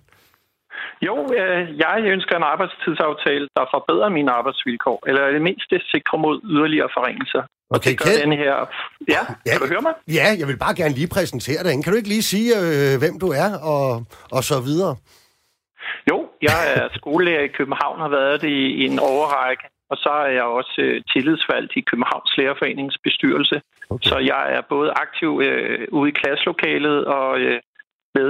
Jo, 1.07 1.15
øh, 1.39 1.77
jeg 1.83 1.95
ønsker 2.15 2.35
en 2.38 2.43
arbejdstidsaftale, 2.53 3.47
der 3.57 3.65
forbedrer 3.75 4.09
mine 4.09 4.31
arbejdsvilkår, 4.31 4.99
eller 5.07 5.27
i 5.27 5.33
det 5.33 5.41
mindste 5.41 5.75
sikrer 5.93 6.17
mod 6.25 6.35
yderligere 6.43 6.89
forringelser. 6.97 7.41
Og 7.41 7.75
Okay, 7.75 7.89
det 7.91 7.99
gør 7.99 8.05
Kjeld. 8.05 8.21
den 8.23 8.33
her... 8.43 8.55
Ja, 9.15 9.21
Ja. 9.45 9.51
kan 9.51 9.62
du 9.62 9.67
høre 9.73 9.81
mig? 9.88 9.93
Ja, 10.17 10.27
jeg 10.39 10.47
vil 10.47 10.57
bare 10.65 10.75
gerne 10.81 10.95
lige 10.99 11.13
præsentere 11.17 11.63
dig. 11.63 11.71
Kan 11.83 11.91
du 11.93 11.97
ikke 11.97 12.13
lige 12.15 12.27
sige, 12.33 12.49
øh, 12.63 12.93
hvem 13.03 13.15
du 13.23 13.27
er 13.43 13.49
og, 13.73 13.85
og 14.38 14.41
så 14.51 14.57
videre? 14.69 14.93
Jo, 16.12 16.17
jeg 16.41 16.59
er 16.75 16.88
skolelærer 16.99 17.43
i 17.49 17.55
København, 17.57 17.99
har 18.05 18.09
været 18.19 18.41
det 18.41 18.49
i, 18.49 18.65
i 18.81 18.83
en 18.91 18.99
overrække, 18.99 19.63
og 19.91 19.97
så 19.97 20.09
er 20.09 20.31
jeg 20.39 20.43
også 20.59 20.75
øh, 20.85 21.01
tillidsvalgt 21.13 21.71
i 21.75 21.81
Københavns 21.89 22.31
Lærerforenings 22.38 22.97
bestyrelse. 23.03 23.62
Okay. 23.89 24.09
Så 24.09 24.17
jeg 24.17 24.43
er 24.57 24.62
både 24.69 24.89
aktiv 24.91 25.41
øh, 25.43 25.88
ude 25.91 26.09
i 26.09 26.17
klasselokalet 26.21 27.05
og 27.05 27.39
øh, 27.39 27.59
med 28.15 28.29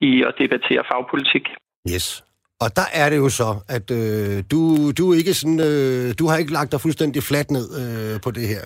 i 0.00 0.12
at 0.28 0.34
debattere 0.38 0.84
fagpolitik. 0.92 1.46
Yes. 1.94 2.24
Og 2.60 2.68
der 2.78 2.88
er 3.02 3.10
det 3.10 3.18
jo 3.24 3.28
så, 3.40 3.48
at 3.76 3.86
øh, 4.00 4.36
du, 4.52 4.60
du 4.98 5.04
er 5.10 5.16
ikke 5.22 5.34
sådan, 5.40 5.60
øh, 5.70 6.06
du 6.18 6.24
har 6.28 6.36
ikke 6.36 6.56
lagt 6.58 6.72
dig 6.72 6.80
fuldstændig 6.80 7.22
fladt 7.22 7.50
ned 7.56 7.66
øh, 7.82 8.14
på 8.24 8.30
det 8.30 8.46
her. 8.52 8.62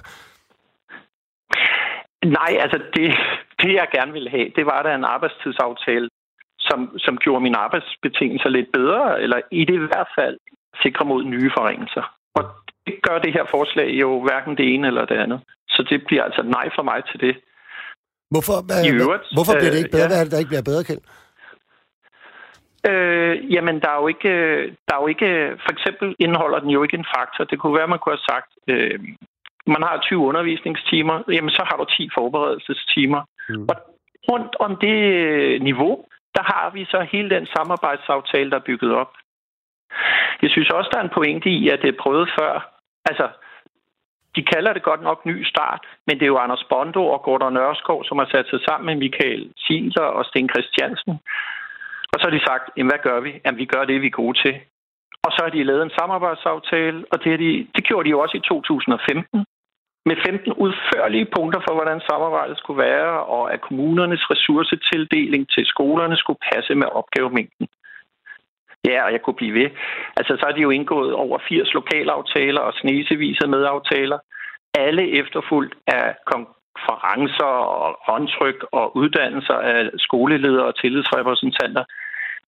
Nej, 2.39 2.53
altså 2.65 2.79
det, 2.97 3.07
det 3.63 3.73
jeg 3.81 3.89
gerne 3.97 4.13
ville 4.13 4.31
have, 4.31 4.49
det 4.57 4.65
var 4.67 4.83
da 4.83 4.91
en 4.95 5.05
arbejdstidsaftale, 5.05 6.09
som, 6.69 6.79
som 7.05 7.15
gjorde 7.17 7.43
mine 7.47 7.59
arbejdsbetingelser 7.67 8.49
lidt 8.49 8.69
bedre, 8.73 9.23
eller 9.23 9.39
i 9.51 9.65
det 9.65 9.75
i 9.75 9.89
hvert 9.93 10.11
fald 10.19 10.37
sikre 10.83 11.05
mod 11.05 11.25
nye 11.25 11.51
forringelser. 11.59 12.05
Og 12.35 12.45
det 12.87 12.95
gør 13.07 13.19
det 13.19 13.33
her 13.33 13.45
forslag 13.51 13.89
jo 14.03 14.09
hverken 14.27 14.57
det 14.57 14.75
ene 14.75 14.87
eller 14.87 15.05
det 15.05 15.19
andet. 15.25 15.41
Så 15.69 15.81
det 15.91 15.99
bliver 16.07 16.25
altså 16.25 16.43
nej 16.43 16.67
for 16.77 16.83
mig 16.83 17.01
til 17.11 17.21
det. 17.21 17.35
Hvorfor, 18.33 18.57
I 18.87 18.91
øh, 18.91 19.01
øvrigt, 19.05 19.25
hvorfor 19.37 19.55
bliver 19.61 19.73
det 19.75 19.81
øh, 19.81 19.83
ikke 19.83 19.95
bedre? 19.97 20.03
ja. 20.03 20.09
Hvad 20.11 20.19
er 20.21 20.25
det, 20.25 20.33
der 20.33 20.43
ikke 20.43 20.53
bliver 20.55 20.69
bedre, 20.71 20.85
Kjeld? 20.85 21.03
Øh, 22.89 23.55
jamen, 23.55 23.81
der 23.81 23.91
er, 23.91 24.01
jo 24.03 24.09
ikke, 24.09 24.33
der 24.87 24.95
er 24.95 25.01
jo 25.01 25.07
ikke... 25.07 25.57
For 25.65 25.73
eksempel 25.73 26.17
indeholder 26.19 26.59
den 26.61 26.71
jo 26.71 26.83
ikke 26.83 26.97
en 26.97 27.13
faktor. 27.17 27.45
Det 27.45 27.59
kunne 27.59 27.79
være, 27.79 27.89
man 27.89 27.99
kunne 27.99 28.17
have 28.17 28.31
sagt, 28.33 28.51
øh, 28.67 28.99
man 29.67 29.83
har 29.83 30.01
20 30.03 30.19
undervisningstimer, 30.21 31.23
jamen 31.29 31.51
så 31.51 31.63
har 31.69 31.77
du 31.77 31.85
10 31.85 32.11
forberedelsestimer. 32.15 33.23
Mm. 33.49 33.67
Og 33.71 33.77
rundt 34.31 34.57
om 34.61 34.77
det 34.77 34.99
øh, 35.25 35.61
niveau, 35.63 36.05
der 36.37 36.43
har 36.43 36.71
vi 36.75 36.85
så 36.85 37.07
hele 37.13 37.31
den 37.31 37.47
samarbejdsaftale, 37.47 38.51
der 38.51 38.57
er 38.57 38.69
bygget 38.71 38.93
op. 38.95 39.13
Jeg 40.43 40.51
synes 40.51 40.71
også, 40.71 40.91
der 40.93 40.99
er 40.99 41.05
en 41.05 41.17
pointe 41.19 41.51
i, 41.51 41.69
at 41.69 41.83
det 41.83 41.89
er 41.89 42.03
prøvet 42.03 42.31
før. 42.39 42.53
Altså, 43.11 43.29
de 44.37 44.43
kalder 44.43 44.73
det 44.73 44.83
godt 44.83 45.03
nok 45.03 45.27
ny 45.27 45.45
start, 45.45 45.83
men 46.07 46.15
det 46.17 46.23
er 46.23 46.35
jo 46.35 46.39
Anders 46.45 46.65
Bondo 46.69 47.07
og 47.07 47.23
Gordon 47.23 47.53
Nørskov, 47.53 48.05
som 48.05 48.19
har 48.19 48.29
sat 48.31 48.47
sig 48.51 48.61
sammen 48.69 48.87
med 48.87 48.97
Michael 48.97 49.53
Siler 49.57 50.09
og 50.19 50.25
Sten 50.25 50.49
Christiansen. 50.49 51.19
Og 52.13 52.17
så 52.19 52.25
har 52.27 52.35
de 52.37 52.47
sagt, 52.51 52.65
jamen 52.77 52.91
hvad 52.91 53.03
gør 53.09 53.21
vi? 53.21 53.33
Jamen 53.45 53.59
vi 53.59 53.65
gør 53.75 53.85
det, 53.85 54.03
vi 54.03 54.07
er 54.07 54.21
gode 54.23 54.39
til. 54.45 54.55
Og 55.27 55.31
så 55.33 55.41
har 55.45 55.51
de 55.51 55.65
lavet 55.65 55.83
en 55.83 55.97
samarbejdsaftale, 55.99 57.05
og 57.13 57.17
det, 57.23 57.31
har 57.33 57.39
de, 57.45 57.53
det 57.77 57.85
gjorde 57.85 58.05
de 58.07 58.15
jo 58.15 58.21
også 58.21 58.37
i 58.37 58.47
2015 58.49 59.45
med 60.07 60.17
15 60.27 60.53
udførlige 60.53 61.31
punkter 61.37 61.61
for, 61.67 61.75
hvordan 61.75 62.01
samarbejdet 62.11 62.59
skulle 62.59 62.83
være, 62.83 63.13
og 63.37 63.53
at 63.53 63.61
kommunernes 63.61 64.31
ressourcetildeling 64.33 65.43
til 65.55 65.65
skolerne 65.67 66.17
skulle 66.17 66.41
passe 66.53 66.75
med 66.75 66.89
opgavemængden. 67.01 67.67
Ja, 68.89 69.05
og 69.05 69.13
jeg 69.13 69.23
kunne 69.23 69.41
blive 69.41 69.59
ved. 69.61 69.71
Altså, 70.19 70.33
så 70.37 70.43
har 70.47 70.55
de 70.55 70.67
jo 70.67 70.71
indgået 70.71 71.13
over 71.15 71.39
80 71.49 71.75
lokalaftaler 71.75 72.61
og 72.61 72.75
snesevis 72.75 73.39
af 73.45 73.49
medaftaler. 73.49 74.19
Alle 74.79 75.05
efterfulgt 75.21 75.75
af 75.87 76.17
konferencer 76.33 77.53
og 77.85 77.99
håndtryk 78.09 78.65
og 78.73 78.97
uddannelser 78.97 79.55
af 79.55 79.91
skoleledere 79.99 80.67
og 80.67 80.81
tillidsrepræsentanter. 80.83 81.85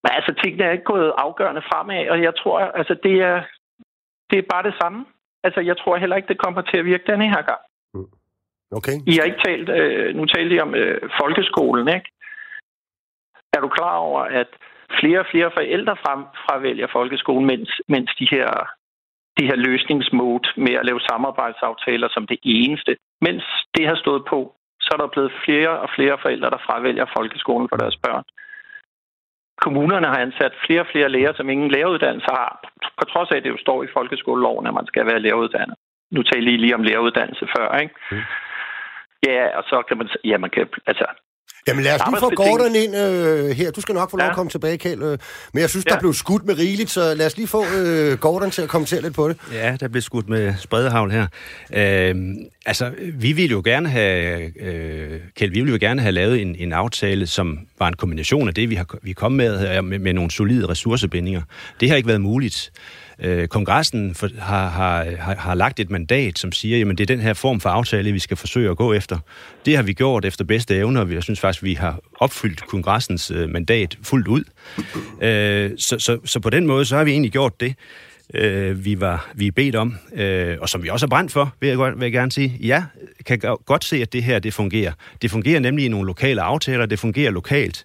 Men 0.03 0.11
altså, 0.17 0.35
tingene 0.43 0.65
er 0.65 0.73
ikke 0.73 0.93
gået 0.95 1.13
afgørende 1.19 1.63
fremad, 1.71 2.09
og 2.09 2.23
jeg 2.23 2.35
tror, 2.37 2.59
altså, 2.61 2.95
det 3.03 3.17
er, 3.31 3.43
det 4.31 4.39
er 4.39 4.51
bare 4.53 4.63
det 4.63 4.75
samme. 4.81 5.07
Altså, 5.45 5.61
jeg 5.61 5.77
tror 5.79 5.97
heller 5.97 6.17
ikke, 6.17 6.29
det 6.29 6.43
kommer 6.45 6.63
til 6.63 6.79
at 6.79 6.85
virke 6.85 7.05
denne 7.13 7.29
her 7.29 7.43
gang. 7.43 7.63
Okay. 8.79 8.97
I 9.07 9.13
har 9.17 9.25
ikke 9.25 9.45
talt, 9.47 9.69
øh, 9.69 10.15
nu 10.17 10.25
talte 10.27 10.55
I 10.55 10.61
om 10.61 10.75
øh, 10.75 11.11
folkeskolen, 11.21 11.89
ikke? 11.89 12.09
Er 13.53 13.61
du 13.61 13.69
klar 13.69 13.97
over, 13.97 14.21
at 14.21 14.49
flere 15.01 15.21
og 15.21 15.27
flere 15.33 15.51
forældre 15.55 15.97
frem, 16.05 16.21
fravælger 16.45 16.89
folkeskolen, 16.93 17.47
mens, 17.47 17.71
mens 17.89 18.11
de 18.21 18.27
her, 18.31 18.49
de 19.39 19.47
her 19.49 19.57
løsningsmode 19.57 20.49
med 20.57 20.75
at 20.81 20.87
lave 20.87 21.01
samarbejdsaftaler 21.01 22.09
som 22.11 22.27
det 22.27 22.39
eneste, 22.43 22.97
mens 23.21 23.45
det 23.77 23.87
har 23.87 23.97
stået 24.05 24.25
på, 24.33 24.55
så 24.81 24.89
er 24.93 24.97
der 25.01 25.15
blevet 25.15 25.33
flere 25.45 25.73
og 25.85 25.89
flere 25.97 26.19
forældre, 26.23 26.51
der 26.51 26.65
fravælger 26.67 27.07
folkeskolen 27.17 27.69
for 27.69 27.77
deres 27.77 27.97
børn. 27.97 28.25
Kommunerne 29.65 30.07
har 30.13 30.19
ansat 30.27 30.55
flere 30.67 30.81
og 30.81 30.91
flere 30.93 31.09
læger, 31.15 31.33
som 31.35 31.51
ingen 31.51 31.71
læreruddannelse 31.71 32.29
har, 32.31 32.51
på 32.99 33.05
trods 33.13 33.31
af, 33.31 33.37
at 33.37 33.45
det 33.45 33.51
jo 33.51 33.65
står 33.67 33.79
i 33.83 33.93
folkeskoleloven, 33.97 34.67
at 34.67 34.75
man 34.75 34.87
skal 34.87 35.07
være 35.07 35.21
læreruddannet. 35.25 35.77
Nu 36.11 36.23
taler 36.23 36.53
I 36.53 36.57
lige 36.57 36.75
om 36.75 36.83
læreruddannelse 36.83 37.47
før, 37.57 37.79
ikke? 37.83 37.95
Mm. 38.11 38.25
Ja, 39.29 39.43
og 39.59 39.63
så 39.71 39.83
kan 39.89 39.99
man... 39.99 40.09
Ja, 40.25 40.39
man 40.39 40.51
kan... 40.51 40.69
Altså, 40.87 41.07
Jamen 41.69 41.85
lad 41.85 41.95
os 41.95 42.01
lige 42.07 42.21
få 42.21 42.31
Gordon 42.35 42.75
ind 42.75 42.97
øh, 42.97 43.51
her. 43.51 43.71
Du 43.71 43.81
skal 43.81 43.95
nok 43.95 44.11
få 44.11 44.17
lov 44.17 44.25
ja. 44.25 44.31
at 44.31 44.37
komme 44.37 44.51
tilbage, 44.51 44.79
Kjeld. 44.79 45.03
Øh. 45.03 45.19
Men 45.53 45.61
jeg 45.61 45.71
synes, 45.71 45.87
ja. 45.87 45.95
der 45.95 46.01
blev 46.01 46.15
skudt 46.15 46.47
med 46.47 46.59
rigeligt, 46.59 46.91
så 46.91 47.15
lad 47.15 47.27
os 47.27 47.37
lige 47.37 47.47
få 47.47 47.65
øh, 47.77 48.19
Gordon 48.19 48.51
til 48.51 48.63
at 48.63 48.69
kommentere 48.69 49.03
lidt 49.03 49.15
på 49.15 49.29
det. 49.29 49.37
Ja, 49.53 49.77
der 49.81 49.89
blev 49.89 50.03
skudt 50.03 50.29
med 50.29 50.55
spredehavl 50.59 51.11
her. 51.11 51.27
Øh, 51.73 52.15
altså, 52.67 52.91
vi 53.15 53.33
ville 53.33 53.51
jo 53.51 53.63
gerne 53.65 53.89
have, 53.89 54.43
øh, 54.61 55.21
Kjeld, 55.37 55.53
vi 55.53 55.61
ville 55.61 55.73
jo 55.73 55.79
gerne 55.81 56.01
have 56.03 56.13
lavet 56.13 56.43
en, 56.43 56.57
en 56.59 56.73
aftale, 56.73 57.27
som 57.27 57.59
var 57.79 57.89
en 57.89 57.95
kombination 57.95 58.49
af 58.49 58.55
det, 58.55 58.71
vi 58.71 58.75
har 58.75 58.87
vi 59.03 59.13
kommet 59.13 59.37
med, 59.37 59.83
med, 59.83 59.99
med 59.99 60.13
nogle 60.13 60.31
solide 60.31 60.69
ressourcebindinger. 60.69 61.43
Det 61.81 61.89
har 61.89 61.97
ikke 61.97 62.09
været 62.09 62.21
muligt. 62.21 62.73
Øh, 63.23 63.49
kongressen 63.49 64.15
for, 64.15 64.29
har, 64.39 64.69
har, 64.69 65.05
har, 65.19 65.35
har 65.35 65.55
lagt 65.55 65.81
et 65.81 65.91
mandat, 65.91 66.39
som 66.39 66.53
siger, 66.53 66.91
at 66.91 66.99
det 66.99 67.11
er 67.11 67.15
den 67.15 67.21
her 67.21 67.35
form 67.35 67.61
for 67.61 67.69
aftale, 67.69 68.13
vi 68.13 68.19
skal 68.19 68.37
forsøge 68.37 68.71
at 68.71 68.77
gå 68.77 68.93
efter. 68.93 69.19
Det 69.67 69.77
har 69.77 69.83
vi 69.83 69.93
gjort 69.93 70.25
efter 70.25 70.45
bedste 70.45 70.77
evne, 70.77 71.01
og 71.01 71.13
jeg 71.13 71.23
synes 71.23 71.41
faktisk, 71.41 71.63
vi 71.63 71.75
har 71.75 72.01
opfyldt 72.21 72.67
kongressens 72.67 73.31
øh, 73.31 73.51
mandat 73.51 73.99
fuldt 74.03 74.29
ud. 74.29 74.45
Øh, 75.21 75.71
så, 75.79 75.99
så, 75.99 76.19
så 76.25 76.41
på 76.41 76.51
den 76.51 76.67
måde, 76.67 76.85
så 76.85 76.97
har 76.97 77.05
vi 77.05 77.11
egentlig 77.11 77.33
gjort 77.33 77.61
det, 77.61 77.75
øh, 78.35 78.85
vi, 78.85 79.01
var, 79.01 79.31
vi 79.35 79.47
er 79.47 79.53
bedt 79.53 79.77
om, 79.77 79.97
øh, 80.15 80.57
og 80.61 80.69
som 80.69 80.83
vi 80.83 80.89
også 80.89 81.07
er 81.07 81.11
brændt 81.11 81.33
for, 81.33 81.55
vil 81.61 81.69
jeg, 81.69 81.79
vil 81.79 81.95
jeg 82.01 82.13
gerne 82.13 82.33
sige. 82.33 82.57
Ja, 82.61 82.85
kan 83.27 83.41
godt 83.67 83.85
se, 83.85 83.97
at 83.97 84.13
det 84.13 84.23
her 84.23 84.39
det 84.39 84.55
fungerer. 84.55 84.93
Det 85.23 85.31
fungerer 85.31 85.61
nemlig 85.61 85.85
i 85.85 85.89
nogle 85.89 86.07
lokale 86.07 86.43
aftaler, 86.43 86.87
det 86.87 86.99
fungerer 86.99 87.31
lokalt. 87.31 87.85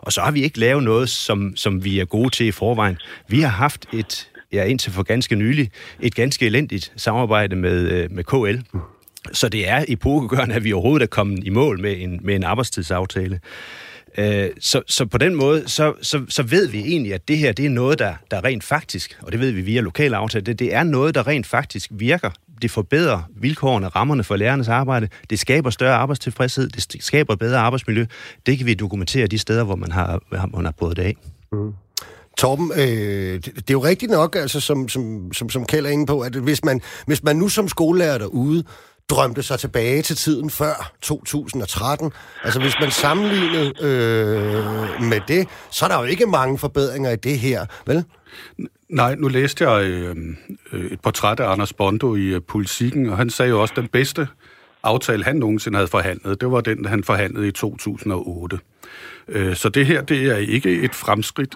Og 0.00 0.12
så 0.12 0.20
har 0.20 0.30
vi 0.30 0.42
ikke 0.42 0.58
lavet 0.58 0.84
noget, 0.84 1.08
som, 1.08 1.56
som 1.56 1.84
vi 1.84 1.98
er 1.98 2.04
gode 2.04 2.30
til 2.30 2.46
i 2.46 2.50
forvejen. 2.50 2.98
Vi 3.28 3.40
har 3.40 3.48
haft 3.48 3.86
et, 3.92 4.28
ja, 4.52 4.64
indtil 4.64 4.92
for 4.92 5.02
ganske 5.02 5.36
nylig, 5.36 5.70
et 6.00 6.14
ganske 6.14 6.46
elendigt 6.46 6.92
samarbejde 6.96 7.56
med, 7.56 7.90
øh, 7.90 8.12
med 8.12 8.24
KL. 8.24 8.78
Så 9.32 9.48
det 9.48 9.68
er 9.68 9.84
epokegørende, 9.88 10.54
at 10.54 10.64
vi 10.64 10.72
overhovedet 10.72 11.04
er 11.04 11.08
kommet 11.08 11.44
i 11.44 11.50
mål 11.50 11.80
med 11.80 11.96
en, 11.98 12.20
med 12.22 12.34
en 12.34 12.44
arbejdstidsaftale. 12.44 13.40
Øh, 14.18 14.50
så, 14.60 14.82
så 14.86 15.06
på 15.06 15.18
den 15.18 15.34
måde, 15.34 15.68
så, 15.68 15.94
så, 16.02 16.24
så 16.28 16.42
ved 16.42 16.68
vi 16.68 16.78
egentlig, 16.78 17.14
at 17.14 17.28
det 17.28 17.38
her 17.38 17.52
det 17.52 17.66
er 17.66 17.70
noget, 17.70 17.98
der, 17.98 18.14
der 18.30 18.44
rent 18.44 18.64
faktisk, 18.64 19.18
og 19.22 19.32
det 19.32 19.40
ved 19.40 19.50
vi 19.50 19.60
via 19.60 19.80
lokale 19.80 20.16
aftaler, 20.16 20.44
det, 20.44 20.58
det 20.58 20.74
er 20.74 20.82
noget, 20.82 21.14
der 21.14 21.26
rent 21.26 21.46
faktisk 21.46 21.90
virker. 21.92 22.30
Det 22.62 22.70
forbedrer 22.70 23.22
vilkårene, 23.36 23.88
rammerne 23.88 24.24
for 24.24 24.36
lærernes 24.36 24.68
arbejde. 24.68 25.08
Det 25.30 25.38
skaber 25.38 25.70
større 25.70 25.94
arbejdstilfredshed. 25.94 26.68
Det 26.68 27.04
skaber 27.04 27.36
bedre 27.36 27.58
arbejdsmiljø. 27.58 28.06
Det 28.46 28.58
kan 28.58 28.66
vi 28.66 28.74
dokumentere 28.74 29.26
de 29.26 29.38
steder, 29.38 29.64
hvor 29.64 29.76
man 29.76 29.92
har, 29.92 30.22
man 30.30 30.64
har 30.64 30.74
prøvet 30.78 30.96
det 30.96 31.02
af. 31.02 31.16
Mm. 31.52 31.72
Torben, 32.38 32.72
øh, 32.76 33.34
det, 33.34 33.44
det 33.44 33.70
er 33.70 33.72
jo 33.72 33.84
rigtigt 33.84 34.12
nok, 34.12 34.36
altså, 34.36 34.60
som, 34.60 34.88
som, 34.88 35.32
som, 35.32 35.50
som 35.50 35.66
Kjell 35.66 35.86
er 35.86 35.90
inde 35.90 36.06
på, 36.06 36.20
at 36.20 36.34
hvis 36.34 36.64
man, 36.64 36.80
hvis 37.06 37.22
man 37.22 37.36
nu 37.36 37.48
som 37.48 37.68
skolelærer 37.68 38.18
derude 38.18 38.64
drømte 39.10 39.42
sig 39.42 39.58
tilbage 39.58 40.02
til 40.02 40.16
tiden 40.16 40.50
før 40.50 40.92
2013, 41.02 42.12
altså 42.44 42.60
hvis 42.60 42.74
man 42.80 42.90
sammenlignede 42.90 43.72
øh, 43.80 45.02
med 45.02 45.20
det, 45.28 45.48
så 45.70 45.84
er 45.84 45.88
der 45.88 45.98
jo 45.98 46.04
ikke 46.04 46.26
mange 46.26 46.58
forbedringer 46.58 47.10
i 47.10 47.16
det 47.16 47.38
her, 47.38 47.66
vel? 47.86 48.04
Nej, 48.88 49.14
nu 49.14 49.28
læste 49.28 49.70
jeg 49.70 49.84
øh, 49.84 50.16
øh, 50.72 50.90
et 50.90 51.00
portræt 51.00 51.40
af 51.40 51.52
Anders 51.52 51.72
Bondo 51.72 52.14
i 52.14 52.24
øh, 52.24 52.40
Politiken, 52.48 53.08
og 53.08 53.16
han 53.16 53.30
sagde 53.30 53.50
jo 53.50 53.60
også, 53.60 53.72
at 53.72 53.80
den 53.80 53.88
bedste 53.88 54.28
aftale, 54.82 55.24
han 55.24 55.36
nogensinde 55.36 55.76
havde 55.76 55.88
forhandlet, 55.88 56.40
det 56.40 56.50
var 56.50 56.60
den, 56.60 56.84
han 56.84 57.04
forhandlede 57.04 57.48
i 57.48 57.52
2008. 57.52 58.58
Øh, 59.28 59.56
så 59.56 59.68
det 59.68 59.86
her, 59.86 60.02
det 60.02 60.22
er 60.22 60.36
ikke 60.36 60.80
et 60.80 60.94
fremskridt 60.94 61.54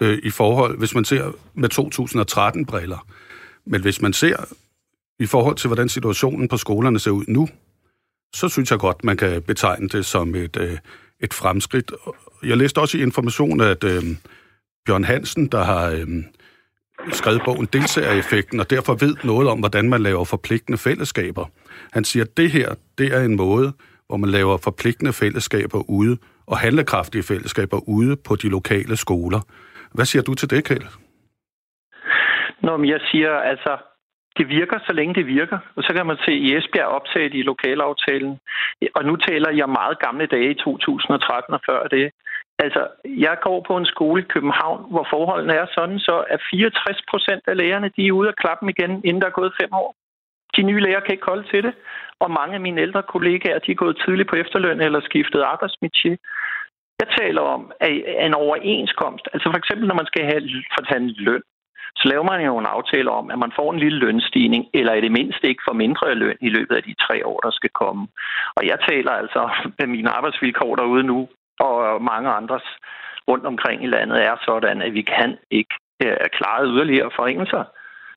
øh, 0.00 0.18
i 0.22 0.30
forhold, 0.30 0.78
hvis 0.78 0.94
man 0.94 1.04
ser 1.04 1.32
med 1.54 1.68
2013-briller. 1.78 3.06
Men 3.66 3.80
hvis 3.80 4.02
man 4.02 4.12
ser 4.12 4.36
i 5.18 5.26
forhold 5.26 5.56
til, 5.56 5.68
hvordan 5.68 5.88
situationen 5.88 6.48
på 6.48 6.56
skolerne 6.56 6.98
ser 6.98 7.10
ud 7.10 7.24
nu, 7.28 7.48
så 8.34 8.48
synes 8.48 8.70
jeg 8.70 8.78
godt, 8.78 9.04
man 9.04 9.16
kan 9.16 9.42
betegne 9.42 9.88
det 9.88 10.06
som 10.06 10.34
et, 10.34 10.56
øh, 10.56 10.78
et 11.20 11.34
fremskridt. 11.34 11.92
Jeg 12.42 12.56
læste 12.56 12.78
også 12.78 12.98
i 12.98 13.02
information, 13.02 13.60
at 13.60 13.84
øh, 13.84 14.02
Bjørn 14.86 15.04
Hansen, 15.04 15.46
der 15.46 15.64
har 15.64 15.90
øh, 15.90 16.08
skrevet 17.12 17.42
bogen 17.44 17.68
Deltagereffekten, 17.72 18.60
og 18.60 18.70
derfor 18.70 18.94
ved 18.94 19.16
noget 19.24 19.48
om, 19.48 19.58
hvordan 19.58 19.88
man 19.88 20.02
laver 20.02 20.24
forpligtende 20.24 20.78
fællesskaber. 20.78 21.46
Han 21.92 22.04
siger, 22.04 22.24
at 22.24 22.36
det 22.36 22.50
her, 22.50 22.74
det 22.98 23.14
er 23.14 23.20
en 23.20 23.36
måde, 23.36 23.72
hvor 24.06 24.16
man 24.16 24.30
laver 24.30 24.56
forpligtende 24.56 25.12
fællesskaber 25.12 25.90
ude, 25.90 26.18
og 26.46 26.58
handlekraftige 26.58 27.22
fællesskaber 27.22 27.88
ude 27.88 28.16
på 28.16 28.36
de 28.36 28.48
lokale 28.48 28.96
skoler. 28.96 29.40
Hvad 29.94 30.04
siger 30.04 30.22
du 30.22 30.34
til 30.34 30.50
det, 30.50 30.64
Kjell? 30.64 30.86
Nå, 32.60 32.76
men 32.76 32.88
jeg 32.90 33.00
siger, 33.10 33.32
altså, 33.52 33.72
det 34.38 34.48
virker, 34.48 34.78
så 34.86 34.92
længe 34.92 35.14
det 35.14 35.26
virker. 35.26 35.58
Og 35.76 35.82
så 35.82 35.90
kan 35.96 36.06
man 36.06 36.16
se 36.24 36.32
i 36.32 36.56
Esbjerg 36.56 36.94
optaget 36.98 37.34
i 37.34 37.42
lokalaftalen. 37.42 38.38
Og 38.94 39.04
nu 39.04 39.16
taler 39.16 39.50
jeg 39.50 39.68
meget 39.68 39.98
gamle 39.98 40.26
dage 40.26 40.50
i 40.50 40.60
2013 40.64 41.54
og 41.54 41.60
før 41.68 41.86
det. 41.86 42.10
Altså, 42.58 42.82
jeg 43.04 43.36
går 43.42 43.64
på 43.68 43.76
en 43.76 43.86
skole 43.86 44.22
i 44.22 44.30
København, 44.34 44.80
hvor 44.90 45.06
forholdene 45.10 45.54
er 45.54 45.66
sådan, 45.74 45.98
så 45.98 46.24
at 46.34 46.40
64 46.50 47.02
procent 47.10 47.42
af 47.46 47.56
lærerne, 47.56 47.90
de 47.96 48.06
er 48.06 48.12
ude 48.12 48.28
af 48.28 48.36
klappen 48.42 48.68
igen, 48.68 48.92
inden 49.04 49.22
der 49.22 49.28
er 49.28 49.40
gået 49.40 49.58
fem 49.60 49.72
år. 49.72 49.94
De 50.56 50.62
nye 50.62 50.80
lærer 50.80 51.00
kan 51.00 51.14
ikke 51.14 51.30
holde 51.32 51.48
til 51.52 51.62
det. 51.62 51.74
Og 52.20 52.30
mange 52.30 52.54
af 52.54 52.60
mine 52.60 52.80
ældre 52.80 53.02
kollegaer, 53.02 53.58
de 53.58 53.70
er 53.70 53.82
gået 53.84 54.02
tidligt 54.04 54.28
på 54.30 54.36
efterløn 54.36 54.80
eller 54.80 55.00
skiftet 55.00 55.42
arbejdsmiljø. 55.42 56.16
Jeg 57.04 57.16
taler 57.20 57.40
om 57.40 57.72
at 57.80 57.90
en 58.26 58.34
overenskomst. 58.34 59.28
Altså 59.32 59.46
for 59.50 59.58
eksempel, 59.58 59.86
når 59.88 59.94
man 59.94 60.10
skal 60.10 60.24
have 60.24 60.42
fortalt 60.78 61.20
løn, 61.28 61.42
så 61.96 62.04
laver 62.08 62.26
man 62.32 62.40
jo 62.44 62.58
en 62.58 62.72
aftale 62.76 63.10
om, 63.10 63.30
at 63.30 63.38
man 63.38 63.52
får 63.58 63.72
en 63.72 63.78
lille 63.84 63.98
lønstigning, 63.98 64.62
eller 64.74 64.92
i 64.94 65.00
det 65.00 65.12
mindste 65.12 65.48
ikke 65.48 65.66
får 65.68 65.82
mindre 65.84 66.14
løn 66.14 66.36
i 66.40 66.48
løbet 66.48 66.76
af 66.76 66.82
de 66.82 66.94
tre 67.04 67.26
år, 67.26 67.38
der 67.40 67.50
skal 67.50 67.70
komme. 67.70 68.08
Og 68.56 68.66
jeg 68.66 68.78
taler 68.88 69.12
altså 69.12 69.42
med 69.78 69.86
mine 69.86 70.10
arbejdsvilkår 70.10 70.76
derude 70.76 71.02
nu, 71.02 71.28
og 71.60 72.02
mange 72.02 72.30
andres 72.30 72.66
rundt 73.28 73.46
omkring 73.46 73.84
i 73.84 73.86
landet 73.86 74.24
er 74.24 74.36
sådan, 74.44 74.82
at 74.82 74.94
vi 74.94 75.02
kan 75.02 75.38
ikke 75.50 75.74
uh, 76.04 76.26
klare 76.32 76.66
yderligere 76.66 77.10
forringelser. 77.16 77.64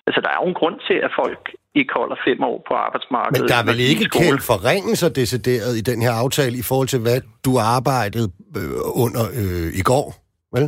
Altså, 0.07 0.19
der 0.23 0.29
er 0.33 0.39
jo 0.41 0.47
en 0.53 0.57
grund 0.61 0.77
til, 0.87 0.97
at 1.07 1.11
folk 1.21 1.43
ikke 1.79 1.93
holder 1.99 2.17
fem 2.27 2.39
år 2.51 2.57
på 2.67 2.73
arbejdsmarkedet. 2.85 3.41
Men 3.41 3.49
der 3.51 3.57
er 3.63 3.67
vel 3.71 3.79
ikke 3.93 4.05
kaldt 4.21 4.43
forringelser 4.51 5.09
decideret 5.21 5.73
i 5.81 5.83
den 5.91 5.99
her 6.05 6.13
aftale 6.23 6.55
i 6.63 6.65
forhold 6.69 6.89
til, 6.93 7.01
hvad 7.05 7.19
du 7.45 7.51
arbejdede 7.77 8.27
øh, 8.59 9.03
under 9.03 9.23
øh, 9.41 9.67
i 9.81 9.83
går, 9.91 10.05
vel? 10.55 10.65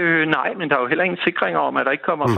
Øh, 0.00 0.24
nej, 0.38 0.48
men 0.58 0.64
der 0.68 0.74
er 0.76 0.82
jo 0.84 0.90
heller 0.92 1.04
ingen 1.08 1.24
sikringer 1.28 1.60
om, 1.68 1.76
at 1.76 1.84
der 1.86 1.92
ikke 1.96 2.08
kommer 2.10 2.26
mm. 2.26 2.36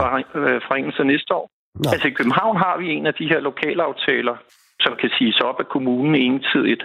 forringelser 0.67 1.03
næste 1.03 1.31
år. 1.39 1.45
Nej. 1.85 1.93
Altså 1.93 2.07
i 2.07 2.15
København 2.19 2.55
har 2.65 2.75
vi 2.81 2.85
en 2.97 3.05
af 3.11 3.13
de 3.19 3.25
her 3.31 3.39
lokalaftaler, 3.49 4.35
som 4.83 4.93
kan 5.01 5.09
siges 5.17 5.39
op 5.49 5.57
af 5.63 5.67
kommunen 5.75 6.15
entydigt 6.15 6.83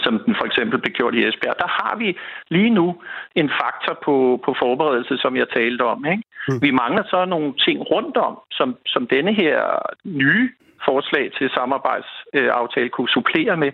som 0.00 0.14
den 0.26 0.34
for 0.40 0.46
eksempel 0.50 0.78
blev 0.78 0.92
gjort 0.92 1.14
i 1.14 1.24
Esbjerg. 1.28 1.56
Der 1.58 1.70
har 1.80 1.96
vi 1.96 2.08
lige 2.50 2.70
nu 2.70 2.86
en 3.34 3.50
faktor 3.62 3.94
på, 4.04 4.14
på 4.44 4.54
forberedelse, 4.62 5.14
som 5.18 5.36
jeg 5.36 5.46
talte 5.56 5.82
om. 5.82 6.06
Ikke? 6.12 6.22
Mm. 6.48 6.62
Vi 6.62 6.70
mangler 6.70 7.04
så 7.12 7.24
nogle 7.24 7.54
ting 7.66 7.78
rundt 7.92 8.16
om, 8.16 8.34
som, 8.50 8.76
som 8.86 9.06
denne 9.06 9.32
her 9.34 9.58
nye 10.04 10.48
forslag 10.88 11.24
til 11.38 11.50
samarbejdsaftale 11.56 12.88
kunne 12.88 13.08
supplere 13.16 13.56
med. 13.56 13.72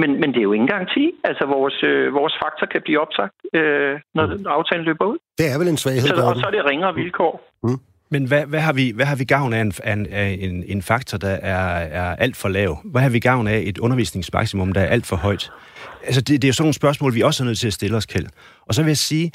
Men, 0.00 0.10
men 0.20 0.28
det 0.32 0.38
er 0.38 0.48
jo 0.50 0.52
ingen 0.52 0.72
garanti. 0.74 1.04
Altså, 1.24 1.44
vores, 1.46 1.82
øh, 1.82 2.14
vores 2.14 2.34
faktor 2.42 2.66
kan 2.66 2.82
blive 2.84 3.00
opsagt, 3.00 3.34
øh, 3.54 3.94
når 4.14 4.26
mm. 4.26 4.46
aftalen 4.46 4.84
løber 4.84 5.06
ud. 5.12 5.18
Det 5.38 5.46
er 5.52 5.58
vel 5.58 5.68
en 5.68 5.76
svaghed, 5.76 6.08
så, 6.08 6.24
Og 6.28 6.36
så 6.36 6.46
er 6.46 6.50
det 6.50 6.64
ringere 6.70 6.94
vilkår. 6.94 7.34
Mm. 7.62 7.78
Men 8.12 8.24
hvad, 8.24 8.46
hvad, 8.46 8.60
har 8.60 8.72
vi, 8.72 8.90
hvad 8.90 9.06
har 9.06 9.16
vi 9.16 9.24
gavn 9.24 9.52
af 9.52 9.60
en, 9.60 10.06
af 10.06 10.38
en, 10.40 10.64
en 10.66 10.82
faktor, 10.82 11.18
der 11.18 11.28
er, 11.28 11.78
er 11.78 12.16
alt 12.16 12.36
for 12.36 12.48
lav? 12.48 12.78
Hvad 12.84 13.02
har 13.02 13.08
vi 13.08 13.18
gavn 13.18 13.46
af 13.46 13.62
et 13.66 13.78
undervisningsmaksimum, 13.78 14.72
der 14.72 14.80
er 14.80 14.86
alt 14.86 15.06
for 15.06 15.16
højt? 15.16 15.50
Altså, 16.04 16.20
det, 16.20 16.42
det 16.42 16.44
er 16.44 16.48
jo 16.48 16.52
sådan 16.52 16.64
nogle 16.64 16.74
spørgsmål, 16.74 17.14
vi 17.14 17.22
også 17.22 17.42
er 17.42 17.44
nødt 17.44 17.58
til 17.58 17.66
at 17.66 17.72
stille 17.72 17.96
os, 17.96 18.06
Kjeld. 18.06 18.26
Og 18.66 18.74
så 18.74 18.82
vil 18.82 18.90
jeg 18.90 18.96
sige, 18.96 19.32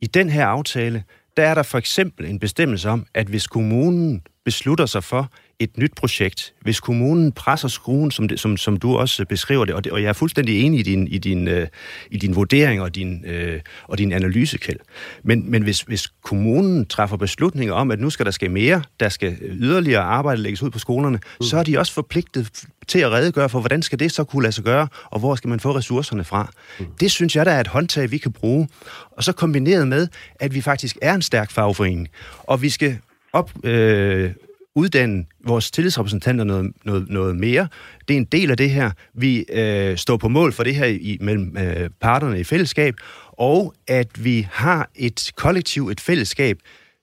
i 0.00 0.06
den 0.06 0.30
her 0.30 0.46
aftale, 0.46 1.04
der 1.36 1.42
er 1.42 1.54
der 1.54 1.62
for 1.62 1.78
eksempel 1.78 2.26
en 2.26 2.38
bestemmelse 2.38 2.88
om, 2.88 3.06
at 3.14 3.26
hvis 3.26 3.46
kommunen 3.46 4.22
beslutter 4.44 4.86
sig 4.86 5.04
for, 5.04 5.30
et 5.58 5.78
nyt 5.78 5.92
projekt, 5.96 6.54
hvis 6.60 6.80
kommunen 6.80 7.32
presser 7.32 7.68
skruen, 7.68 8.10
som, 8.10 8.28
det, 8.28 8.40
som, 8.40 8.56
som 8.56 8.76
du 8.76 8.96
også 8.96 9.24
beskriver 9.24 9.64
det, 9.64 9.74
og, 9.74 9.84
det, 9.84 9.92
og 9.92 10.02
jeg 10.02 10.08
er 10.08 10.12
fuldstændig 10.12 10.60
enig 10.60 10.80
i 10.80 10.82
din, 10.82 11.08
i 11.08 11.18
din, 11.18 11.48
øh, 11.48 11.68
i 12.10 12.16
din 12.16 12.34
vurdering 12.34 12.82
og 12.82 12.94
din, 12.94 13.24
øh, 13.26 13.60
og 13.84 13.98
din 13.98 14.12
analysekæld. 14.12 14.78
Men, 15.22 15.50
men 15.50 15.62
hvis, 15.62 15.80
hvis 15.80 16.08
kommunen 16.22 16.86
træffer 16.86 17.16
beslutninger 17.16 17.74
om, 17.74 17.90
at 17.90 18.00
nu 18.00 18.10
skal 18.10 18.26
der 18.26 18.32
ske 18.32 18.48
mere, 18.48 18.82
der 19.00 19.08
skal 19.08 19.36
yderligere 19.42 20.02
arbejde 20.02 20.42
lægges 20.42 20.62
ud 20.62 20.70
på 20.70 20.78
skolerne, 20.78 21.16
mm. 21.16 21.46
så 21.46 21.56
er 21.56 21.62
de 21.62 21.78
også 21.78 21.92
forpligtet 21.92 22.50
til 22.88 22.98
at 22.98 23.10
redegøre 23.10 23.48
for, 23.48 23.60
hvordan 23.60 23.82
skal 23.82 23.98
det 23.98 24.12
så 24.12 24.24
kunne 24.24 24.42
lade 24.42 24.52
sig 24.52 24.64
gøre, 24.64 24.88
og 25.04 25.18
hvor 25.18 25.34
skal 25.34 25.48
man 25.48 25.60
få 25.60 25.76
ressourcerne 25.76 26.24
fra. 26.24 26.50
Mm. 26.78 26.86
Det 27.00 27.10
synes 27.10 27.36
jeg, 27.36 27.46
der 27.46 27.52
er 27.52 27.60
et 27.60 27.66
håndtag, 27.66 28.10
vi 28.10 28.18
kan 28.18 28.32
bruge. 28.32 28.68
Og 29.10 29.24
så 29.24 29.32
kombineret 29.32 29.88
med, 29.88 30.08
at 30.40 30.54
vi 30.54 30.60
faktisk 30.60 30.98
er 31.02 31.14
en 31.14 31.22
stærk 31.22 31.50
fagforening, 31.50 32.08
og 32.38 32.62
vi 32.62 32.68
skal 32.68 32.98
op, 33.32 33.50
øh, 33.64 34.30
uddanne 34.76 35.24
vores 35.46 35.70
tillidsrepræsentanter 35.70 36.44
noget, 36.44 36.72
noget, 36.84 37.08
noget 37.08 37.36
mere. 37.36 37.68
Det 38.08 38.14
er 38.14 38.18
en 38.18 38.24
del 38.24 38.50
af 38.50 38.56
det 38.56 38.70
her. 38.70 38.90
Vi 39.14 39.44
øh, 39.52 39.96
står 39.96 40.16
på 40.16 40.28
mål 40.28 40.52
for 40.52 40.64
det 40.64 40.74
her 40.74 40.86
i, 40.86 41.18
mellem 41.20 41.56
øh, 41.58 41.90
parterne 42.00 42.40
i 42.40 42.44
fællesskab, 42.44 42.94
og 43.32 43.74
at 43.88 44.24
vi 44.24 44.48
har 44.52 44.90
et 44.94 45.32
kollektiv, 45.36 45.88
et 45.88 46.00
fællesskab 46.00 46.58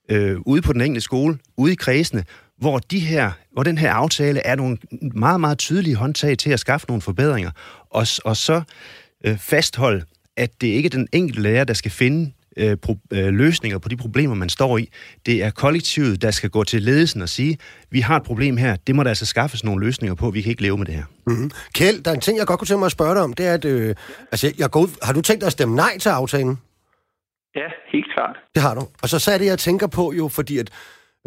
øh, 0.09 0.38
ude 0.45 0.61
på 0.61 0.74
den 0.74 0.82
enkelte 0.82 1.01
skole, 1.01 1.38
ude 1.57 1.71
i 1.71 1.76
kredsene, 1.76 2.24
hvor, 2.57 2.80
de 2.80 2.99
her, 2.99 3.32
hvor 3.53 3.63
den 3.63 3.78
her 3.78 3.91
aftale 3.91 4.39
er 4.39 4.55
nogle 4.55 4.78
meget, 5.15 5.39
meget 5.39 5.57
tydelige 5.57 5.95
håndtag 5.95 6.38
til 6.38 6.49
at 6.49 6.59
skaffe 6.59 6.88
nogle 6.88 7.01
forbedringer, 7.01 7.51
og, 7.89 8.07
og 8.26 8.38
så 8.38 8.61
øh, 9.26 9.38
fastholde, 9.38 10.05
at 10.38 10.61
det 10.61 10.67
ikke 10.67 10.88
er 10.88 10.89
den 10.89 11.07
enkelte 11.11 11.41
lærer, 11.41 11.63
der 11.63 11.74
skal 11.74 11.91
finde 11.91 12.32
øh, 12.58 12.78
pro, 12.78 12.97
øh, 13.14 13.28
løsninger 13.34 13.80
på 13.80 13.89
de 13.89 13.97
problemer, 13.97 14.36
man 14.36 14.49
står 14.49 14.78
i. 14.78 14.89
Det 15.26 15.43
er 15.43 15.51
kollektivet, 15.51 16.22
der 16.22 16.32
skal 16.32 16.49
gå 16.49 16.64
til 16.64 16.82
ledelsen 16.82 17.22
og 17.22 17.30
sige, 17.30 17.58
vi 17.91 17.99
har 17.99 18.16
et 18.18 18.24
problem 18.24 18.58
her, 18.58 18.76
det 18.88 18.95
må 18.95 19.04
der 19.04 19.10
altså 19.10 19.26
skaffes 19.26 19.64
nogle 19.64 19.86
løsninger 19.86 20.16
på, 20.16 20.30
vi 20.30 20.41
kan 20.41 20.49
ikke 20.49 20.62
leve 20.62 20.78
med 20.78 20.86
det 20.86 20.95
her. 20.95 21.04
Mm-hmm. 21.28 21.51
Kjeld, 21.76 22.04
der 22.04 22.12
er 22.12 22.16
en 22.16 22.22
ting, 22.22 22.38
jeg 22.38 22.47
godt 22.47 22.60
kunne 22.60 22.68
tænke 22.68 22.80
mig 22.80 22.86
at 22.86 22.91
spørge 22.91 23.16
dig 23.16 23.24
om, 23.24 23.34
det 23.34 23.45
er, 23.47 23.54
at 23.54 23.66
øh, 23.66 23.95
altså, 24.32 24.54
jeg 24.60 24.70
går 24.72 24.80
ud, 24.80 25.06
har 25.06 25.14
du 25.14 25.22
tænkt 25.22 25.41
dig 25.41 25.47
at 25.47 25.58
stemme 25.58 25.76
nej 25.76 25.97
til 25.97 26.10
aftalen? 26.10 26.58
Ja, 27.56 27.68
helt 27.93 28.14
klart. 28.14 28.36
Det 28.56 28.62
har 28.62 28.74
du. 28.76 28.82
Og 29.04 29.10
så, 29.10 29.20
så 29.20 29.32
er 29.32 29.38
det, 29.38 29.45
jeg 29.45 29.60
tænker 29.60 29.88
på 29.88 30.14
jo, 30.20 30.26
fordi 30.28 30.58
at, 30.58 30.70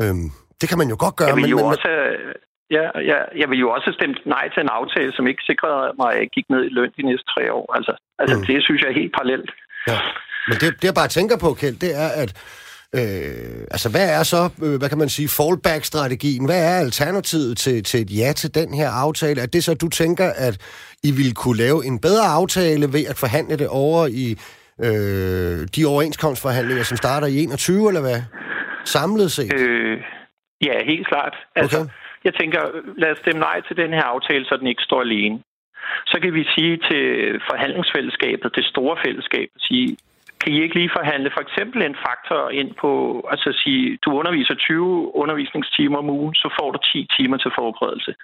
øhm, 0.03 0.29
det 0.61 0.67
kan 0.69 0.79
man 0.79 0.89
jo 0.93 0.97
godt 1.05 1.17
gøre. 1.17 1.29
Jeg 1.29 1.37
vil 1.37 1.51
jo 1.51 1.57
men, 1.57 1.65
også, 1.65 1.89
ja, 2.77 2.85
ja, 3.11 3.19
jeg 3.41 3.49
vil 3.51 3.59
jo 3.65 3.69
også 3.77 3.91
stemme 3.99 4.15
nej 4.25 4.45
til 4.55 4.61
en 4.61 4.75
aftale, 4.79 5.13
som 5.13 5.27
ikke 5.27 5.43
sikrede 5.51 5.93
mig, 6.01 6.09
at 6.13 6.19
jeg 6.21 6.29
gik 6.37 6.47
ned 6.51 6.63
i 6.65 6.75
løn 6.77 6.93
de 6.99 7.03
næste 7.11 7.27
tre 7.33 7.53
år. 7.53 7.67
Altså, 7.77 7.93
altså 8.19 8.37
mm. 8.37 8.45
det 8.49 8.65
synes 8.67 8.81
jeg 8.83 8.91
er 8.91 9.01
helt 9.01 9.15
parallelt. 9.19 9.51
Ja. 9.91 9.99
Men 10.49 10.57
det, 10.61 10.75
det, 10.81 10.85
jeg 10.85 10.95
bare 10.95 11.09
tænker 11.09 11.37
på, 11.37 11.55
Kjeld, 11.55 11.77
det 11.77 11.97
er, 11.97 12.09
at 12.09 12.31
Øh, 12.95 13.61
altså, 13.75 13.89
hvad 13.95 14.09
er 14.19 14.23
så, 14.23 14.43
øh, 14.65 14.79
hvad 14.79 14.89
kan 14.89 14.99
man 14.99 15.09
sige, 15.09 15.29
fallback-strategien? 15.39 16.45
Hvad 16.49 16.61
er 16.71 16.77
alternativet 16.87 17.53
til, 17.65 17.77
til 17.89 18.01
et 18.05 18.11
ja 18.21 18.31
til 18.33 18.51
den 18.61 18.75
her 18.75 18.89
aftale? 19.05 19.41
Er 19.41 19.47
det 19.47 19.65
så, 19.65 19.75
du 19.75 19.89
tænker, 19.89 20.29
at 20.47 20.55
I 21.09 21.11
ville 21.19 21.35
kunne 21.43 21.59
lave 21.65 21.79
en 21.91 21.99
bedre 22.07 22.27
aftale 22.39 22.87
ved 22.97 23.05
at 23.13 23.17
forhandle 23.25 23.57
det 23.63 23.69
over 23.85 24.01
i 24.25 24.27
øh, 24.87 25.59
de 25.77 25.83
overenskomstforhandlinger, 25.93 26.85
som 26.85 26.97
starter 26.97 27.27
i 27.27 27.37
21, 27.43 27.89
eller 27.89 28.03
hvad? 28.07 28.21
Samlet 28.85 29.31
set? 29.37 29.61
Øh, 29.61 29.97
ja, 30.69 30.75
helt 30.93 31.07
klart. 31.13 31.35
Altså, 31.57 31.81
okay. 31.81 31.91
Jeg 32.27 32.35
tænker, 32.41 32.61
lad 33.03 33.11
os 33.13 33.19
stemme 33.19 33.41
nej 33.41 33.59
til 33.69 33.77
den 33.77 33.91
her 33.93 34.07
aftale, 34.15 34.45
så 34.45 34.57
den 34.61 34.67
ikke 34.67 34.83
står 34.89 35.01
alene. 35.01 35.39
Så 36.07 36.17
kan 36.23 36.35
vi 36.35 36.45
sige 36.55 36.75
til 36.89 37.05
forhandlingsfællesskabet, 37.51 38.57
det 38.59 38.65
store 38.65 38.97
fællesskab, 39.05 39.49
sige, 39.59 39.97
kan 40.41 40.53
I 40.53 40.63
ikke 40.63 40.75
lige 40.75 40.97
forhandle 40.99 41.31
for 41.35 41.41
eksempel 41.47 41.83
en 41.83 41.97
faktor 42.07 42.51
ind 42.61 42.71
på, 42.83 42.91
altså 43.31 43.49
sige, 43.63 43.99
du 44.05 44.11
underviser 44.21 44.55
20 44.55 45.15
undervisningstimer 45.23 45.99
om 45.99 46.11
ugen, 46.11 46.35
så 46.35 46.49
får 46.59 46.71
du 46.71 46.79
10 46.93 47.09
timer 47.19 47.37
til 47.37 47.51
forberedelse. 47.59 48.15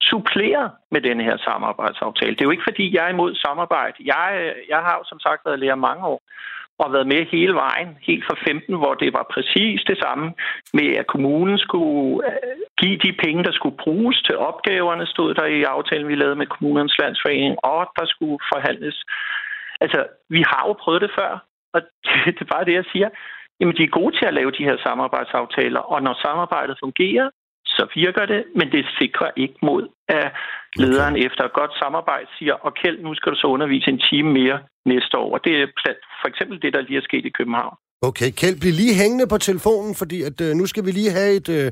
Supplerer 0.00 0.68
med 0.90 1.00
denne 1.00 1.24
her 1.24 1.36
samarbejdsaftale. 1.36 2.34
Det 2.34 2.40
er 2.40 2.48
jo 2.48 2.56
ikke, 2.56 2.68
fordi 2.70 2.94
jeg 2.96 3.04
er 3.04 3.12
imod 3.12 3.34
samarbejde. 3.34 3.96
Jeg, 4.12 4.54
jeg 4.68 4.80
har 4.86 4.94
jo 4.98 5.04
som 5.04 5.20
sagt 5.20 5.40
været 5.46 5.58
lærer 5.58 5.84
mange 5.88 6.04
år 6.06 6.20
og 6.78 6.92
været 6.92 7.06
med 7.06 7.26
hele 7.36 7.54
vejen, 7.54 7.90
helt 8.08 8.24
fra 8.28 8.36
15, 8.46 8.76
hvor 8.76 8.94
det 8.94 9.12
var 9.12 9.26
præcis 9.34 9.80
det 9.90 9.98
samme 10.04 10.26
med, 10.78 10.88
at 11.00 11.06
kommunen 11.06 11.58
skulle 11.58 12.26
øh, 12.28 12.56
give 12.80 12.98
de 13.04 13.12
penge, 13.24 13.44
der 13.44 13.52
skulle 13.52 13.76
bruges 13.84 14.22
til 14.26 14.36
opgaverne, 14.36 15.06
stod 15.06 15.34
der 15.34 15.46
i 15.46 15.62
aftalen, 15.62 16.08
vi 16.08 16.14
lavede 16.14 16.36
med 16.36 16.46
kommunernes 16.46 16.98
landsforening, 16.98 17.54
og 17.64 17.80
der 17.98 18.06
skulle 18.06 18.38
forhandles 18.52 18.96
Altså, 19.84 20.00
vi 20.36 20.42
har 20.50 20.62
jo 20.68 20.72
prøvet 20.82 21.02
det 21.04 21.12
før, 21.18 21.32
og 21.74 21.80
det, 22.04 22.12
det 22.36 22.42
er 22.46 22.54
bare 22.54 22.64
det, 22.68 22.74
jeg 22.80 22.86
siger. 22.92 23.08
Jamen, 23.60 23.76
de 23.76 23.82
er 23.84 23.98
gode 24.00 24.12
til 24.18 24.26
at 24.26 24.34
lave 24.38 24.50
de 24.58 24.66
her 24.68 24.76
samarbejdsaftaler, 24.86 25.80
og 25.92 26.02
når 26.02 26.14
samarbejdet 26.26 26.76
fungerer, 26.84 27.28
så 27.66 27.82
virker 27.94 28.24
det, 28.26 28.44
men 28.58 28.72
det 28.72 28.84
sikrer 29.00 29.30
ikke 29.36 29.58
mod, 29.62 29.88
at 30.08 30.26
lederen 30.76 31.14
okay. 31.14 31.26
efter 31.26 31.42
et 31.44 31.52
godt 31.52 31.72
samarbejde 31.82 32.26
siger, 32.38 32.54
og 32.54 32.74
Kjeld, 32.74 32.98
nu 33.02 33.14
skal 33.14 33.32
du 33.32 33.38
så 33.38 33.46
undervise 33.46 33.90
en 33.90 34.02
time 34.10 34.30
mere 34.40 34.58
næste 34.86 35.18
år. 35.18 35.32
Og 35.34 35.40
det 35.44 35.52
er 35.62 35.66
for 36.20 36.28
eksempel 36.28 36.62
det, 36.62 36.72
der 36.72 36.80
lige 36.80 36.98
er 36.98 37.08
sket 37.08 37.24
i 37.26 37.36
København. 37.38 37.76
Okay, 38.08 38.30
Kjeld, 38.30 38.60
bliv 38.60 38.72
lige 38.72 38.94
hængende 39.02 39.26
på 39.26 39.38
telefonen, 39.38 39.94
fordi 39.94 40.22
at, 40.22 40.40
øh, 40.40 40.54
nu 40.54 40.66
skal 40.66 40.86
vi 40.86 40.90
lige 40.90 41.10
have 41.10 41.32
et, 41.40 41.48
øh, 41.48 41.68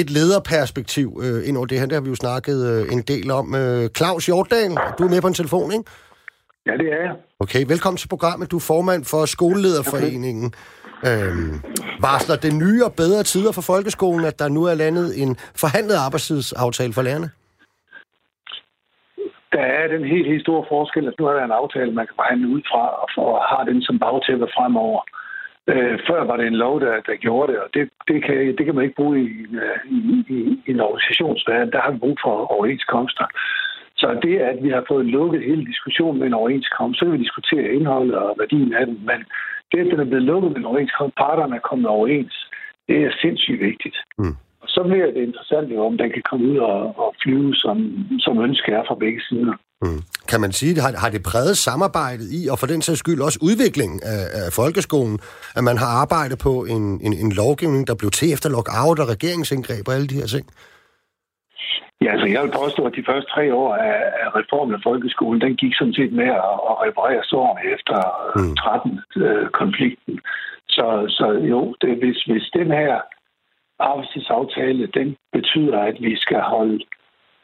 et 0.00 0.10
lederperspektiv 0.10 1.08
øh, 1.24 1.48
ind 1.48 1.56
over 1.56 1.66
det 1.66 1.78
her. 1.78 1.86
Det 1.86 1.96
har 1.96 2.02
vi 2.06 2.08
jo 2.08 2.14
snakket 2.14 2.58
øh, 2.70 2.92
en 2.94 3.02
del 3.02 3.30
om. 3.30 3.54
Øh, 3.54 3.88
Claus 3.96 4.26
Hjortdal, 4.26 4.70
du 4.98 5.02
er 5.04 5.10
med 5.14 5.22
på 5.22 5.28
en 5.28 5.34
telefon, 5.34 5.72
ikke? 5.72 5.84
Ja, 6.66 6.72
det 6.72 6.92
er 6.92 7.00
jeg. 7.06 7.14
Okay, 7.40 7.62
velkommen 7.72 7.98
til 7.98 8.08
programmet. 8.08 8.50
Du 8.50 8.56
er 8.56 8.66
formand 8.72 9.02
for 9.12 9.22
Skolelederforeningen. 9.36 10.46
Okay. 10.46 10.84
Øhm, 11.08 11.54
varsler 12.06 12.36
det 12.44 12.52
nye 12.62 12.84
og 12.88 12.92
bedre 13.02 13.22
tider 13.22 13.52
for 13.52 13.64
folkeskolen, 13.72 14.24
at 14.30 14.38
der 14.38 14.48
nu 14.48 14.62
er 14.64 14.74
landet 14.74 15.08
en 15.22 15.30
forhandlet 15.62 15.96
arbejdstidsaftale 16.06 16.92
for 16.92 17.02
lærerne? 17.02 17.28
Der 19.54 19.64
er 19.80 19.86
den 19.94 20.04
helt, 20.12 20.26
helt 20.32 20.42
store 20.42 20.64
forskel, 20.68 21.08
at 21.08 21.14
nu 21.18 21.24
er 21.26 21.34
der 21.36 21.44
en 21.44 21.58
aftale, 21.62 21.92
man 21.92 22.06
kan 22.06 22.16
behandle 22.22 22.48
ud 22.54 22.62
fra, 22.70 22.82
og 23.22 23.34
har 23.50 23.62
den 23.70 23.82
som 23.82 23.98
bagtæppe 23.98 24.46
fremover. 24.56 25.00
Øh, 25.72 25.98
før 26.08 26.20
var 26.24 26.36
det 26.36 26.46
en 26.46 26.62
lov, 26.64 26.80
der, 26.80 26.94
der 27.08 27.16
gjorde 27.16 27.52
det, 27.52 27.58
og 27.64 27.68
det, 27.74 27.82
det, 28.08 28.24
kan, 28.24 28.36
det 28.56 28.64
kan 28.64 28.74
man 28.74 28.84
ikke 28.84 29.00
bruge 29.00 29.16
i, 29.22 29.26
i, 29.96 29.98
i, 30.34 30.38
i 30.66 30.70
en 30.70 30.80
organisationsverden. 30.80 31.72
Der 31.72 31.80
har 31.80 31.90
vi 31.90 31.98
brug 31.98 32.16
for 32.24 32.34
overenskomster. 32.54 33.26
Så 34.04 34.10
det, 34.26 34.36
at 34.50 34.58
vi 34.64 34.70
har 34.76 34.84
fået 34.90 35.06
lukket 35.18 35.40
hele 35.48 35.64
diskussionen 35.72 36.18
med 36.18 36.26
en 36.26 36.40
overenskomst, 36.40 36.98
så 36.98 37.04
kan 37.04 37.14
vi 37.16 37.24
diskutere 37.26 37.72
indholdet 37.76 38.16
og 38.24 38.30
værdien 38.40 38.72
af 38.80 38.84
den. 38.86 38.96
Men 39.10 39.18
det, 39.70 39.78
at 39.82 39.90
den 39.92 40.00
er 40.00 40.10
blevet 40.10 40.28
lukket 40.30 40.50
med 40.50 40.60
en 40.60 40.70
overenskomst, 40.72 41.14
parterne 41.24 41.56
er 41.56 41.68
kommet 41.70 41.88
overens, 41.96 42.34
det 42.88 42.96
er 43.06 43.10
sindssygt 43.22 43.60
vigtigt. 43.68 43.96
Mm. 44.18 44.36
Og 44.62 44.68
så 44.74 44.80
bliver 44.88 45.10
det 45.16 45.22
interessant, 45.28 45.66
om 45.88 45.98
den 46.02 46.10
kan 46.16 46.24
komme 46.30 46.44
ud 46.50 46.58
og, 46.70 46.78
og 47.02 47.08
flyve, 47.22 47.54
som, 47.64 47.76
som 48.24 48.34
ønske 48.46 48.68
er 48.78 48.82
fra 48.88 49.00
begge 49.04 49.20
sider. 49.28 49.54
Mm. 49.84 50.00
Kan 50.30 50.40
man 50.44 50.52
sige, 50.58 50.80
har, 50.84 50.92
har 51.02 51.10
det 51.10 51.22
præget 51.30 51.56
samarbejdet 51.68 52.28
i, 52.38 52.40
og 52.52 52.56
for 52.58 52.66
den 52.66 52.82
sags 52.82 52.98
skyld 52.98 53.20
også 53.20 53.38
udviklingen 53.48 54.00
af, 54.14 54.22
af 54.40 54.48
folkeskolen, 54.60 55.18
at 55.58 55.64
man 55.64 55.76
har 55.82 55.90
arbejdet 56.02 56.38
på 56.38 56.52
en, 56.74 56.84
en, 57.06 57.12
en 57.22 57.32
lovgivning, 57.42 57.82
der 57.88 57.94
blev 58.00 58.10
til 58.10 58.32
efter 58.34 58.48
lockout 58.56 58.98
og 59.02 59.08
regeringsindgreb 59.14 59.88
og 59.88 59.94
alle 59.94 60.08
de 60.12 60.20
her 60.20 60.26
ting? 60.26 60.46
Ja, 62.02 62.10
altså 62.12 62.26
jeg 62.26 62.42
vil 62.42 62.58
påstå, 62.62 62.86
at 62.86 62.96
de 62.96 63.04
første 63.08 63.30
tre 63.30 63.54
år 63.54 63.74
af, 63.74 63.98
reformen 64.38 64.74
af 64.74 64.80
folkeskolen, 64.82 65.40
den 65.40 65.56
gik 65.56 65.74
sådan 65.74 65.94
set 65.94 66.12
med 66.12 66.30
at, 66.48 66.54
at 66.70 66.74
reparere 66.86 67.24
sårene 67.24 67.62
efter 67.74 67.98
mm. 68.36 68.54
13-konflikten. 68.64 70.14
Øh, 70.14 70.20
så, 70.68 70.86
så 71.08 71.26
jo, 71.52 71.74
det, 71.80 71.98
hvis, 71.98 72.22
hvis 72.22 72.50
den 72.54 72.70
her 72.70 73.00
arbejdstidsaftale, 73.78 74.86
den 74.86 75.16
betyder, 75.32 75.78
at 75.78 75.96
vi 76.00 76.16
skal 76.16 76.40
holde 76.40 76.84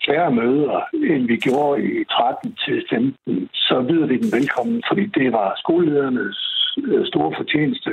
færre 0.07 0.31
møder, 0.31 0.81
end 0.93 1.27
vi 1.27 1.37
gjorde 1.37 1.83
i 1.85 2.05
13 2.05 2.57
til 2.65 2.85
15, 2.91 3.49
så 3.55 3.85
byder 3.89 4.07
vi 4.07 4.17
den 4.17 4.33
velkommen, 4.39 4.83
fordi 4.89 5.07
det 5.07 5.33
var 5.33 5.55
skoleledernes 5.57 6.39
øh, 6.85 7.07
store 7.07 7.33
fortjeneste, 7.37 7.91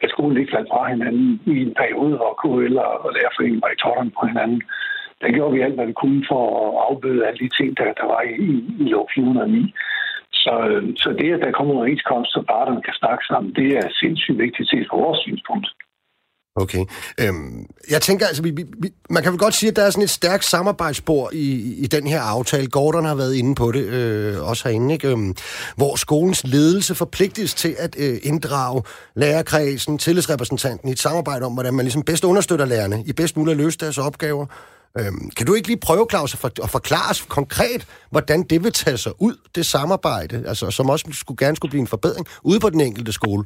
at 0.00 0.10
skolen 0.10 0.36
ikke 0.36 0.52
faldt 0.56 0.68
fra 0.72 0.88
hinanden 0.88 1.40
i 1.46 1.62
en 1.66 1.74
periode, 1.74 2.16
hvor 2.16 2.32
KL 2.42 2.78
og 2.78 3.10
lærerforeningen 3.16 3.62
var 3.62 3.72
i 3.72 3.80
tårten 3.84 4.10
på 4.18 4.26
hinanden 4.26 4.62
der 5.20 5.34
gjorde 5.36 5.54
vi 5.54 5.60
alt, 5.60 5.76
hvad 5.76 5.86
vi 5.86 6.00
kunne 6.02 6.22
for 6.30 6.42
at 6.62 6.70
afbøde 6.88 7.26
alle 7.26 7.40
de 7.44 7.50
ting, 7.58 7.70
der, 7.78 7.88
der 8.00 8.06
var 8.14 8.20
i, 8.30 8.32
i, 8.48 8.52
i 8.88 8.94
år 9.00 9.08
409. 9.14 9.74
Så, 10.42 10.54
øh, 10.70 10.82
så 11.02 11.08
det, 11.20 11.28
at 11.32 11.42
der 11.44 11.56
kommer 11.56 11.72
en 11.72 11.78
overenskomst, 11.78 12.30
så 12.32 12.40
parterne 12.52 12.82
kan 12.86 12.94
snakke 13.02 13.24
sammen, 13.30 13.54
det 13.60 13.68
er 13.80 13.86
sindssygt 14.02 14.38
vigtigt 14.44 14.70
set 14.70 14.86
fra 14.88 14.96
vores 15.04 15.20
synspunkt. 15.26 15.68
Okay. 16.56 16.84
Øhm, 17.20 17.66
jeg 17.90 18.02
tænker, 18.02 18.26
altså, 18.26 18.42
vi, 18.42 18.50
vi, 18.50 18.88
man 19.10 19.22
kan 19.22 19.32
vel 19.32 19.38
godt 19.38 19.54
sige, 19.54 19.70
at 19.70 19.76
der 19.76 19.82
er 19.82 19.90
sådan 19.90 20.02
et 20.02 20.10
stærkt 20.10 20.44
samarbejdsspor 20.44 21.30
i, 21.32 21.74
i 21.84 21.86
den 21.86 22.06
her 22.06 22.20
aftale. 22.20 22.66
Gordon 22.66 23.04
har 23.04 23.14
været 23.14 23.34
inde 23.34 23.54
på 23.54 23.72
det, 23.72 23.84
øh, 23.84 24.48
også 24.48 24.68
herinde, 24.68 24.94
ikke? 24.94 25.08
Øhm, 25.08 25.34
hvor 25.76 25.96
skolens 25.96 26.44
ledelse 26.44 26.94
forpligtes 26.94 27.54
til 27.54 27.74
at 27.78 27.96
øh, 27.98 28.18
inddrage 28.22 28.82
lærerkredsen, 29.14 29.98
tillidsrepræsentanten 29.98 30.88
i 30.88 30.92
et 30.92 30.98
samarbejde 30.98 31.46
om, 31.46 31.52
hvordan 31.52 31.74
man 31.74 31.84
ligesom 31.84 32.02
bedst 32.02 32.24
understøtter 32.24 32.66
lærerne 32.66 33.04
i 33.06 33.12
bedst 33.12 33.36
muligt 33.36 33.58
at 33.58 33.64
løse 33.64 33.78
deres 33.78 33.98
opgaver. 33.98 34.46
Øhm, 34.98 35.24
kan 35.36 35.46
du 35.46 35.52
ikke 35.54 35.68
lige 35.72 35.86
prøve, 35.88 36.04
Claus, 36.12 36.34
at, 36.36 36.40
for, 36.42 36.50
at 36.66 36.70
forklare 36.78 37.10
os 37.12 37.20
konkret, 37.38 37.82
hvordan 38.14 38.40
det 38.50 38.58
vil 38.64 38.72
tage 38.82 39.00
sig 39.04 39.12
ud, 39.26 39.34
det 39.56 39.64
samarbejde, 39.76 40.36
altså, 40.50 40.64
som 40.76 40.90
også 40.92 41.04
skulle, 41.22 41.40
gerne 41.44 41.56
skulle 41.56 41.72
blive 41.74 41.86
en 41.86 41.94
forbedring 41.96 42.26
ude 42.50 42.60
på 42.64 42.70
den 42.74 42.80
enkelte 42.88 43.12
skole? 43.20 43.44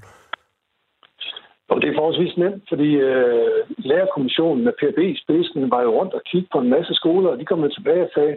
Og 1.73 1.77
det 1.81 1.89
er 1.89 1.99
forholdsvis 1.99 2.37
nemt, 2.45 2.63
fordi 2.73 2.91
øh, 3.09 3.61
lærerkommissionen 3.91 4.65
med 4.65 4.73
PRB 4.81 4.99
i 4.99 5.21
spidsen 5.25 5.71
var 5.75 5.83
jo 5.87 5.91
rundt 5.99 6.15
og 6.19 6.23
kiggede 6.31 6.53
på 6.53 6.59
en 6.65 6.71
masse 6.77 6.93
skoler, 7.01 7.29
og 7.31 7.39
de 7.39 7.45
kom 7.45 7.71
tilbage 7.77 8.05
og 8.09 8.13
sagde, 8.15 8.35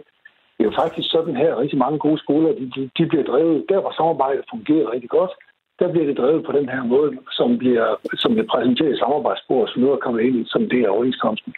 det 0.54 0.62
er 0.62 0.70
jo 0.70 0.80
faktisk 0.82 1.08
sådan 1.10 1.36
her, 1.42 1.60
rigtig 1.62 1.78
mange 1.84 1.98
gode 1.98 2.20
skoler, 2.24 2.50
de, 2.58 2.64
de, 2.74 2.90
de 2.98 3.06
bliver 3.10 3.24
drevet, 3.30 3.64
der 3.68 3.80
hvor 3.80 3.92
samarbejdet 4.00 4.44
fungerer 4.52 4.92
rigtig 4.94 5.10
godt, 5.18 5.32
der 5.78 5.92
bliver 5.92 6.06
det 6.06 6.18
drevet 6.18 6.44
på 6.44 6.52
den 6.52 6.68
her 6.68 6.82
måde, 6.82 7.10
som 7.30 7.58
bliver, 7.58 7.86
som 8.14 8.32
bliver 8.32 8.48
præsenteret 8.52 8.94
i 8.94 8.98
samarbejdsspor, 8.98 9.66
som 9.66 9.82
nu 9.82 9.92
er 9.92 9.96
kommet 9.96 10.22
ind 10.22 10.46
som 10.46 10.68
det 10.68 10.80
er 10.80 10.88
overenskomsten. 10.88 11.52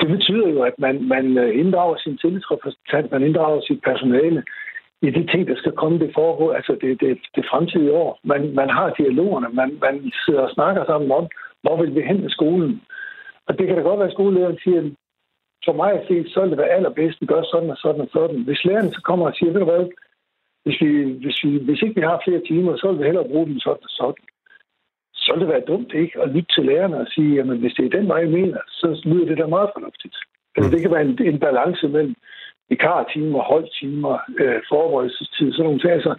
Det 0.00 0.08
betyder 0.08 0.48
jo, 0.48 0.62
at 0.62 0.74
man, 0.78 1.08
man 1.08 1.38
øh, 1.38 1.58
inddrager 1.60 1.96
sin 1.96 2.18
tillidsrepræsentant, 2.18 3.12
man 3.12 3.22
inddrager 3.22 3.60
sit 3.60 3.80
personale 3.82 4.42
i 5.02 5.10
de 5.10 5.26
ting, 5.32 5.48
der 5.48 5.56
skal 5.56 5.72
komme 5.72 5.98
det 5.98 6.10
foregå, 6.14 6.50
altså 6.50 6.72
det, 6.80 7.00
det, 7.00 7.18
det 7.36 7.44
fremtidige 7.50 7.92
år. 7.92 8.18
Man, 8.24 8.54
man 8.54 8.70
har 8.70 8.90
dialogerne, 8.90 9.48
man, 9.52 9.78
man 9.80 10.12
sidder 10.26 10.40
og 10.40 10.50
snakker 10.50 10.84
sammen 10.84 11.10
om, 11.12 11.26
hvor 11.62 11.76
vil 11.80 11.94
vi 11.94 12.00
hen 12.00 12.20
med 12.20 12.30
skolen. 12.30 12.82
Og 13.46 13.58
det 13.58 13.66
kan 13.66 13.76
da 13.76 13.82
godt 13.82 13.98
være, 13.98 14.08
at 14.08 14.12
skolelederen 14.12 14.58
siger, 14.64 14.82
for 15.64 15.72
mig 15.72 15.92
at 15.92 16.06
se, 16.08 16.16
så 16.28 16.40
vil 16.40 16.50
det 16.50 16.58
være 16.58 16.76
allerbedst, 16.76 17.22
at 17.22 17.28
gøre 17.28 17.38
gør 17.38 17.50
sådan 17.52 17.70
og 17.70 17.76
sådan 17.76 18.00
og 18.00 18.08
sådan. 18.12 18.40
Hvis 18.46 18.64
lærerne 18.64 18.90
så 18.90 19.00
kommer 19.08 19.26
og 19.26 19.34
siger, 19.34 19.52
ved 19.52 19.60
du 19.60 19.70
hvad, 19.70 19.84
hvis, 20.66 20.80
vi, 20.80 20.90
hvis, 21.22 21.38
vi, 21.44 21.50
hvis 21.66 21.82
ikke 21.82 21.98
vi 22.00 22.06
har 22.10 22.22
flere 22.24 22.42
timer, 22.50 22.76
så 22.76 22.84
vil 22.86 22.98
vi 23.00 23.04
hellere 23.08 23.30
bruge 23.32 23.46
dem 23.46 23.58
sådan 23.58 23.86
og 23.88 23.92
sådan. 24.00 24.24
Så 25.14 25.32
vil 25.32 25.40
det 25.40 25.48
være 25.54 25.68
dumt 25.70 25.92
ikke 25.92 26.16
at 26.22 26.28
lytte 26.34 26.50
til 26.54 26.64
lærerne 26.64 26.96
og 27.04 27.06
sige, 27.14 27.34
jamen 27.34 27.58
hvis 27.58 27.74
det 27.76 27.84
er 27.84 27.96
den 27.98 28.08
vej, 28.08 28.18
jeg 28.18 28.30
mener, 28.38 28.60
så 28.68 28.86
lyder 29.04 29.26
det 29.26 29.38
da 29.38 29.46
meget 29.46 29.70
fornuftigt. 29.74 30.16
Altså, 30.56 30.70
det 30.72 30.80
kan 30.80 30.90
være 30.94 31.06
en, 31.08 31.18
en 31.32 31.40
balance 31.46 31.88
mellem 31.88 32.14
vikartimer, 32.68 33.42
holdtimer, 33.52 34.14
øh, 34.42 34.60
forberedelsestid, 34.68 35.52
sådan 35.52 35.64
nogle 35.64 35.80
ting. 35.80 35.92
Altså, 35.92 36.12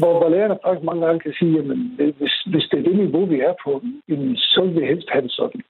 hvor, 0.00 0.12
hvor 0.18 0.28
lærerne 0.28 0.58
faktisk 0.64 0.84
mange 0.84 1.06
gange 1.06 1.20
kan 1.20 1.34
sige, 1.38 1.52
jamen, 1.58 1.80
hvis, 2.18 2.34
hvis 2.52 2.66
det 2.70 2.78
er 2.78 2.86
det 2.88 2.96
niveau, 2.96 3.24
vi 3.26 3.38
er 3.40 3.54
på, 3.64 3.82
jamen, 4.08 4.36
så 4.36 4.60
vil 4.64 4.80
vi 4.80 4.86
helst 4.86 5.08
have 5.10 5.22
det 5.22 5.32
sådan. 5.32 5.62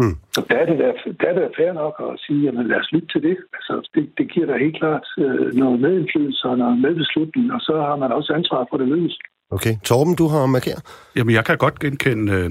Mm. 0.00 0.16
Og 0.38 0.42
der 0.50 0.56
er, 0.62 0.66
det 0.70 0.78
der, 0.82 0.92
der 1.20 1.26
er 1.30 1.34
det 1.38 1.56
fair 1.58 1.72
nok 1.72 1.94
at 2.06 2.20
sige, 2.24 2.40
jamen 2.44 2.66
lad 2.66 2.76
os 2.82 2.92
lytte 2.92 3.08
til 3.12 3.22
det. 3.22 3.36
Altså, 3.58 3.74
det, 3.94 4.04
det 4.18 4.26
giver 4.32 4.46
da 4.46 4.54
helt 4.64 4.78
klart 4.82 5.06
øh, 5.18 5.54
noget 5.62 5.80
medindflydelse 5.80 6.44
og 6.48 6.58
noget 6.58 6.78
medbeslutning, 6.86 7.52
og 7.52 7.60
så 7.60 7.74
har 7.88 7.96
man 7.96 8.12
også 8.12 8.32
ansvar 8.32 8.66
for 8.70 8.76
det 8.76 8.88
lykkes. 8.88 9.18
Okay. 9.52 9.76
Torben, 9.84 10.14
du 10.14 10.26
har 10.28 10.46
markeret? 10.46 10.82
Jamen, 11.16 11.34
jeg 11.34 11.44
kan 11.44 11.58
godt 11.58 11.78
genkende, 11.78 12.32
øh, 12.32 12.50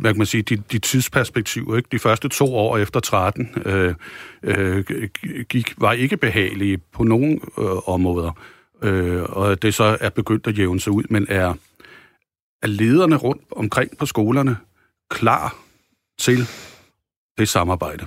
hvad 0.00 0.10
kan 0.12 0.18
man 0.18 0.26
sige, 0.26 0.42
de, 0.42 0.56
de 0.56 0.78
tidsperspektiver. 0.78 1.76
Ikke? 1.76 1.88
De 1.92 1.98
første 1.98 2.28
to 2.28 2.56
år 2.56 2.78
efter 2.78 3.00
13 3.00 3.48
øh, 3.66 3.94
øh, 4.42 4.84
gik, 5.48 5.74
var 5.80 5.92
ikke 5.92 6.16
behagelige 6.16 6.78
på 6.78 7.02
nogen 7.04 7.40
øh, 7.58 7.88
områder. 7.88 8.32
Øh, 8.82 9.22
og 9.22 9.62
det 9.62 9.74
så 9.74 9.96
er 10.00 10.10
begyndt 10.10 10.46
at 10.46 10.58
jævne 10.58 10.80
sig 10.80 10.92
ud, 10.92 11.04
men 11.10 11.26
er, 11.28 11.54
er 12.62 12.66
lederne 12.66 13.16
rundt 13.16 13.42
omkring 13.50 13.98
på 13.98 14.06
skolerne 14.06 14.56
klar 15.10 15.56
til 16.18 16.38
det 17.38 17.48
samarbejde? 17.48 18.04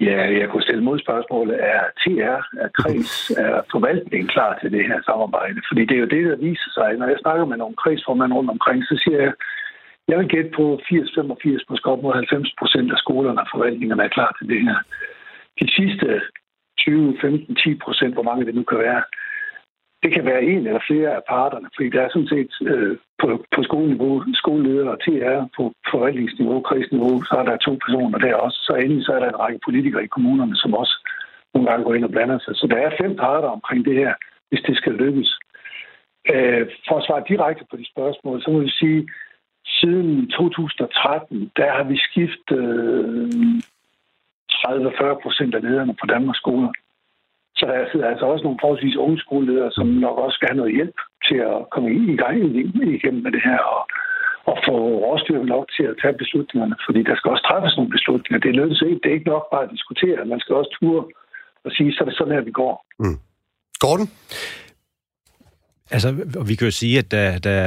Ja, 0.00 0.20
jeg 0.40 0.48
kunne 0.48 0.62
stille 0.62 0.84
modspørgsmålet. 0.84 1.56
Er 1.72 1.82
TR, 2.00 2.40
er 2.64 2.68
kreds, 2.80 3.30
er 3.30 3.62
forvaltningen 3.70 4.28
klar 4.28 4.58
til 4.58 4.72
det 4.72 4.84
her 4.86 5.02
samarbejde? 5.02 5.60
Fordi 5.68 5.82
det 5.84 5.94
er 5.96 6.04
jo 6.04 6.12
det, 6.14 6.24
der 6.30 6.36
viser 6.36 6.70
sig. 6.74 6.88
Når 6.98 7.06
jeg 7.06 7.18
snakker 7.20 7.44
med 7.44 7.56
nogle 7.56 7.76
kredsformand 7.82 8.32
rundt 8.32 8.50
omkring, 8.50 8.84
så 8.84 9.00
siger 9.04 9.18
jeg, 9.22 9.32
jeg 10.08 10.18
vil 10.18 10.28
gætte 10.28 10.50
på 10.56 10.80
80-85, 10.82 11.70
måske 11.70 11.90
op 11.92 12.02
mod 12.02 12.14
90 12.14 12.54
procent 12.58 12.92
af 12.92 12.98
skolerne 12.98 13.40
og 13.40 13.48
forvaltningerne 13.52 14.02
er 14.04 14.14
klar 14.16 14.36
til 14.38 14.48
det 14.48 14.60
her. 14.66 14.78
De 15.60 15.66
sidste 15.78 16.20
20, 16.78 17.18
15, 17.20 17.56
10 17.56 17.74
procent, 17.84 18.12
hvor 18.14 18.22
mange 18.22 18.46
det 18.46 18.54
nu 18.54 18.62
kan 18.62 18.78
være, 18.78 19.02
det 20.02 20.12
kan 20.12 20.24
være 20.24 20.42
en 20.42 20.66
eller 20.66 20.86
flere 20.88 21.10
af 21.18 21.22
parterne, 21.28 21.68
fordi 21.76 21.88
der 21.90 22.02
er 22.02 22.08
sådan 22.12 22.32
set 22.34 22.52
øh, 22.72 22.96
på, 23.20 23.44
på 23.54 23.62
skoleniveau, 23.62 24.24
skoleleder 24.34 24.88
og 24.90 25.00
TR 25.00 25.38
på 25.56 25.72
forvaltningsniveau, 25.90 26.60
krigsniveau, 26.60 27.22
så 27.22 27.34
er 27.40 27.44
der 27.44 27.56
to 27.56 27.72
personer 27.84 28.18
der 28.18 28.34
også. 28.34 28.58
Så 28.66 28.72
endelig 28.74 29.04
så 29.04 29.12
er 29.12 29.20
der 29.20 29.28
en 29.28 29.40
række 29.44 29.60
politikere 29.64 30.04
i 30.04 30.14
kommunerne, 30.16 30.56
som 30.56 30.74
også 30.74 30.94
nogle 31.54 31.70
gange 31.70 31.84
går 31.84 31.94
ind 31.94 32.04
og 32.04 32.10
blander 32.10 32.38
sig. 32.38 32.56
Så 32.56 32.66
der 32.66 32.76
er 32.76 32.98
fem 33.02 33.16
parter 33.16 33.48
omkring 33.48 33.84
det 33.84 33.94
her, 33.94 34.14
hvis 34.48 34.62
det 34.66 34.76
skal 34.76 34.92
lykkes. 34.92 35.38
Øh, 36.34 36.66
for 36.88 36.96
at 36.98 37.04
svare 37.06 37.24
direkte 37.28 37.64
på 37.70 37.76
de 37.76 37.86
spørgsmål, 37.92 38.42
så 38.42 38.50
må 38.50 38.58
vi 38.60 38.70
sige, 38.70 39.08
siden 39.66 40.30
2013, 40.30 41.50
der 41.56 41.72
har 41.76 41.84
vi 41.84 41.96
skiftet 41.96 42.58
øh, 42.58 43.62
30-40 44.52 45.22
procent 45.22 45.54
af 45.54 45.62
lederne 45.62 45.94
på 46.00 46.06
Danmarks 46.06 46.38
skoler. 46.38 46.72
Så 47.62 47.66
der 47.70 47.90
sidder 47.92 48.08
altså 48.12 48.26
også 48.32 48.44
nogle 48.44 48.60
forholdsvis 48.62 48.96
unge 49.04 49.18
skoleledere, 49.24 49.70
som 49.78 49.86
nok 50.06 50.16
også 50.24 50.36
skal 50.36 50.48
have 50.48 50.60
noget 50.62 50.76
hjælp 50.78 50.98
til 51.28 51.38
at 51.50 51.58
komme 51.74 51.88
i 52.12 52.16
gang 52.22 52.34
igennem 52.98 53.22
med 53.26 53.32
det 53.36 53.42
her, 53.48 53.60
og, 53.76 53.82
og 54.50 54.56
få 54.66 54.74
råstyrken 55.04 55.48
nok 55.54 55.66
til 55.76 55.84
at 55.90 55.98
tage 56.02 56.20
beslutningerne, 56.22 56.76
fordi 56.86 57.00
der 57.08 57.16
skal 57.16 57.30
også 57.34 57.44
træffes 57.48 57.76
nogle 57.76 57.94
beslutninger. 57.96 58.38
Det 58.40 58.48
er 58.48 58.86
ikke. 58.90 59.00
Det 59.02 59.08
er 59.10 59.18
ikke 59.18 59.32
nok 59.34 59.44
bare 59.52 59.64
at 59.66 59.72
diskutere. 59.76 60.30
Man 60.32 60.40
skal 60.40 60.54
også 60.60 60.72
ture 60.78 61.02
og 61.64 61.70
sige, 61.76 61.92
så 61.92 61.98
er 62.00 62.08
det 62.08 62.16
sådan 62.18 62.34
her, 62.36 62.48
vi 62.50 62.54
går. 62.62 62.74
Mm. 63.02 63.18
Gordon? 63.84 64.08
Altså, 65.94 66.08
vi 66.48 66.54
kan 66.54 66.66
jo 66.70 66.74
sige, 66.82 66.98
at 66.98 67.10
der, 67.10 67.38
der, 67.38 67.58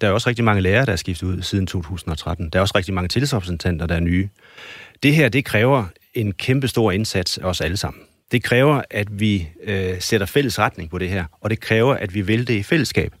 der 0.00 0.08
er 0.08 0.12
også 0.12 0.28
rigtig 0.28 0.44
mange 0.44 0.62
lærere, 0.62 0.86
der 0.86 0.92
er 0.92 1.02
skiftet 1.04 1.26
ud 1.26 1.42
siden 1.42 1.66
2013. 1.66 2.50
Der 2.50 2.58
er 2.58 2.62
også 2.62 2.76
rigtig 2.76 2.94
mange 2.94 3.08
tillidsrepræsentanter, 3.08 3.86
der 3.86 3.96
er 3.96 4.00
nye. 4.10 4.28
Det 5.02 5.14
her, 5.14 5.28
det 5.28 5.44
kræver 5.44 5.84
en 6.14 6.32
kæmpe 6.32 6.68
stor 6.68 6.92
indsats 6.92 7.38
af 7.38 7.46
os 7.48 7.60
alle 7.60 7.76
sammen. 7.76 8.02
Det 8.32 8.42
kræver, 8.42 8.82
at 8.90 9.20
vi 9.20 9.48
øh, 9.64 10.00
sætter 10.00 10.26
fælles 10.26 10.58
retning 10.58 10.90
på 10.90 10.98
det 10.98 11.08
her, 11.08 11.24
og 11.40 11.50
det 11.50 11.60
kræver, 11.60 11.94
at 11.94 12.14
vi 12.14 12.20
vil 12.20 12.46
det 12.46 12.54
i 12.54 12.62
fællesskab. 12.62 13.12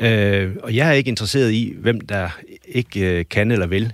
Øh, 0.00 0.56
og 0.62 0.74
jeg 0.74 0.88
er 0.88 0.92
ikke 0.92 1.08
interesseret 1.08 1.52
i, 1.52 1.74
hvem 1.78 2.00
der 2.00 2.28
ikke 2.68 3.18
øh, 3.18 3.24
kan 3.30 3.50
eller 3.50 3.66
vil, 3.66 3.92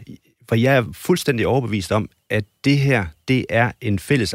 for 0.48 0.56
jeg 0.56 0.76
er 0.76 0.84
fuldstændig 0.92 1.46
overbevist 1.46 1.92
om, 1.92 2.08
at 2.30 2.44
det 2.64 2.78
her, 2.78 3.06
det 3.28 3.46
er 3.50 3.72
en 3.80 3.98
fælles 3.98 4.34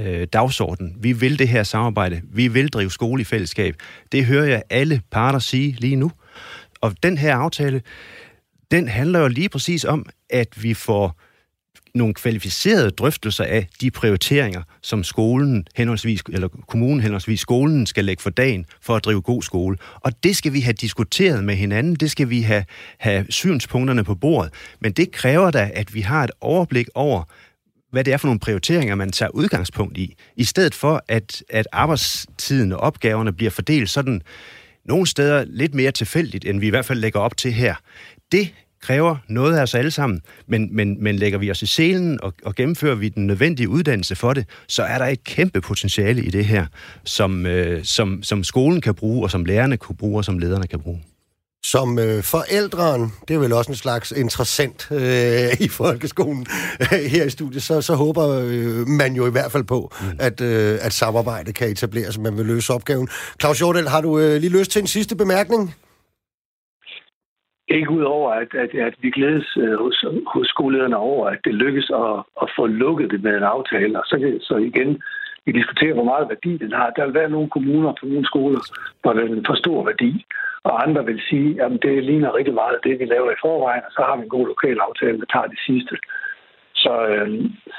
øh, 0.00 0.26
dagsorden. 0.32 0.96
Vi 1.00 1.12
vil 1.12 1.38
det 1.38 1.48
her 1.48 1.62
samarbejde. 1.62 2.22
Vi 2.32 2.48
vil 2.48 2.68
drive 2.68 2.90
skole 2.90 3.20
i 3.20 3.24
fællesskab. 3.24 3.74
Det 4.12 4.24
hører 4.24 4.46
jeg 4.46 4.62
alle 4.70 5.00
parter 5.10 5.38
sige 5.38 5.76
lige 5.78 5.96
nu. 5.96 6.12
Og 6.80 6.94
den 7.02 7.18
her 7.18 7.36
aftale, 7.36 7.82
den 8.70 8.88
handler 8.88 9.20
jo 9.20 9.28
lige 9.28 9.48
præcis 9.48 9.84
om, 9.84 10.06
at 10.30 10.62
vi 10.62 10.74
får 10.74 11.20
nogle 11.96 12.14
kvalificerede 12.14 12.90
drøftelser 12.90 13.44
af 13.44 13.68
de 13.80 13.90
prioriteringer, 13.90 14.62
som 14.82 15.04
skolen 15.04 15.66
henholdsvis, 15.76 16.22
eller 16.32 16.48
kommunen 16.48 17.00
henholdsvis 17.00 17.40
skolen 17.40 17.86
skal 17.86 18.04
lægge 18.04 18.22
for 18.22 18.30
dagen 18.30 18.66
for 18.82 18.96
at 18.96 19.04
drive 19.04 19.22
god 19.22 19.42
skole. 19.42 19.76
Og 20.00 20.24
det 20.24 20.36
skal 20.36 20.52
vi 20.52 20.60
have 20.60 20.72
diskuteret 20.72 21.44
med 21.44 21.54
hinanden, 21.54 21.94
det 21.94 22.10
skal 22.10 22.30
vi 22.30 22.40
have, 22.40 22.64
have 22.98 23.26
synspunkterne 23.28 24.04
på 24.04 24.14
bordet. 24.14 24.52
Men 24.80 24.92
det 24.92 25.12
kræver 25.12 25.50
da, 25.50 25.70
at 25.74 25.94
vi 25.94 26.00
har 26.00 26.24
et 26.24 26.30
overblik 26.40 26.86
over, 26.94 27.22
hvad 27.92 28.04
det 28.04 28.12
er 28.12 28.16
for 28.16 28.26
nogle 28.26 28.40
prioriteringer, 28.40 28.94
man 28.94 29.12
tager 29.12 29.30
udgangspunkt 29.30 29.98
i, 29.98 30.14
i 30.36 30.44
stedet 30.44 30.74
for, 30.74 31.04
at, 31.08 31.42
at 31.50 31.68
arbejdstiden 31.72 32.72
og 32.72 32.78
opgaverne 32.78 33.32
bliver 33.32 33.50
fordelt 33.50 33.90
sådan 33.90 34.22
nogle 34.84 35.06
steder 35.06 35.44
lidt 35.48 35.74
mere 35.74 35.90
tilfældigt, 35.90 36.44
end 36.44 36.60
vi 36.60 36.66
i 36.66 36.70
hvert 36.70 36.84
fald 36.84 37.00
lægger 37.00 37.20
op 37.20 37.36
til 37.36 37.52
her. 37.52 37.74
Det 38.32 38.54
kræver 38.86 39.16
noget 39.28 39.56
af 39.56 39.62
os 39.62 39.74
alle 39.74 39.90
sammen, 39.90 40.22
men, 40.46 40.76
men, 40.76 41.04
men 41.04 41.16
lægger 41.16 41.38
vi 41.38 41.50
os 41.50 41.62
i 41.62 41.66
selen 41.66 42.20
og, 42.22 42.32
og 42.44 42.54
gennemfører 42.54 42.94
vi 42.94 43.08
den 43.08 43.26
nødvendige 43.26 43.68
uddannelse 43.68 44.16
for 44.16 44.32
det, 44.32 44.44
så 44.68 44.82
er 44.82 44.98
der 44.98 45.06
et 45.06 45.24
kæmpe 45.24 45.60
potentiale 45.60 46.22
i 46.22 46.30
det 46.30 46.44
her, 46.44 46.66
som, 47.04 47.46
øh, 47.46 47.84
som, 47.84 48.22
som 48.22 48.44
skolen 48.44 48.80
kan 48.80 48.94
bruge, 48.94 49.22
og 49.22 49.30
som 49.30 49.44
lærerne 49.44 49.76
kan 49.76 49.96
bruge, 49.96 50.18
og 50.18 50.24
som 50.24 50.38
lederne 50.38 50.66
kan 50.66 50.80
bruge. 50.80 51.02
Som 51.64 51.98
øh, 51.98 52.22
forældren, 52.22 53.12
det 53.28 53.34
er 53.34 53.38
vel 53.38 53.52
også 53.52 53.70
en 53.72 53.76
slags 53.76 54.12
interessant 54.16 54.88
øh, 54.90 55.60
i 55.66 55.68
folkeskolen 55.68 56.46
øh, 56.80 56.98
her 56.98 57.24
i 57.24 57.30
studiet, 57.30 57.62
så, 57.62 57.80
så 57.80 57.94
håber 57.94 58.28
øh, 58.28 58.88
man 58.88 59.14
jo 59.14 59.26
i 59.26 59.30
hvert 59.30 59.52
fald 59.52 59.64
på, 59.64 59.92
mm. 60.00 60.06
at, 60.18 60.40
øh, 60.40 60.78
at 60.82 60.92
samarbejdet 60.92 61.54
kan 61.54 61.68
etableres, 61.68 62.18
man 62.18 62.36
vil 62.36 62.46
løse 62.46 62.72
opgaven. 62.72 63.08
Claus 63.40 63.60
Jordel, 63.60 63.88
har 63.88 64.00
du 64.00 64.18
øh, 64.18 64.40
lige 64.40 64.58
lyst 64.58 64.70
til 64.70 64.80
en 64.80 64.86
sidste 64.86 65.16
bemærkning? 65.16 65.74
Ikke 67.68 67.90
udover, 67.90 68.30
at, 68.30 68.54
at, 68.54 68.74
at 68.74 68.94
vi 69.02 69.10
glædes 69.10 69.56
øh, 69.56 69.78
hos, 69.78 70.04
hos 70.26 70.46
skolelederne 70.46 70.96
over, 70.96 71.26
at 71.28 71.38
det 71.44 71.54
lykkes 71.54 71.90
at, 71.90 72.22
at 72.42 72.48
få 72.56 72.66
lukket 72.66 73.10
det 73.10 73.22
med 73.22 73.36
en 73.36 73.42
aftale. 73.42 73.98
Og 73.98 74.04
så, 74.06 74.38
så 74.40 74.56
igen, 74.56 75.02
vi 75.46 75.52
diskuterer, 75.52 75.94
hvor 75.94 76.10
meget 76.12 76.28
værdi 76.28 76.52
den 76.58 76.72
har. 76.72 76.90
Der 76.90 77.04
vil 77.04 77.14
være 77.14 77.30
nogle 77.30 77.50
kommuner 77.50 77.92
på 78.00 78.06
nogle 78.06 78.26
skoler, 78.26 78.60
hvor 79.02 79.12
den 79.12 79.46
for 79.46 79.54
stor 79.54 79.84
værdi. 79.84 80.26
Og 80.62 80.82
andre 80.84 81.04
vil 81.06 81.20
sige, 81.30 81.62
at 81.62 81.70
det 81.82 82.04
ligner 82.04 82.36
rigtig 82.38 82.54
meget 82.54 82.84
det, 82.84 82.98
vi 82.98 83.04
laver 83.04 83.30
i 83.30 83.42
forvejen, 83.44 83.82
og 83.86 83.92
så 83.92 84.02
har 84.06 84.16
vi 84.16 84.22
en 84.22 84.34
god 84.36 84.46
lokal 84.46 84.78
aftale, 84.88 85.18
der 85.20 85.28
tager 85.32 85.46
det 85.54 85.60
sidste. 85.66 85.94
Så, 86.74 86.94
øh, 87.12 87.28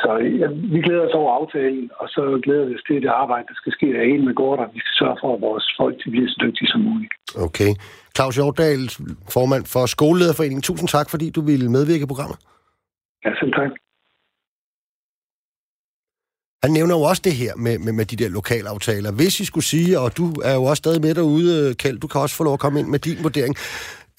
så 0.02 0.12
ja, 0.42 0.48
vi 0.74 0.80
glæder 0.82 1.08
os 1.08 1.20
over 1.22 1.32
aftalen, 1.40 1.90
og 2.00 2.08
så 2.10 2.40
glæder 2.44 2.66
vi 2.66 2.76
os 2.76 2.88
til 2.88 3.02
det 3.02 3.12
arbejde, 3.24 3.48
der 3.48 3.58
skal 3.58 3.72
ske 3.72 3.88
derinde 3.94 4.16
en 4.16 4.26
med 4.26 4.36
Gordon. 4.36 4.74
Vi 4.74 4.80
skal 4.80 4.96
sørge 5.02 5.18
for, 5.22 5.34
at 5.34 5.42
vores 5.42 5.66
folk 5.78 5.96
bliver 6.10 6.28
så 6.28 6.38
dygtige 6.46 6.72
som 6.72 6.82
muligt. 6.82 7.14
Okay. 7.36 7.76
Claus 8.16 8.36
Hjortdal, 8.36 8.92
formand 9.30 9.66
for 9.66 9.86
Skolelederforeningen. 9.86 10.62
Tusind 10.62 10.90
tak, 10.90 11.10
fordi 11.10 11.30
du 11.30 11.42
ville 11.42 11.72
medvirke 11.72 12.04
i 12.04 12.06
programmet. 12.06 12.38
Ja, 13.26 13.30
selv 13.40 13.54
tak. 13.54 13.72
Han 16.64 16.72
nævner 16.72 16.96
jo 16.96 17.02
også 17.02 17.22
det 17.26 17.34
her 17.34 17.56
med, 17.56 17.80
med, 17.80 17.94
med 17.94 18.06
de 18.06 18.16
der 18.16 18.30
lokalaftaler. 18.30 19.12
Hvis 19.12 19.40
I 19.40 19.46
skulle 19.46 19.64
sige, 19.64 20.00
og 20.00 20.18
du 20.18 20.34
er 20.44 20.54
jo 20.54 20.64
også 20.64 20.82
stadig 20.82 21.02
med 21.02 21.16
derude, 21.16 21.76
Kjeld, 21.76 22.00
du 22.00 22.08
kan 22.08 22.22
også 22.22 22.36
få 22.36 22.44
lov 22.44 22.54
at 22.54 22.60
komme 22.60 22.80
ind 22.80 22.88
med 22.88 23.00
din 23.00 23.24
vurdering. 23.24 23.56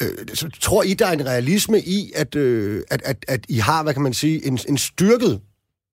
Øh, 0.03 0.09
så 0.35 0.51
tror 0.61 0.83
I, 0.83 0.95
der 0.95 1.07
er 1.07 1.13
en 1.13 1.27
realisme 1.27 1.79
i, 1.81 2.13
at, 2.15 2.35
øh, 2.35 2.83
at, 2.91 3.03
at, 3.05 3.25
at 3.29 3.47
I 3.49 3.59
har, 3.59 3.83
hvad 3.83 3.95
kan 3.95 4.03
man 4.03 4.15
sige, 4.15 4.47
en, 4.47 4.59
en 4.69 4.79
styrket 4.79 5.41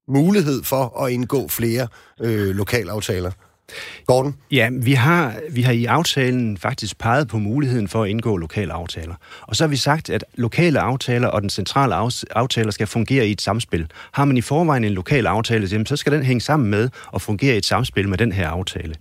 mulighed 0.07 0.63
for 0.63 1.03
at 1.03 1.11
indgå 1.11 1.47
flere 1.47 1.87
øh, 2.21 2.55
lokalaftaler? 2.55 3.31
Gordon? 4.07 4.35
Ja, 4.51 4.69
vi 4.71 4.93
har, 4.93 5.35
vi 5.51 5.61
har 5.61 5.71
i 5.71 5.85
aftalen 5.85 6.57
faktisk 6.57 6.97
peget 6.97 7.27
på 7.27 7.37
muligheden 7.37 7.87
for 7.87 8.03
at 8.03 8.09
indgå 8.09 8.37
lokale 8.37 8.73
aftaler. 8.73 9.15
Og 9.41 9.55
så 9.55 9.63
har 9.63 9.69
vi 9.69 9.77
sagt, 9.77 10.09
at 10.09 10.25
lokale 10.35 10.79
aftaler 10.79 11.27
og 11.27 11.41
den 11.41 11.49
centrale 11.49 11.95
aftaler 12.31 12.71
skal 12.71 12.87
fungere 12.87 13.27
i 13.27 13.31
et 13.31 13.41
samspil. 13.41 13.87
Har 14.11 14.25
man 14.25 14.37
i 14.37 14.41
forvejen 14.41 14.83
en 14.83 14.93
lokal 14.93 15.27
aftale, 15.27 15.85
så 15.85 15.95
skal 15.95 16.11
den 16.11 16.23
hænge 16.23 16.41
sammen 16.41 16.69
med 16.69 16.89
og 17.07 17.21
fungere 17.21 17.55
i 17.55 17.57
et 17.57 17.65
samspil 17.65 18.09
med 18.09 18.17
den 18.17 18.31
her 18.31 18.49
aftale. 18.49 18.95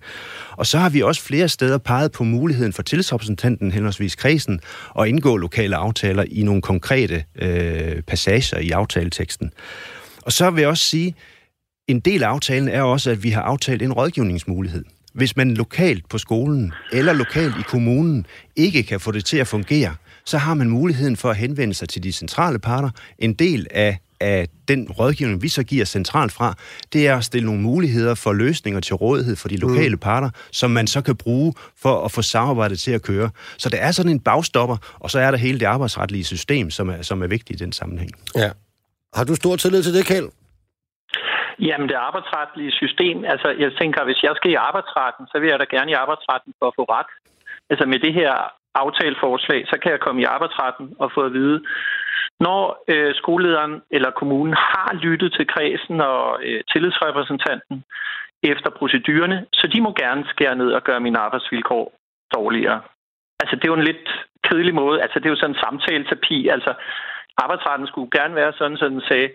Og 0.56 0.66
så 0.66 0.78
har 0.78 0.88
vi 0.88 1.02
også 1.02 1.22
flere 1.22 1.48
steder 1.48 1.78
peget 1.78 2.12
på 2.12 2.24
muligheden 2.24 2.72
for 2.72 2.82
tillidsrepræsentanten, 2.82 3.72
henholdsvis 3.72 4.14
kredsen, 4.14 4.60
at 5.00 5.08
indgå 5.08 5.36
lokale 5.36 5.76
aftaler 5.76 6.24
i 6.30 6.42
nogle 6.42 6.62
konkrete 6.62 7.24
øh, 7.36 8.02
passager 8.02 8.58
i 8.58 8.70
aftaleteksten. 8.70 9.52
Og 10.22 10.32
så 10.32 10.50
vil 10.50 10.60
jeg 10.60 10.68
også 10.68 10.84
sige, 10.84 11.14
en 11.88 12.00
del 12.00 12.22
af 12.22 12.28
aftalen 12.28 12.68
er 12.68 12.82
også, 12.82 13.10
at 13.10 13.22
vi 13.22 13.30
har 13.30 13.42
aftalt 13.42 13.82
en 13.82 13.92
rådgivningsmulighed. 13.92 14.84
Hvis 15.14 15.36
man 15.36 15.54
lokalt 15.54 16.08
på 16.08 16.18
skolen 16.18 16.72
eller 16.92 17.12
lokalt 17.12 17.54
i 17.60 17.62
kommunen 17.62 18.26
ikke 18.56 18.82
kan 18.82 19.00
få 19.00 19.12
det 19.12 19.24
til 19.24 19.36
at 19.36 19.46
fungere, 19.46 19.94
så 20.24 20.38
har 20.38 20.54
man 20.54 20.68
muligheden 20.68 21.16
for 21.16 21.30
at 21.30 21.36
henvende 21.36 21.74
sig 21.74 21.88
til 21.88 22.02
de 22.02 22.12
centrale 22.12 22.58
parter. 22.58 22.90
En 23.18 23.34
del 23.34 23.66
af 23.70 23.98
af 24.20 24.48
den 24.68 24.90
rådgivning, 24.90 25.42
vi 25.42 25.48
så 25.48 25.62
giver 25.62 25.84
centralt 25.84 26.32
fra, 26.32 26.56
det 26.92 27.08
er 27.08 27.16
at 27.16 27.24
stille 27.24 27.46
nogle 27.46 27.62
muligheder 27.62 28.14
for 28.14 28.32
løsninger 28.32 28.80
til 28.80 28.94
rådighed 28.94 29.36
for 29.36 29.48
de 29.48 29.56
lokale 29.56 29.94
mm. 29.94 29.98
parter, 29.98 30.30
som 30.52 30.70
man 30.70 30.86
så 30.86 31.00
kan 31.00 31.16
bruge 31.16 31.54
for 31.76 32.04
at 32.04 32.12
få 32.12 32.22
samarbejdet 32.22 32.78
til 32.78 32.90
at 32.90 33.02
køre. 33.02 33.30
Så 33.58 33.68
der 33.68 33.78
er 33.78 33.92
sådan 33.92 34.12
en 34.12 34.20
bagstopper, 34.20 34.76
og 35.00 35.10
så 35.10 35.18
er 35.18 35.30
der 35.30 35.38
hele 35.38 35.60
det 35.60 35.66
arbejdsretlige 35.66 36.24
system, 36.24 36.70
som 36.70 36.88
er, 36.88 37.02
som 37.02 37.22
er 37.22 37.26
vigtigt 37.26 37.60
i 37.60 37.64
den 37.64 37.72
sammenhæng. 37.72 38.10
Ja. 38.36 38.50
Har 39.14 39.24
du 39.24 39.34
stor 39.34 39.56
tillid 39.56 39.82
til 39.82 39.94
det, 39.94 40.06
Kjeld? 40.06 40.28
Jamen, 41.58 41.88
det 41.88 41.94
arbejdsretlige 41.94 42.72
system, 42.72 43.24
altså 43.24 43.48
jeg 43.58 43.72
tænker, 43.80 44.04
hvis 44.04 44.22
jeg 44.22 44.32
skal 44.36 44.50
i 44.50 44.62
arbejdsretten, 44.68 45.26
så 45.26 45.38
vil 45.38 45.48
jeg 45.48 45.58
da 45.58 45.66
gerne 45.70 45.90
i 45.90 46.00
arbejdsretten 46.04 46.54
for 46.58 46.66
at 46.68 46.76
få 46.78 46.84
ret. 46.84 47.12
Altså 47.70 47.86
med 47.86 47.98
det 47.98 48.14
her 48.14 48.32
aftaleforslag, 48.74 49.66
så 49.70 49.78
kan 49.82 49.92
jeg 49.92 50.00
komme 50.00 50.22
i 50.22 50.24
arbejdsretten 50.24 50.96
og 50.98 51.12
få 51.14 51.20
at 51.20 51.32
vide, 51.32 51.64
når 52.40 52.84
øh, 52.88 53.14
skolelederen 53.14 53.82
eller 53.90 54.10
kommunen 54.10 54.54
har 54.54 54.90
lyttet 54.94 55.32
til 55.32 55.46
kredsen 55.46 56.00
og 56.00 56.40
øh, 56.42 56.60
tillidsrepræsentanten 56.72 57.84
efter 58.42 58.70
procedurerne, 58.70 59.46
så 59.52 59.66
de 59.66 59.80
må 59.80 59.92
gerne 59.92 60.24
skære 60.28 60.56
ned 60.56 60.70
og 60.72 60.82
gøre 60.84 61.00
mine 61.00 61.18
arbejdsvilkår 61.18 61.92
dårligere. 62.34 62.80
Altså, 63.40 63.56
det 63.56 63.64
er 63.64 63.72
jo 63.72 63.80
en 63.80 63.90
lidt 63.90 64.08
kedelig 64.48 64.74
måde. 64.74 65.02
Altså, 65.02 65.18
det 65.18 65.26
er 65.26 65.30
jo 65.30 65.36
sådan 65.36 65.54
en 65.54 65.62
samtaleterapi. 65.64 66.48
Altså, 66.48 66.74
arbejdsretten 67.42 67.86
skulle 67.86 68.10
gerne 68.18 68.34
være 68.34 68.52
sådan, 68.58 68.76
så 68.76 68.88
den 68.88 69.02
sagde, 69.08 69.28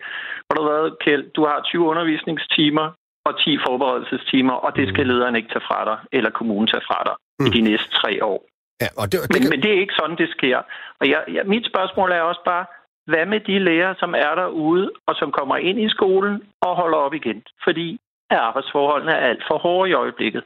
hvor 0.45 0.56
du 0.56 0.64
hvad, 0.70 0.97
Kjeld, 1.04 1.26
du 1.38 1.45
har 1.45 1.62
20 1.62 1.86
undervisningstimer 1.91 2.88
og 3.26 3.34
10 3.43 3.58
forberedelsestimer, 3.68 4.54
og 4.54 4.76
det 4.76 4.88
skal 4.89 5.04
mm. 5.04 5.10
lederen 5.10 5.36
ikke 5.36 5.50
tage 5.50 5.68
fra 5.70 5.80
dig, 5.89 5.97
eller 6.12 6.30
kommunen 6.30 6.68
tage 6.68 6.88
fra 6.89 7.00
dig 7.06 7.16
mm. 7.39 7.45
i 7.45 7.50
de 7.50 7.62
næste 7.62 7.91
tre 8.00 8.12
år. 8.24 8.39
Ja, 8.82 8.88
og 9.02 9.06
det, 9.12 9.18
det 9.22 9.30
men, 9.34 9.41
kan... 9.41 9.50
men 9.50 9.62
det 9.64 9.72
er 9.72 9.80
ikke 9.80 10.00
sådan, 10.00 10.18
det 10.18 10.30
sker. 10.38 10.58
Og 11.00 11.10
jeg, 11.10 11.22
jeg, 11.36 11.43
mit 11.45 11.66
spørgsmål 11.72 12.12
er 12.12 12.22
også 12.22 12.43
bare, 12.45 12.66
hvad 13.12 13.26
med 13.26 13.39
de 13.39 13.60
lærere, 13.60 13.95
som 14.00 14.12
er 14.16 14.36
derude, 14.36 14.91
og 15.08 15.16
som 15.16 15.32
kommer 15.32 15.58
ind 15.58 15.80
i 15.80 15.89
skolen 15.89 16.43
og 16.62 16.76
holder 16.76 16.97
op 16.97 17.14
igen? 17.14 17.43
Fordi 17.64 18.00
arbejdsforholdene 18.30 19.12
er 19.12 19.28
alt 19.30 19.43
for 19.47 19.58
hårde 19.58 19.89
i 19.89 19.93
øjeblikket. 19.93 20.43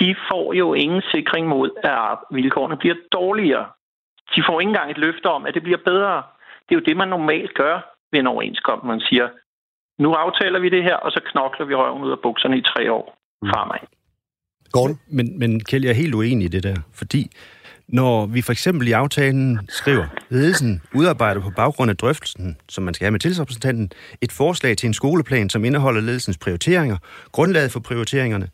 De 0.00 0.16
får 0.30 0.52
jo 0.52 0.74
ingen 0.74 1.02
sikring 1.14 1.48
mod, 1.48 1.70
at 1.82 2.18
vilkårene 2.30 2.76
bliver 2.76 2.94
dårligere. 3.12 3.66
De 4.36 4.42
får 4.46 4.60
ikke 4.60 4.68
engang 4.68 4.90
et 4.90 4.98
løfte 4.98 5.26
om, 5.26 5.46
at 5.46 5.54
det 5.54 5.62
bliver 5.62 5.78
bedre. 5.84 6.22
Det 6.64 6.74
er 6.74 6.78
jo 6.80 6.86
det, 6.88 6.96
man 6.96 7.08
normalt 7.08 7.54
gør 7.54 7.76
ved 8.12 8.20
en 8.20 8.26
overenskomst. 8.26 8.84
Man 8.84 9.00
siger, 9.00 9.28
nu 10.02 10.12
aftaler 10.12 10.58
vi 10.60 10.68
det 10.68 10.82
her, 10.82 10.96
og 10.96 11.10
så 11.10 11.20
knokler 11.30 11.66
vi 11.66 11.74
røven 11.74 12.04
ud 12.04 12.10
af 12.10 12.18
bukserne 12.22 12.58
i 12.58 12.62
tre 12.62 12.92
år 12.92 13.18
fremad. 13.50 13.82
Gordon? 14.72 14.98
Men, 15.16 15.38
men 15.38 15.64
Kjell, 15.64 15.84
jeg 15.84 15.90
er 15.90 16.02
helt 16.02 16.14
uenig 16.14 16.44
i 16.44 16.48
det 16.48 16.62
der, 16.62 16.76
fordi 16.94 17.30
når 17.88 18.26
vi 18.26 18.42
for 18.42 18.52
eksempel 18.52 18.88
i 18.88 18.92
aftalen 18.92 19.60
skriver, 19.68 20.06
ledelsen 20.28 20.82
udarbejder 20.94 21.40
på 21.40 21.50
baggrund 21.56 21.90
af 21.90 21.96
drøftelsen, 21.96 22.56
som 22.68 22.84
man 22.84 22.94
skal 22.94 23.04
have 23.04 23.10
med 23.10 23.20
tillidsrepræsentanten, 23.20 23.90
et 24.20 24.32
forslag 24.32 24.76
til 24.76 24.86
en 24.86 24.94
skoleplan, 24.94 25.50
som 25.50 25.64
indeholder 25.64 26.00
ledelsens 26.00 26.38
prioriteringer, 26.38 26.96
grundlaget 27.32 27.72
for 27.72 27.80
prioriteringerne, 27.80 28.48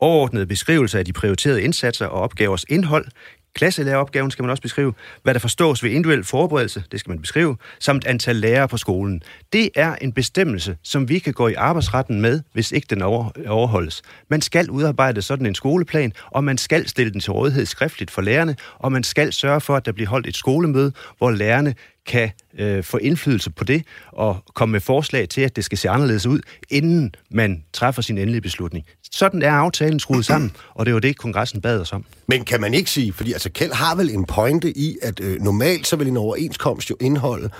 overordnede 0.00 0.46
beskrivelser 0.46 0.98
af 0.98 1.04
de 1.04 1.12
prioriterede 1.12 1.62
indsatser 1.62 2.06
og 2.06 2.20
opgavers 2.20 2.64
indhold, 2.64 3.06
Klasselæreropgaven 3.54 4.30
skal 4.30 4.42
man 4.42 4.50
også 4.50 4.62
beskrive. 4.62 4.94
Hvad 5.22 5.34
der 5.34 5.40
forstås 5.40 5.82
ved 5.82 5.90
individuel 5.90 6.24
forberedelse, 6.24 6.84
det 6.92 7.00
skal 7.00 7.10
man 7.10 7.20
beskrive. 7.20 7.56
Samt 7.78 8.06
antal 8.06 8.36
lærere 8.36 8.68
på 8.68 8.76
skolen. 8.76 9.22
Det 9.52 9.70
er 9.76 9.94
en 9.94 10.12
bestemmelse, 10.12 10.76
som 10.82 11.08
vi 11.08 11.18
kan 11.18 11.32
gå 11.32 11.48
i 11.48 11.54
arbejdsretten 11.54 12.20
med, 12.20 12.40
hvis 12.52 12.72
ikke 12.72 12.86
den 12.90 13.02
overholdes. 13.02 14.02
Man 14.28 14.40
skal 14.40 14.70
udarbejde 14.70 15.22
sådan 15.22 15.46
en 15.46 15.54
skoleplan, 15.54 16.12
og 16.30 16.44
man 16.44 16.58
skal 16.58 16.88
stille 16.88 17.12
den 17.12 17.20
til 17.20 17.32
rådighed 17.32 17.66
skriftligt 17.66 18.10
for 18.10 18.22
lærerne, 18.22 18.56
og 18.78 18.92
man 18.92 19.04
skal 19.04 19.32
sørge 19.32 19.60
for, 19.60 19.76
at 19.76 19.86
der 19.86 19.92
bliver 19.92 20.08
holdt 20.10 20.26
et 20.26 20.36
skolemøde, 20.36 20.92
hvor 21.18 21.30
lærerne 21.30 21.74
kan 22.06 22.30
øh, 22.58 22.84
få 22.84 22.96
indflydelse 22.96 23.50
på 23.50 23.64
det 23.64 23.82
og 24.12 24.38
komme 24.54 24.72
med 24.72 24.80
forslag 24.80 25.28
til, 25.28 25.40
at 25.40 25.56
det 25.56 25.64
skal 25.64 25.78
se 25.78 25.90
anderledes 25.90 26.26
ud, 26.26 26.40
inden 26.70 27.14
man 27.30 27.64
træffer 27.72 28.02
sin 28.02 28.18
endelige 28.18 28.40
beslutning. 28.40 28.86
Sådan 29.12 29.42
er 29.42 29.52
aftalen 29.52 30.00
skruet 30.00 30.24
sammen, 30.24 30.52
og 30.74 30.86
det 30.86 30.94
var 30.94 31.00
det, 31.00 31.18
kongressen 31.18 31.60
bad 31.60 31.80
os 31.80 31.92
om. 31.92 32.04
Men 32.26 32.44
kan 32.44 32.60
man 32.60 32.74
ikke 32.74 32.90
sige, 32.90 33.12
fordi 33.12 33.32
altså 33.32 33.50
Kjeld 33.50 33.72
har 33.72 33.94
vel 33.94 34.10
en 34.10 34.24
pointe 34.24 34.78
i, 34.78 34.96
at 35.02 35.20
øh, 35.20 35.40
normalt 35.40 35.86
så 35.86 35.96
vil 35.96 36.08
en 36.08 36.16
overenskomst 36.16 36.90
jo 36.90 36.96
indeholde 37.00 37.50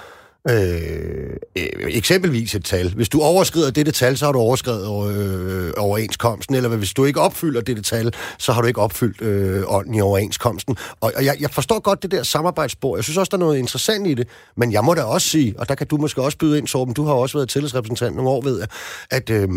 Øh, 0.50 1.36
øh, 1.56 1.64
eksempelvis 1.88 2.54
et 2.54 2.64
tal. 2.64 2.94
Hvis 2.94 3.08
du 3.08 3.20
overskrider 3.20 3.70
dette 3.70 3.92
tal, 3.92 4.16
så 4.16 4.24
har 4.24 4.32
du 4.32 4.38
overskrevet 4.38 5.16
øh, 5.16 5.72
overenskomsten, 5.76 6.54
eller 6.54 6.68
hvis 6.68 6.92
du 6.92 7.04
ikke 7.04 7.20
opfylder 7.20 7.60
dette 7.60 7.82
tal, 7.82 8.14
så 8.38 8.52
har 8.52 8.60
du 8.60 8.66
ikke 8.66 8.80
opfyldt 8.80 9.22
øh, 9.22 9.62
ånden 9.66 9.94
i 9.94 10.00
overenskomsten. 10.00 10.76
Og, 11.00 11.12
og 11.16 11.24
jeg, 11.24 11.36
jeg 11.40 11.50
forstår 11.50 11.80
godt 11.80 12.02
det 12.02 12.10
der 12.10 12.22
samarbejdsspor. 12.22 12.96
Jeg 12.96 13.04
synes 13.04 13.16
også, 13.16 13.30
der 13.30 13.36
er 13.36 13.40
noget 13.40 13.58
interessant 13.58 14.06
i 14.06 14.14
det, 14.14 14.28
men 14.56 14.72
jeg 14.72 14.84
må 14.84 14.94
da 14.94 15.02
også 15.02 15.28
sige, 15.28 15.54
og 15.58 15.68
der 15.68 15.74
kan 15.74 15.86
du 15.86 15.96
måske 15.96 16.22
også 16.22 16.38
byde 16.38 16.58
ind, 16.58 16.66
Torben, 16.66 16.94
du 16.94 17.04
har 17.04 17.12
også 17.12 17.38
været 17.38 17.48
tillidsrepræsentant 17.48 18.16
nogle 18.16 18.30
år, 18.30 18.42
ved 18.42 18.58
jeg, 18.58 18.68
at, 19.10 19.30
øh, 19.30 19.48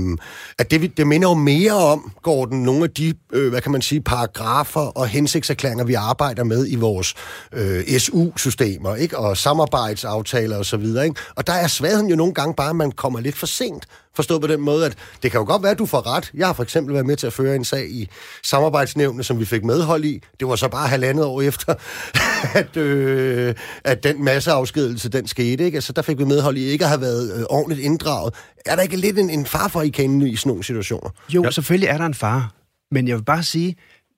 at 0.60 0.72
det, 0.72 0.98
det 0.98 1.08
minder 1.08 1.30
jo 1.30 1.34
mere 1.36 1.74
om, 1.74 2.12
Gordon, 2.24 2.60
nogle 2.60 2.84
af 2.84 2.90
de, 2.90 3.14
øh, 3.34 3.50
hvad 3.50 3.62
kan 3.62 3.72
man 3.72 3.82
sige, 3.82 4.02
paragrafer 4.02 4.98
og 4.98 5.08
hensigtserklæringer, 5.08 5.86
vi 5.86 5.94
arbejder 5.94 6.44
med 6.44 6.68
i 6.70 6.76
vores 6.76 7.14
øh, 7.54 8.00
SU-systemer, 8.00 8.96
ikke? 8.96 9.18
og 9.18 9.38
samarbejdsaftaler 9.38 10.58
og 10.58 10.66
så 10.78 10.82
videre. 10.82 11.06
Ikke? 11.06 11.22
Og 11.36 11.48
der 11.48 11.54
er 11.54 11.68
svagheden 11.68 12.10
jo 12.10 12.16
nogle 12.16 12.34
gange 12.34 12.54
bare, 12.54 12.70
at 12.70 12.76
man 12.76 12.92
kommer 12.92 13.20
lidt 13.20 13.36
for 13.36 13.46
sent. 13.46 13.86
Forstået 14.16 14.42
på 14.42 14.48
den 14.48 14.62
måde, 14.62 14.86
at 14.86 14.98
det 15.24 15.32
kan 15.32 15.40
jo 15.40 15.46
godt 15.46 15.64
være, 15.64 15.72
at 15.72 15.78
du 15.78 15.86
får 15.86 16.16
ret. 16.16 16.32
Jeg 16.34 16.48
har 16.48 16.54
for 16.54 16.64
eksempel 16.64 16.94
været 16.94 17.06
med 17.06 17.16
til 17.16 17.28
at 17.28 17.34
føre 17.34 17.56
en 17.56 17.66
sag 17.66 17.90
i 17.90 18.10
samarbejdsnævnet, 18.44 19.26
som 19.26 19.40
vi 19.40 19.46
fik 19.46 19.64
medhold 19.64 20.06
i. 20.06 20.24
Det 20.40 20.48
var 20.48 20.56
så 20.56 20.68
bare 20.68 20.88
halvandet 20.88 21.26
år 21.26 21.42
efter, 21.42 21.74
at, 22.62 22.78
øh, 22.78 23.56
at 23.84 24.04
den 24.04 24.24
masseafskedelse, 24.24 25.10
den 25.10 25.28
skete. 25.28 25.66
Ikke? 25.66 25.76
Altså, 25.76 25.94
der 25.94 26.02
fik 26.02 26.18
vi 26.18 26.24
medhold 26.24 26.58
i 26.58 26.64
ikke 26.64 26.86
at 26.86 26.90
have 26.90 27.02
været 27.02 27.40
øh, 27.40 27.44
ordentligt 27.50 27.82
inddraget. 27.82 28.34
Er 28.66 28.76
der 28.76 28.84
ikke 28.84 28.98
lidt 28.98 29.20
en, 29.20 29.30
en 29.30 29.46
far 29.46 29.68
for 29.68 29.82
i 29.82 29.90
kanen 29.90 30.28
i 30.28 30.36
sådan 30.36 30.50
nogle 30.50 30.64
situationer? 30.64 31.10
Jo, 31.30 31.44
ja. 31.44 31.52
selvfølgelig 31.52 31.88
er 31.88 31.98
der 31.98 32.06
en 32.06 32.14
far. 32.14 32.52
Men 32.92 33.08
jeg 33.08 33.18
vil 33.18 33.24
bare 33.24 33.44
sige, 33.44 33.76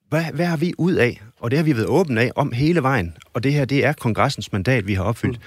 hvad, 0.09 0.23
hvad 0.33 0.45
har 0.45 0.57
vi 0.57 0.73
ud 0.77 0.93
af? 0.93 1.21
Og 1.41 1.51
det 1.51 1.59
har 1.59 1.63
vi 1.63 1.75
været 1.75 1.87
åbne 1.87 2.21
af 2.21 2.31
om 2.35 2.51
hele 2.51 2.83
vejen. 2.83 3.13
Og 3.33 3.43
det 3.43 3.53
her, 3.53 3.65
det 3.65 3.85
er 3.85 3.93
kongressens 3.93 4.51
mandat, 4.51 4.87
vi 4.87 4.93
har 4.93 5.03
opfyldt. 5.03 5.37
Mm 5.37 5.43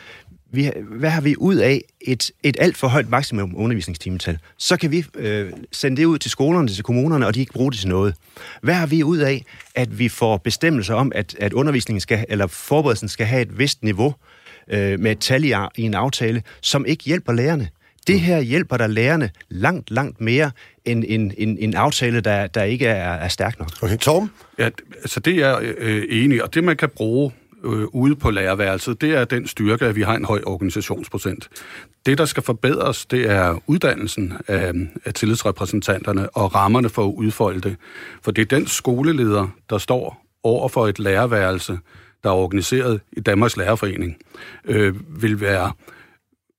vi, 0.53 0.71
hvad 0.91 1.11
har 1.11 1.21
vi 1.21 1.35
ud 1.39 1.57
af 1.57 1.83
et, 2.01 2.31
et 2.43 2.57
alt 2.61 2.77
for 2.77 2.89
højt 2.89 3.09
maksimum 3.09 3.53
undervisningstimetal? 3.57 4.39
Så 4.57 4.77
kan 4.77 4.91
vi 4.91 5.05
øh, 5.15 5.53
sende 5.73 5.97
det 5.97 6.05
ud 6.05 6.19
til 6.19 6.31
skolerne, 6.31 6.69
til 6.69 6.85
kommunerne, 6.85 7.27
og 7.27 7.35
de 7.35 7.41
ikke 7.41 7.53
bruge 7.53 7.73
det 7.73 7.81
til 7.81 7.89
noget. 7.89 8.15
Hvad 8.63 8.75
har 8.75 8.87
vi 8.87 9.03
ud 9.03 9.19
af, 9.19 9.45
at 9.75 9.99
vi 9.99 10.09
får 10.09 10.37
bestemmelser 10.37 10.95
om, 10.95 11.13
at, 11.15 11.37
at 11.39 11.53
undervisningen 11.53 12.01
skal, 12.01 12.25
eller 12.29 12.47
forberedelsen 12.47 13.09
skal 13.09 13.27
have 13.27 13.43
et 13.43 13.59
vist 13.59 13.83
niveau 13.83 14.15
øh, 14.71 15.01
med 15.01 15.11
et 15.11 15.19
tal 15.19 15.45
i, 15.45 15.55
i 15.77 15.83
en 15.83 15.95
aftale, 15.95 16.43
som 16.61 16.87
ikke 16.87 17.05
hjælper 17.05 17.33
lærerne? 17.33 17.69
Det 18.07 18.21
her 18.21 18.41
hjælper 18.41 18.77
der 18.77 18.87
lærerne 18.87 19.31
langt, 19.49 19.91
langt 19.91 20.21
mere 20.21 20.51
end 20.85 21.05
en, 21.09 21.35
en, 21.39 21.59
en 21.59 21.75
aftale, 21.75 22.21
der, 22.21 22.47
der 22.47 22.63
ikke 22.63 22.87
er, 22.87 23.13
er 23.13 23.29
stærk 23.29 23.59
nok. 23.59 23.71
Okay, 23.83 23.97
Tom? 23.97 24.31
Ja, 24.59 24.71
altså 24.95 25.21
det 25.21 25.35
er 25.35 25.49
jeg 25.49 25.63
øh, 25.63 26.05
enig, 26.11 26.43
og 26.43 26.55
det 26.55 26.65
man 26.65 26.77
kan 26.77 26.89
bruge 26.89 27.33
øh, 27.65 27.85
ude 27.93 28.17
på 28.17 28.31
lærerværelset, 28.31 29.01
det 29.01 29.15
er 29.15 29.25
den 29.25 29.47
styrke, 29.47 29.87
at 29.87 29.97
vi 29.97 30.03
har 30.03 30.17
en 30.17 30.25
høj 30.25 30.41
organisationsprocent. 30.47 31.49
Det, 32.07 32.19
der 32.19 32.25
skal 32.25 32.43
forbedres, 32.43 33.07
det 33.07 33.31
er 33.31 33.63
uddannelsen 33.67 34.33
af, 34.49 34.73
af 35.05 35.15
tillidsrepræsentanterne 35.15 36.31
og 36.31 36.55
rammerne 36.55 36.89
for 36.89 37.05
at 37.05 37.13
udfolde 37.13 37.61
det. 37.61 37.77
For 38.23 38.31
det 38.31 38.43
er 38.43 38.57
den 38.57 38.67
skoleleder, 38.67 39.49
der 39.71 39.79
står 39.79 40.27
over 40.43 40.69
for 40.69 40.87
et 40.87 40.99
lærerværelse, 40.99 41.79
der 42.23 42.31
er 42.31 42.35
organiseret 42.35 43.01
i 43.13 43.21
Danmarks 43.21 43.57
Lærerforening, 43.57 44.17
øh, 44.65 45.23
vil 45.23 45.41
være 45.41 45.73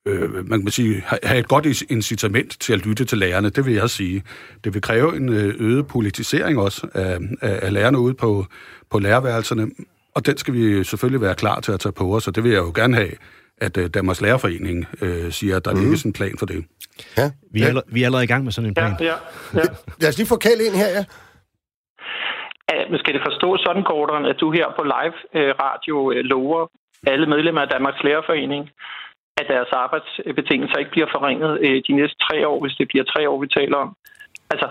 øh, 0.06 0.50
man 0.50 0.62
kan 0.62 0.72
sige, 0.72 1.04
have 1.24 1.40
et 1.40 1.48
godt 1.48 1.84
incitament 1.90 2.58
til 2.60 2.74
at 2.74 2.86
lytte 2.86 3.06
til 3.06 3.18
lærerne, 3.18 3.50
det 3.50 3.66
vil 3.66 3.74
jeg 3.74 3.90
sige. 3.90 4.24
Det 4.64 4.74
vil 4.74 4.82
kræve 4.82 5.16
en 5.16 5.30
øh, 5.30 5.56
øget 5.60 5.88
politisering 5.88 6.60
også 6.60 6.88
af, 6.94 7.20
af, 7.42 7.60
af 7.62 7.74
lærerne 7.74 8.00
ude 8.00 8.14
på, 8.14 8.46
på 8.90 9.00
lærerværelserne, 9.00 9.72
og 10.16 10.26
den 10.26 10.38
skal 10.38 10.54
vi 10.54 10.84
selvfølgelig 10.84 11.22
være 11.22 11.36
klar 11.36 11.60
til 11.60 11.72
at 11.72 11.80
tage 11.80 11.94
på 11.94 12.16
os, 12.16 12.28
og 12.28 12.36
det 12.36 12.44
vil 12.44 12.52
jeg 12.52 12.64
jo 12.68 12.72
gerne 12.76 12.96
have, 12.96 13.12
at 13.58 13.78
uh, 13.78 13.86
Danmarks 13.86 14.22
Lærerforening 14.22 14.78
uh, 15.02 15.30
siger, 15.30 15.56
at 15.58 15.66
der 15.66 15.74
mm. 15.74 15.80
ligger 15.80 15.98
sådan 15.98 16.10
en 16.10 16.14
plan 16.14 16.36
for 16.40 16.46
det. 16.46 16.66
Ja. 17.18 17.28
Vi, 17.54 17.60
er, 17.62 17.68
allerede, 17.68 17.88
vi 17.94 18.02
er 18.02 18.06
allerede 18.06 18.24
i 18.24 18.32
gang 18.34 18.44
med 18.44 18.52
sådan 18.52 18.70
en 18.70 18.74
plan. 18.74 18.96
Ja, 19.00 19.06
ja, 19.06 19.16
ja. 19.54 19.66
Lad 20.02 20.10
os 20.10 20.18
lige 20.18 20.32
få 20.34 20.38
Kjeld 20.44 20.62
ind 20.68 20.76
her, 20.84 20.92
ja. 20.98 21.06
Men 22.90 23.00
skal 23.00 23.14
det 23.14 23.24
forstås 23.30 23.60
sådan, 23.68 23.84
Gordon, 23.92 24.26
at 24.32 24.38
du 24.42 24.48
her 24.58 24.68
på 24.78 24.84
live 24.96 25.18
uh, 25.40 25.52
radio 25.66 25.96
uh, 26.12 26.24
lover 26.32 26.62
alle 27.14 27.28
medlemmer 27.34 27.62
af 27.62 27.70
Danmarks 27.76 28.04
Lærerforening, 28.04 28.64
at 29.40 29.46
deres 29.54 29.72
arbejdsbetingelser 29.84 30.78
ikke 30.78 30.92
bliver 30.96 31.10
forringet 31.16 31.52
uh, 31.66 31.78
de 31.88 31.94
næste 32.00 32.18
tre 32.28 32.38
år, 32.48 32.58
hvis 32.62 32.76
det 32.80 32.88
bliver 32.88 33.06
tre 33.14 33.30
år, 33.30 33.38
vi 33.44 33.48
taler 33.60 33.78
om? 33.78 33.90
Altså, 34.54 34.68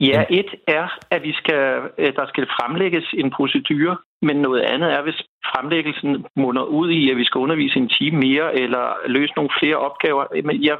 Ja, 0.00 0.24
et 0.30 0.50
er, 0.68 0.98
at 1.10 1.22
vi 1.22 1.32
skal, 1.32 1.62
øh, 1.98 2.12
der 2.18 2.26
skal 2.28 2.46
fremlægges 2.46 3.06
en 3.14 3.30
procedure, 3.30 3.96
men 4.22 4.36
noget 4.36 4.60
andet 4.60 4.92
er, 4.92 5.02
hvis 5.02 5.22
fremlæggelsen 5.52 6.26
munder 6.36 6.62
ud 6.62 6.90
i, 6.90 7.10
at 7.10 7.16
vi 7.16 7.24
skal 7.24 7.38
undervise 7.38 7.76
en 7.78 7.88
time 7.88 8.18
mere, 8.18 8.60
eller 8.62 8.84
løse 9.06 9.32
nogle 9.36 9.50
flere 9.60 9.76
opgaver. 9.76 10.24
Men 10.44 10.64
jeg 10.64 10.76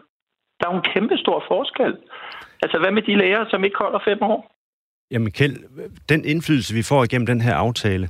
Der 0.61 0.69
er 0.69 0.73
jo 0.73 0.81
en 0.83 0.93
kæmpe 0.95 1.17
stor 1.17 1.45
forskel. 1.49 1.93
Altså, 2.63 2.79
hvad 2.79 2.93
med 2.93 3.03
de 3.03 3.15
lærere, 3.23 3.47
som 3.51 3.65
ikke 3.65 3.79
holder 3.79 4.01
fem 4.05 4.23
år? 4.23 4.41
Jamen 5.11 5.33
Kjeld, 5.33 5.57
den 6.09 6.25
indflydelse, 6.25 6.75
vi 6.75 6.83
får 6.83 7.05
igennem 7.05 7.27
den 7.27 7.41
her 7.41 7.55
aftale, 7.55 8.09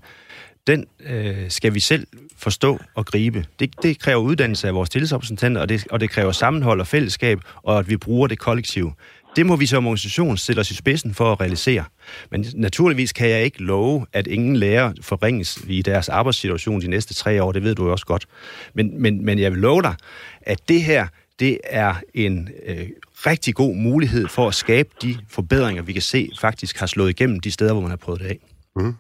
den 0.67 0.87
øh, 1.11 1.51
skal 1.51 1.75
vi 1.75 1.81
selv 1.81 2.07
forstå 2.37 2.79
og 2.95 3.07
gribe. 3.07 3.45
Det, 3.61 3.83
det 3.83 4.01
kræver 4.01 4.21
uddannelse 4.21 4.69
af 4.69 4.75
vores 4.75 4.91
tillidsrepræsentanter, 4.91 5.61
og 5.61 5.69
det, 5.69 5.87
og 5.93 6.01
det 6.01 6.11
kræver 6.11 6.33
sammenhold 6.33 6.81
og 6.81 6.87
fællesskab, 6.87 7.39
og 7.63 7.79
at 7.79 7.91
vi 7.91 7.97
bruger 7.97 8.27
det 8.27 8.39
kollektiv. 8.39 8.93
Det 9.37 9.47
må 9.47 9.57
vi 9.57 9.67
som 9.67 9.87
organisation 9.87 10.37
stille 10.37 10.61
os 10.61 10.71
i 10.71 10.77
spidsen 10.77 11.15
for 11.15 11.33
at 11.33 11.41
realisere. 11.41 11.85
Men 12.31 12.45
naturligvis 12.55 13.13
kan 13.13 13.29
jeg 13.29 13.45
ikke 13.45 13.63
love, 13.63 14.07
at 14.13 14.27
ingen 14.27 14.57
lærer 14.57 14.93
forringes 15.03 15.65
i 15.69 15.83
deres 15.83 16.09
arbejdssituation 16.09 16.81
de 16.81 16.91
næste 16.91 17.15
tre 17.15 17.43
år. 17.43 17.53
Det 17.53 17.63
ved 17.63 17.75
du 17.75 17.85
jo 17.85 17.93
også 17.93 18.07
godt. 18.07 18.27
Men, 18.75 19.03
men, 19.03 19.25
men 19.25 19.39
jeg 19.39 19.53
vil 19.53 19.61
love 19.61 19.83
dig, 19.83 19.95
at 20.43 20.69
det 20.69 20.83
her, 20.83 21.07
det 21.41 21.59
er 21.65 21.95
en 22.15 22.49
øh, 22.67 22.87
rigtig 23.27 23.55
god 23.55 23.75
mulighed 23.77 24.29
for 24.29 24.47
at 24.49 24.55
skabe 24.55 24.89
de 25.03 25.15
forbedringer, 25.31 25.83
vi 25.83 25.93
kan 25.93 26.03
se 26.03 26.31
faktisk 26.41 26.81
har 26.81 26.87
slået 26.87 27.11
igennem 27.11 27.41
de 27.41 27.51
steder, 27.51 27.73
hvor 27.73 27.83
man 27.83 27.91
har 27.91 27.97
prøvet 28.05 28.21
det 28.21 28.27
af. 28.27 28.39
Mm. 28.77 28.95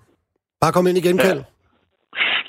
Bare 0.60 0.72
kom 0.72 0.86
ind 0.86 0.98
igen, 0.98 1.18
Kjeld. 1.18 1.38
Ja. 1.38 1.44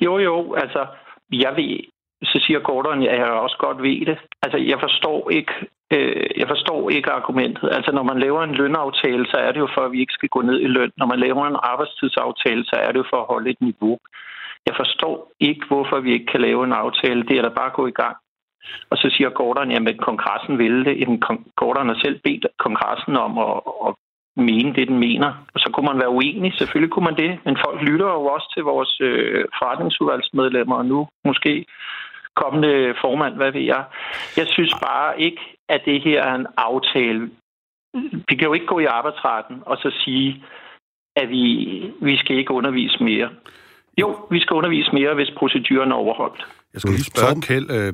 Jo, 0.02 0.18
jo, 0.20 0.54
altså, 0.54 0.86
jeg 1.32 1.54
ved, 1.56 1.80
så 2.24 2.38
siger 2.46 2.60
Gordon, 2.60 3.04
at 3.04 3.20
jeg 3.20 3.26
også 3.26 3.58
godt 3.60 3.78
ved 3.84 4.06
det. 4.06 4.18
Altså, 4.44 4.58
jeg 4.58 4.78
forstår 4.82 5.30
ikke, 5.30 5.54
øh, 5.92 6.26
jeg 6.38 6.48
forstår 6.48 6.90
ikke 6.90 7.12
argumentet. 7.12 7.70
Altså, 7.72 7.92
når 7.92 8.04
man 8.04 8.20
laver 8.20 8.44
en 8.44 8.56
lønaftale, 8.62 9.26
så 9.32 9.38
er 9.38 9.52
det 9.52 9.60
jo 9.60 9.70
for, 9.76 9.82
at 9.82 9.92
vi 9.92 10.00
ikke 10.00 10.14
skal 10.14 10.30
gå 10.30 10.42
ned 10.42 10.60
i 10.62 10.68
løn. 10.68 10.92
Når 10.98 11.06
man 11.06 11.20
laver 11.20 11.44
en 11.48 11.64
arbejdstidsaftale, 11.72 12.66
så 12.66 12.76
er 12.76 12.92
det 12.92 13.00
jo 13.00 13.08
for 13.10 13.20
at 13.22 13.30
holde 13.34 13.50
et 13.50 13.62
niveau. 13.62 13.98
Jeg 14.68 14.76
forstår 14.76 15.32
ikke, 15.40 15.66
hvorfor 15.68 16.00
vi 16.00 16.12
ikke 16.14 16.26
kan 16.26 16.42
lave 16.42 16.64
en 16.64 16.74
aftale. 16.74 17.24
Det 17.24 17.38
er 17.38 17.42
da 17.42 17.50
bare 17.50 17.72
at 17.72 17.80
gå 17.80 17.88
i 17.88 17.98
gang. 18.02 18.18
Og 18.90 18.98
så 18.98 19.10
siger 19.16 19.30
Gordon, 19.30 19.72
at 19.72 19.98
kongressen 19.98 20.58
ville 20.58 20.86
det. 20.86 21.00
Jamen, 21.00 21.24
Gordon 21.56 21.88
har 21.88 22.00
selv 22.04 22.20
bedt 22.24 22.46
kongressen 22.60 23.16
om 23.18 23.38
at, 23.38 23.62
at 23.88 23.94
mene 24.36 24.74
det, 24.74 24.88
den 24.88 25.00
mener. 25.00 25.30
Og 25.54 25.60
så 25.60 25.70
kunne 25.74 25.86
man 25.86 26.00
være 26.00 26.10
uenig, 26.10 26.54
selvfølgelig 26.54 26.92
kunne 26.92 27.06
man 27.06 27.18
det, 27.18 27.40
men 27.46 27.58
folk 27.66 27.82
lytter 27.82 28.06
jo 28.06 28.26
også 28.26 28.52
til 28.56 28.64
vores 28.64 28.98
øh, 29.02 29.46
forretningsudvalgsmedlemmer, 29.60 30.76
og 30.76 30.86
nu 30.86 31.08
måske 31.26 31.66
kommende 32.36 32.96
formand, 33.02 33.36
hvad 33.36 33.52
ved 33.52 33.62
jeg. 33.62 33.84
Jeg 34.38 34.48
synes 34.48 34.74
bare 34.88 35.22
ikke, 35.22 35.42
at 35.74 35.82
det 35.86 36.02
her 36.02 36.24
er 36.30 36.36
en 36.36 36.48
aftale. 36.58 37.30
Vi 38.30 38.36
kan 38.36 38.48
jo 38.48 38.54
ikke 38.54 38.66
gå 38.66 38.80
i 38.80 38.86
arbejdsretten 38.86 39.58
og 39.66 39.78
så 39.78 39.90
sige, 40.04 40.44
at 41.16 41.30
vi, 41.30 41.46
vi 42.02 42.18
skal 42.18 42.36
ikke 42.38 42.54
undervise 42.54 43.04
mere. 43.04 43.30
Jo, 43.98 44.08
vi 44.32 44.40
skal 44.40 44.54
undervise 44.54 44.92
mere, 44.94 45.14
hvis 45.14 45.32
proceduren 45.38 45.92
er 45.92 45.96
overholdt. 45.96 46.48
Jeg 46.74 46.82
skal 46.82 46.94
lige 46.94 47.04
spørge 47.04 47.42
Kjeld, 47.42 47.72
øh, 47.72 47.94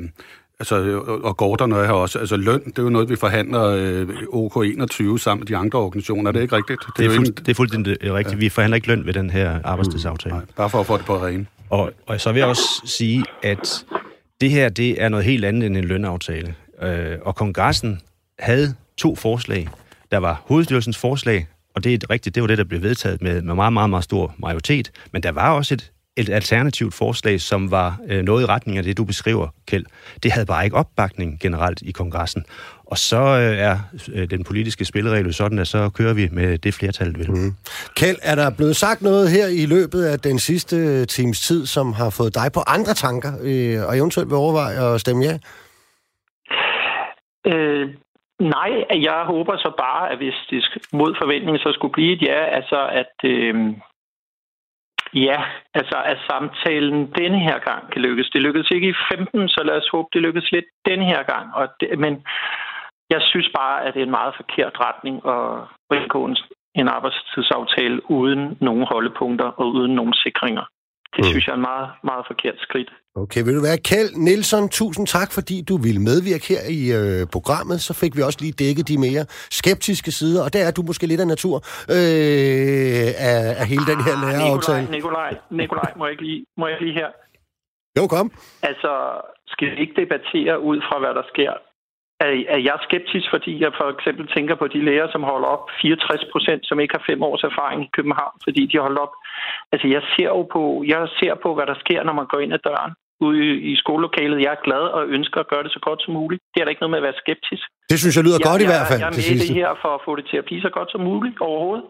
Altså, 0.59 1.01
og 1.23 1.37
Gordon 1.37 1.73
og 1.73 1.79
jeg 1.79 1.87
har 1.87 1.93
også, 1.93 2.19
altså 2.19 2.37
løn, 2.37 2.63
det 2.65 2.79
er 2.79 2.83
jo 2.83 2.89
noget, 2.89 3.09
vi 3.09 3.15
forhandler 3.15 3.63
øh, 3.63 4.07
OK21 4.09 5.17
sammen 5.17 5.39
med 5.39 5.47
de 5.47 5.57
andre 5.57 5.79
organisationer, 5.79 6.27
er 6.27 6.31
det 6.31 6.41
ikke 6.41 6.55
rigtigt? 6.55 6.79
Det, 6.85 6.97
det, 6.97 7.05
er, 7.05 7.41
det 7.45 7.49
er 7.49 7.53
fuldstændig 7.55 7.97
rigtigt. 8.13 8.33
Ja. 8.33 8.39
Vi 8.39 8.49
forhandler 8.49 8.75
ikke 8.75 8.87
løn 8.87 9.05
ved 9.05 9.13
den 9.13 9.29
her 9.29 9.59
arbejdstidsaftale. 9.63 10.35
Nej, 10.35 10.45
bare 10.55 10.69
for 10.69 10.79
at 10.79 10.85
få 10.85 10.97
det 10.97 11.05
på 11.05 11.15
rene. 11.15 11.45
Og, 11.69 11.91
og 12.07 12.21
så 12.21 12.31
vil 12.31 12.39
jeg 12.39 12.47
også 12.47 12.81
sige, 12.85 13.23
at 13.43 13.85
det 14.41 14.49
her, 14.49 14.69
det 14.69 15.03
er 15.03 15.09
noget 15.09 15.25
helt 15.25 15.45
andet 15.45 15.65
end 15.67 15.77
en 15.77 15.85
lønaftale. 15.85 16.55
Øh, 16.81 17.17
og 17.21 17.35
kongressen 17.35 18.01
havde 18.39 18.75
to 18.97 19.15
forslag. 19.15 19.67
Der 20.11 20.17
var 20.17 20.41
hovedstyrelsens 20.45 20.97
forslag, 20.97 21.47
og 21.75 21.83
det 21.83 22.03
er 22.03 22.09
rigtigt, 22.09 22.35
det 22.35 22.43
var 22.43 22.47
det, 22.47 22.57
der 22.57 22.63
blev 22.63 22.81
vedtaget 22.81 23.21
med, 23.21 23.41
med 23.41 23.55
meget, 23.55 23.73
meget, 23.73 23.89
meget 23.89 24.03
stor 24.03 24.35
majoritet. 24.37 24.91
Men 25.11 25.23
der 25.23 25.31
var 25.31 25.51
også 25.51 25.73
et 25.73 25.91
et 26.17 26.29
alternativt 26.29 26.93
forslag, 26.93 27.41
som 27.41 27.71
var 27.71 27.99
øh, 28.09 28.23
noget 28.23 28.43
i 28.43 28.45
retning 28.45 28.77
af 28.77 28.83
det, 28.83 28.97
du 28.97 29.03
beskriver, 29.03 29.47
Kjeld. 29.67 29.85
Det 30.23 30.31
havde 30.31 30.45
bare 30.45 30.63
ikke 30.63 30.77
opbakning 30.77 31.39
generelt 31.39 31.81
i 31.81 31.91
kongressen. 31.91 32.43
Og 32.85 32.97
så 32.97 33.17
øh, 33.17 33.57
er 33.57 33.79
øh, 34.13 34.29
den 34.29 34.43
politiske 34.43 34.85
spilleregel 34.85 35.33
sådan, 35.33 35.59
at 35.59 35.67
så 35.67 35.89
kører 35.89 36.13
vi 36.13 36.29
med 36.31 36.57
det 36.57 36.73
flertal, 36.73 37.17
vil. 37.17 37.31
Mm. 37.31 37.55
Kjeld, 37.95 38.17
er 38.21 38.35
der 38.35 38.49
blevet 38.49 38.75
sagt 38.75 39.01
noget 39.01 39.31
her 39.31 39.47
i 39.47 39.65
løbet 39.65 40.03
af 40.03 40.19
den 40.19 40.39
sidste 40.39 41.05
times 41.05 41.41
tid, 41.41 41.65
som 41.65 41.93
har 41.93 42.09
fået 42.09 42.35
dig 42.35 42.51
på 42.51 42.63
andre 42.67 42.93
tanker, 42.93 43.33
øh, 43.41 43.87
og 43.87 43.97
eventuelt 43.97 44.29
vil 44.29 44.35
overveje 44.35 44.93
at 44.93 45.01
stemme 45.01 45.25
ja? 45.25 45.37
Øh, 47.51 47.95
nej, 48.39 48.85
jeg 49.07 49.23
håber 49.25 49.57
så 49.57 49.71
bare, 49.77 50.11
at 50.11 50.17
hvis 50.17 50.35
det 50.49 50.63
mod 50.93 51.15
forventning 51.21 51.59
så 51.59 51.71
skulle 51.73 51.93
blive 51.93 52.13
et 52.13 52.21
ja, 52.21 52.45
altså 52.45 52.87
at... 52.87 53.13
Øh, 53.23 53.73
Ja, 55.13 55.43
altså 55.73 55.97
at 56.05 56.17
samtalen 56.29 57.11
denne 57.11 57.39
her 57.39 57.59
gang 57.59 57.91
kan 57.91 58.01
lykkes. 58.01 58.29
Det 58.29 58.41
lykkedes 58.41 58.71
ikke 58.71 58.89
i 58.89 58.99
15, 59.11 59.49
så 59.49 59.61
lad 59.63 59.77
os 59.77 59.89
håbe, 59.91 60.07
det 60.13 60.21
lykkes 60.21 60.51
lidt 60.51 60.65
denne 60.85 61.05
her 61.05 61.23
gang. 61.23 61.55
Og 61.55 61.67
det, 61.79 61.99
men 61.99 62.23
jeg 63.09 63.21
synes 63.21 63.49
bare, 63.55 63.85
at 63.85 63.93
det 63.93 63.99
er 63.99 64.05
en 64.05 64.19
meget 64.19 64.35
forkert 64.35 64.75
retning 64.79 65.15
at 65.35 65.97
indgå 65.97 66.25
en, 66.75 66.87
arbejdstidsaftale 66.87 68.11
uden 68.11 68.57
nogen 68.61 68.85
holdepunkter 68.91 69.45
og 69.45 69.65
uden 69.67 69.95
nogen 69.95 70.13
sikringer. 70.13 70.65
Det 71.15 71.23
mm. 71.23 71.29
synes 71.31 71.43
jeg 71.47 71.53
er 71.53 71.59
en 71.63 71.67
meget, 71.71 71.89
meget 72.09 72.23
forkert 72.31 72.57
skridt. 72.67 72.89
Okay, 73.23 73.41
vil 73.45 73.55
du 73.55 73.63
være 73.69 73.79
Kjeld 73.89 74.11
Nielsen, 74.27 74.69
tusind 74.69 75.05
tak, 75.07 75.29
fordi 75.37 75.57
du 75.69 75.75
ville 75.85 76.01
medvirke 76.09 76.45
her 76.53 76.63
i 76.79 76.81
øh, 76.99 77.27
programmet. 77.35 77.77
Så 77.87 77.93
fik 78.01 78.11
vi 78.17 78.21
også 78.27 78.39
lige 78.41 78.55
dækket 78.63 78.85
de 78.91 78.97
mere 79.07 79.23
skeptiske 79.59 80.11
sider, 80.19 80.41
og 80.45 80.49
der 80.53 80.61
er 80.67 80.71
du 80.77 80.81
måske 80.89 81.05
lidt 81.11 81.21
af 81.25 81.29
natur 81.35 81.55
øh, 81.97 83.07
af, 83.31 83.41
af 83.61 83.65
hele 83.73 83.85
den 83.91 83.99
her 84.07 84.15
ah, 84.17 84.23
læreraftale. 84.23 84.85
Nikolaj, 84.97 84.97
Nikolaj, 84.97 85.31
Nikolaj, 85.61 85.89
må 85.97 86.03
jeg 86.05 86.11
ikke 86.15 86.25
lige, 86.29 86.41
må 86.59 86.65
jeg 86.67 86.77
lige 86.81 86.95
her? 87.01 87.09
Jo, 87.97 88.03
kom. 88.15 88.27
Altså, 88.69 88.91
skal 89.53 89.67
vi 89.71 89.75
ikke 89.83 89.95
debattere 90.01 90.55
ud 90.69 90.77
fra, 90.87 90.95
hvad 90.99 91.13
der 91.19 91.25
sker? 91.33 91.53
Er, 92.25 92.31
er 92.55 92.61
jeg 92.69 92.77
skeptisk, 92.87 93.27
fordi 93.33 93.51
jeg 93.63 93.71
for 93.79 93.87
eksempel 93.95 94.25
tænker 94.35 94.55
på 94.55 94.67
de 94.73 94.79
læger, 94.87 95.07
som 95.11 95.23
holder 95.31 95.49
op 95.55 95.65
64 95.81 96.25
procent, 96.33 96.61
som 96.67 96.79
ikke 96.79 96.95
har 96.97 97.03
fem 97.09 97.19
års 97.29 97.43
erfaring 97.49 97.79
i 97.83 97.93
København, 97.97 98.35
fordi 98.45 98.61
de 98.71 98.77
holder 98.85 99.01
op. 99.05 99.15
Altså, 99.73 99.87
jeg 99.95 100.01
ser 100.13 100.29
jo 100.37 100.43
på, 100.55 100.61
jeg 100.87 100.99
ser 101.19 101.33
på, 101.43 101.49
hvad 101.55 101.67
der 101.71 101.77
sker, 101.83 102.03
når 102.03 102.15
man 102.19 102.27
går 102.31 102.39
ind 102.39 102.53
ad 102.57 102.63
døren 102.69 102.93
ude 103.27 103.39
i 103.71 103.73
skolelokalet. 103.83 104.43
Jeg 104.45 104.51
er 104.57 104.61
glad 104.67 104.83
og 104.97 105.01
ønsker 105.17 105.39
at 105.41 105.47
gøre 105.53 105.63
det 105.65 105.71
så 105.77 105.81
godt 105.87 105.99
som 106.03 106.13
muligt. 106.19 106.41
Det 106.51 106.57
er 106.59 106.65
der 106.65 106.73
ikke 106.73 106.83
noget 106.83 106.95
med 106.95 107.01
at 107.03 107.07
være 107.09 107.21
skeptisk. 107.23 107.65
Det 107.91 107.97
synes 107.99 108.15
jeg 108.17 108.23
lyder 108.27 108.39
jeg, 108.41 108.49
godt 108.51 108.61
i 108.65 108.69
hvert 108.71 108.87
fald. 108.89 109.01
Jeg 109.03 109.11
er 109.11 109.17
med 109.17 109.39
det 109.45 109.55
her 109.61 109.71
for 109.83 109.91
at 109.97 110.01
få 110.07 110.11
det 110.19 110.25
til 110.31 110.37
at 110.41 110.45
blive 110.49 110.61
så 110.67 110.71
godt 110.77 110.89
som 110.93 111.01
muligt 111.11 111.37
overhovedet. 111.49 111.85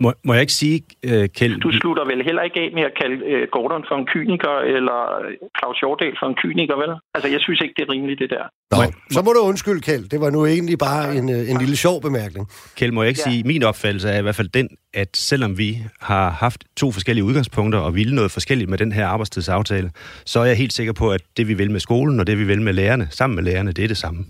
Må, 0.00 0.12
må 0.26 0.32
jeg 0.32 0.40
ikke 0.40 0.52
sige, 0.52 0.76
uh, 1.10 1.24
Kjeld... 1.36 1.60
Du 1.60 1.72
slutter 1.80 2.04
vel 2.04 2.20
heller 2.28 2.42
ikke 2.42 2.60
af 2.60 2.70
med 2.74 2.82
at 2.82 2.94
kalde 3.00 3.16
uh, 3.32 3.42
Gordon 3.54 3.84
for 3.88 3.96
en 4.00 4.06
kyniker, 4.12 4.54
eller 4.76 4.98
Claus 5.58 5.78
Hjortdal 5.80 6.14
for 6.20 6.26
en 6.32 6.36
kyniker, 6.42 6.76
vel? 6.82 6.92
Altså, 7.14 7.28
jeg 7.34 7.40
synes 7.40 7.60
ikke, 7.60 7.74
det 7.76 7.82
er 7.86 7.90
rimeligt, 7.94 8.18
det 8.22 8.30
der. 8.30 8.44
Nå, 8.70 8.76
må, 8.76 8.84
så 9.10 9.22
må 9.24 9.30
du 9.32 9.40
undskylde, 9.50 9.80
Kjeld. 9.80 10.04
Det 10.08 10.20
var 10.20 10.30
nu 10.30 10.46
egentlig 10.46 10.78
bare 10.78 11.16
en, 11.18 11.26
øh, 11.36 11.50
en 11.50 11.58
lille 11.62 11.76
sjov 11.76 11.96
bemærkning. 12.02 12.44
Kjeld, 12.76 12.92
må 12.92 13.02
jeg 13.02 13.08
ikke 13.08 13.22
ja. 13.26 13.30
sige, 13.30 13.42
min 13.52 13.62
opfattelse 13.62 14.08
er 14.08 14.18
i 14.18 14.22
hvert 14.22 14.38
fald 14.40 14.48
den, 14.48 14.68
at 14.94 15.10
selvom 15.16 15.58
vi 15.58 15.70
har 16.00 16.30
haft 16.30 16.64
to 16.76 16.92
forskellige 16.92 17.24
udgangspunkter 17.24 17.78
og 17.78 17.94
ville 17.94 18.14
noget 18.14 18.30
forskelligt 18.30 18.70
med 18.70 18.78
den 18.78 18.92
her 18.92 19.06
arbejdstidsaftale, 19.06 19.90
så 20.24 20.40
er 20.40 20.44
jeg 20.44 20.56
helt 20.56 20.72
sikker 20.72 20.92
på, 20.92 21.10
at 21.10 21.20
det 21.36 21.48
vi 21.48 21.54
vil 21.54 21.70
med 21.70 21.80
skolen 21.80 22.20
og 22.20 22.26
det 22.26 22.38
vi 22.38 22.44
vil 22.44 22.62
med 22.62 22.72
lærerne, 22.72 23.08
sammen 23.10 23.34
med 23.36 23.44
lærerne, 23.44 23.72
det 23.72 23.84
er 23.84 23.88
det 23.88 23.96
samme. 23.96 24.24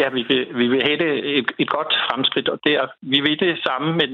Ja, 0.00 0.06
vi 0.16 0.22
vil, 0.30 0.42
vi 0.60 0.66
vil 0.72 0.80
have 0.88 0.98
det 1.04 1.12
et, 1.38 1.48
et 1.62 1.70
godt 1.76 1.92
fremskridt, 2.06 2.48
og 2.48 2.58
det 2.64 2.72
er, 2.80 2.86
vi 3.12 3.18
vil 3.20 3.36
det 3.44 3.54
samme, 3.66 3.88
men 4.00 4.10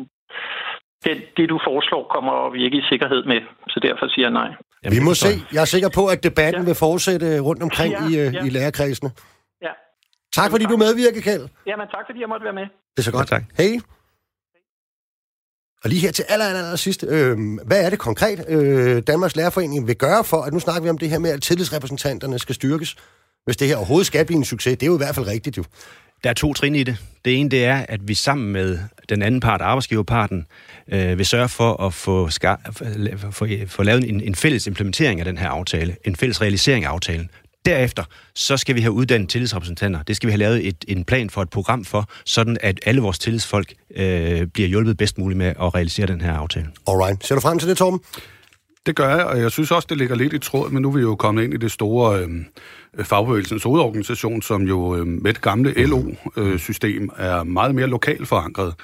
det, 1.04 1.14
det, 1.36 1.44
du 1.52 1.58
foreslår, 1.68 2.02
kommer 2.14 2.34
vi 2.54 2.60
ikke 2.66 2.78
i 2.82 2.84
sikkerhed 2.90 3.22
med, 3.32 3.40
så 3.72 3.78
derfor 3.86 4.06
siger 4.14 4.26
jeg 4.28 4.34
nej. 4.42 4.50
Jamen, 4.82 4.96
vi 4.96 5.02
må 5.08 5.14
se. 5.14 5.32
Jeg 5.54 5.60
er 5.66 5.70
sikker 5.74 5.90
på, 5.98 6.02
at 6.14 6.18
debatten 6.28 6.62
ja. 6.62 6.68
vil 6.68 6.74
fortsætte 6.74 7.28
rundt 7.48 7.62
omkring 7.62 7.92
ja, 7.92 8.00
i, 8.08 8.10
øh, 8.26 8.34
ja. 8.34 8.44
i 8.46 8.48
lærerkredsene. 8.56 9.10
Ja. 9.66 9.72
Tak, 10.38 10.50
fordi 10.50 10.64
du 10.72 10.76
medvirker, 10.76 11.20
Kjeld. 11.20 11.46
Jamen, 11.66 11.86
tak, 11.94 12.04
fordi 12.08 12.18
jeg 12.20 12.28
måtte 12.28 12.44
være 12.44 12.58
med. 12.60 12.66
Det 12.94 12.98
er 13.02 13.06
så 13.10 13.12
godt. 13.12 13.30
Ja, 13.30 13.36
tak. 13.36 13.44
Hej. 13.58 13.72
Og 15.84 15.90
lige 15.90 16.00
her 16.00 16.12
til 16.12 16.24
aller, 16.28 16.46
aller, 16.50 16.62
aller 16.62 16.76
sidst, 16.76 17.04
øh, 17.08 17.36
hvad 17.66 17.80
er 17.86 17.90
det 17.90 17.98
konkret, 17.98 18.38
øh, 18.48 19.02
Danmarks 19.06 19.36
Lærerforening 19.36 19.86
vil 19.86 19.96
gøre 19.96 20.24
for, 20.24 20.40
at 20.46 20.52
nu 20.52 20.60
snakker 20.60 20.82
vi 20.82 20.88
om 20.88 20.98
det 20.98 21.08
her 21.10 21.18
med, 21.18 21.30
at 21.30 21.42
tillidsrepræsentanterne 21.42 22.38
skal 22.38 22.54
styrkes? 22.54 22.96
Hvis 23.46 23.56
det 23.56 23.68
her 23.68 23.76
overhovedet 23.76 24.06
skal 24.06 24.24
blive 24.26 24.36
en 24.38 24.44
succes. 24.44 24.72
Det 24.78 24.82
er 24.82 24.86
jo 24.86 24.94
i 24.94 24.96
hvert 25.04 25.14
fald 25.14 25.26
rigtigt 25.26 25.56
jo. 25.56 25.64
Der 26.24 26.30
er 26.30 26.34
to 26.34 26.52
trin 26.54 26.74
i 26.74 26.82
det. 26.82 26.96
Det 27.24 27.40
ene 27.40 27.50
det 27.50 27.64
er, 27.64 27.84
at 27.88 28.08
vi 28.08 28.14
sammen 28.14 28.52
med 28.52 28.78
den 29.08 29.22
anden 29.22 29.40
part, 29.40 29.60
arbejdsgiverparten, 29.60 30.46
øh, 30.92 31.18
vil 31.18 31.26
sørge 31.26 31.48
for 31.48 31.82
at 31.86 31.94
få, 31.94 32.28
ska- 32.28 32.70
få, 33.30 33.46
få 33.66 33.82
lavet 33.82 34.08
en, 34.08 34.20
en 34.20 34.34
fælles 34.34 34.66
implementering 34.66 35.20
af 35.20 35.24
den 35.24 35.38
her 35.38 35.48
aftale, 35.48 35.96
en 36.04 36.16
fælles 36.16 36.40
realisering 36.40 36.84
af 36.84 36.88
aftalen. 36.90 37.30
Derefter, 37.66 38.04
så 38.34 38.56
skal 38.56 38.74
vi 38.74 38.80
have 38.80 38.92
uddannet 38.92 39.28
tillidsrepræsentanter. 39.28 40.02
Det 40.02 40.16
skal 40.16 40.26
vi 40.26 40.30
have 40.32 40.38
lavet 40.38 40.66
et, 40.68 40.84
en 40.88 41.04
plan 41.04 41.30
for, 41.30 41.42
et 41.42 41.50
program 41.50 41.84
for, 41.84 42.08
sådan 42.24 42.56
at 42.60 42.80
alle 42.86 43.00
vores 43.00 43.18
tillidsfolk 43.18 43.72
øh, 43.96 44.46
bliver 44.46 44.68
hjulpet 44.68 44.96
bedst 44.96 45.18
muligt 45.18 45.38
med 45.38 45.46
at 45.46 45.74
realisere 45.74 46.06
den 46.06 46.20
her 46.20 46.32
aftale. 46.32 46.66
Alright. 46.88 47.26
Ser 47.26 47.34
du 47.34 47.40
frem 47.40 47.58
til 47.58 47.68
det, 47.68 47.76
Torben? 47.76 48.00
Det 48.86 48.96
gør 48.96 49.16
jeg, 49.16 49.24
og 49.24 49.40
jeg 49.40 49.50
synes 49.50 49.70
også, 49.70 49.86
det 49.90 49.98
ligger 49.98 50.16
lidt 50.16 50.32
i 50.32 50.38
tråd, 50.38 50.70
men 50.70 50.82
nu 50.82 50.88
er 50.88 50.92
vi 50.92 51.00
jo 51.00 51.14
kommet 51.14 51.44
ind 51.44 51.54
i 51.54 51.56
det 51.56 51.72
store 51.72 52.20
øh, 52.20 53.04
fagbevægelsens 53.04 53.62
hovedorganisation, 53.62 54.42
som 54.42 54.62
jo 54.62 54.96
øh, 54.96 55.06
med 55.06 55.34
det 55.34 55.42
gamle 55.42 55.86
LO-system 55.86 57.02
øh, 57.18 57.26
er 57.26 57.42
meget 57.42 57.74
mere 57.74 57.86
lokalt 57.86 58.28
forankret, 58.28 58.74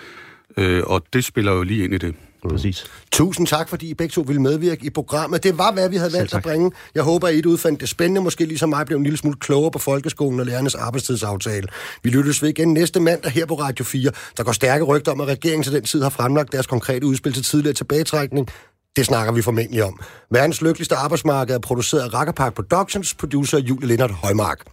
øh, 0.57 0.83
og 0.87 1.03
det 1.13 1.25
spiller 1.25 1.53
jo 1.53 1.63
lige 1.63 1.85
ind 1.85 1.95
i 1.95 1.99
det. 1.99 2.15
Præcis. 2.49 2.85
Tusind 3.13 3.47
tak, 3.47 3.69
fordi 3.69 3.91
I 3.91 3.95
begge 3.95 4.13
to 4.13 4.21
ville 4.21 4.43
medvirke 4.43 4.87
i 4.87 4.91
programmet. 4.91 5.43
Det 5.43 5.59
var, 5.59 5.73
hvad 5.73 5.89
vi 5.89 5.97
havde 5.97 6.13
valgt 6.13 6.35
at 6.35 6.43
bringe. 6.43 6.71
Jeg 6.95 7.03
håber, 7.03 7.29
at 7.29 7.35
I 7.35 7.47
udfandt 7.47 7.81
det 7.81 7.89
spændende. 7.89 8.21
Måske 8.21 8.45
ligesom 8.45 8.69
mig 8.69 8.87
blev 8.87 8.99
en 8.99 9.05
lille 9.05 9.19
smule 9.19 9.37
klogere 9.41 9.71
på 9.71 9.79
folkeskolen 9.79 10.41
og 10.41 10.47
lærernes 10.47 10.75
arbejdstidsaftale. 10.75 11.69
Vi 12.03 12.11
lyttes 12.11 12.43
ved 12.43 12.49
igen 12.49 12.75
næste 12.75 13.01
mandag 13.01 13.33
her 13.33 13.47
på 13.47 13.55
Radio 13.55 13.85
4. 13.85 14.11
Der 14.37 14.43
går 14.43 14.53
stærke 14.53 14.85
rygter 14.85 15.13
om, 15.13 15.21
at 15.21 15.29
regeringen 15.29 15.63
til 15.63 15.73
den 15.73 15.85
tid 15.85 16.03
har 16.03 16.11
fremlagt 16.11 16.53
deres 16.53 16.67
konkrete 16.67 17.07
udspil 17.07 17.33
til 17.33 17.43
tidligere 17.43 17.75
tilbagetrækning. 17.75 18.49
Det 18.97 19.07
snakker 19.07 19.33
vi 19.33 19.43
formentlig 19.43 19.85
om. 19.85 20.01
Verdens 20.31 20.63
lykkeligste 20.63 20.97
arbejdsmarked 20.97 21.55
er 21.55 21.59
produceret 21.59 22.01
af 22.03 22.15
Rakkerpark 22.15 22.55
Productions, 22.55 23.15
producer 23.15 23.59
Julie 23.59 23.89
Lindert 23.89 24.11
Højmark. 24.11 24.73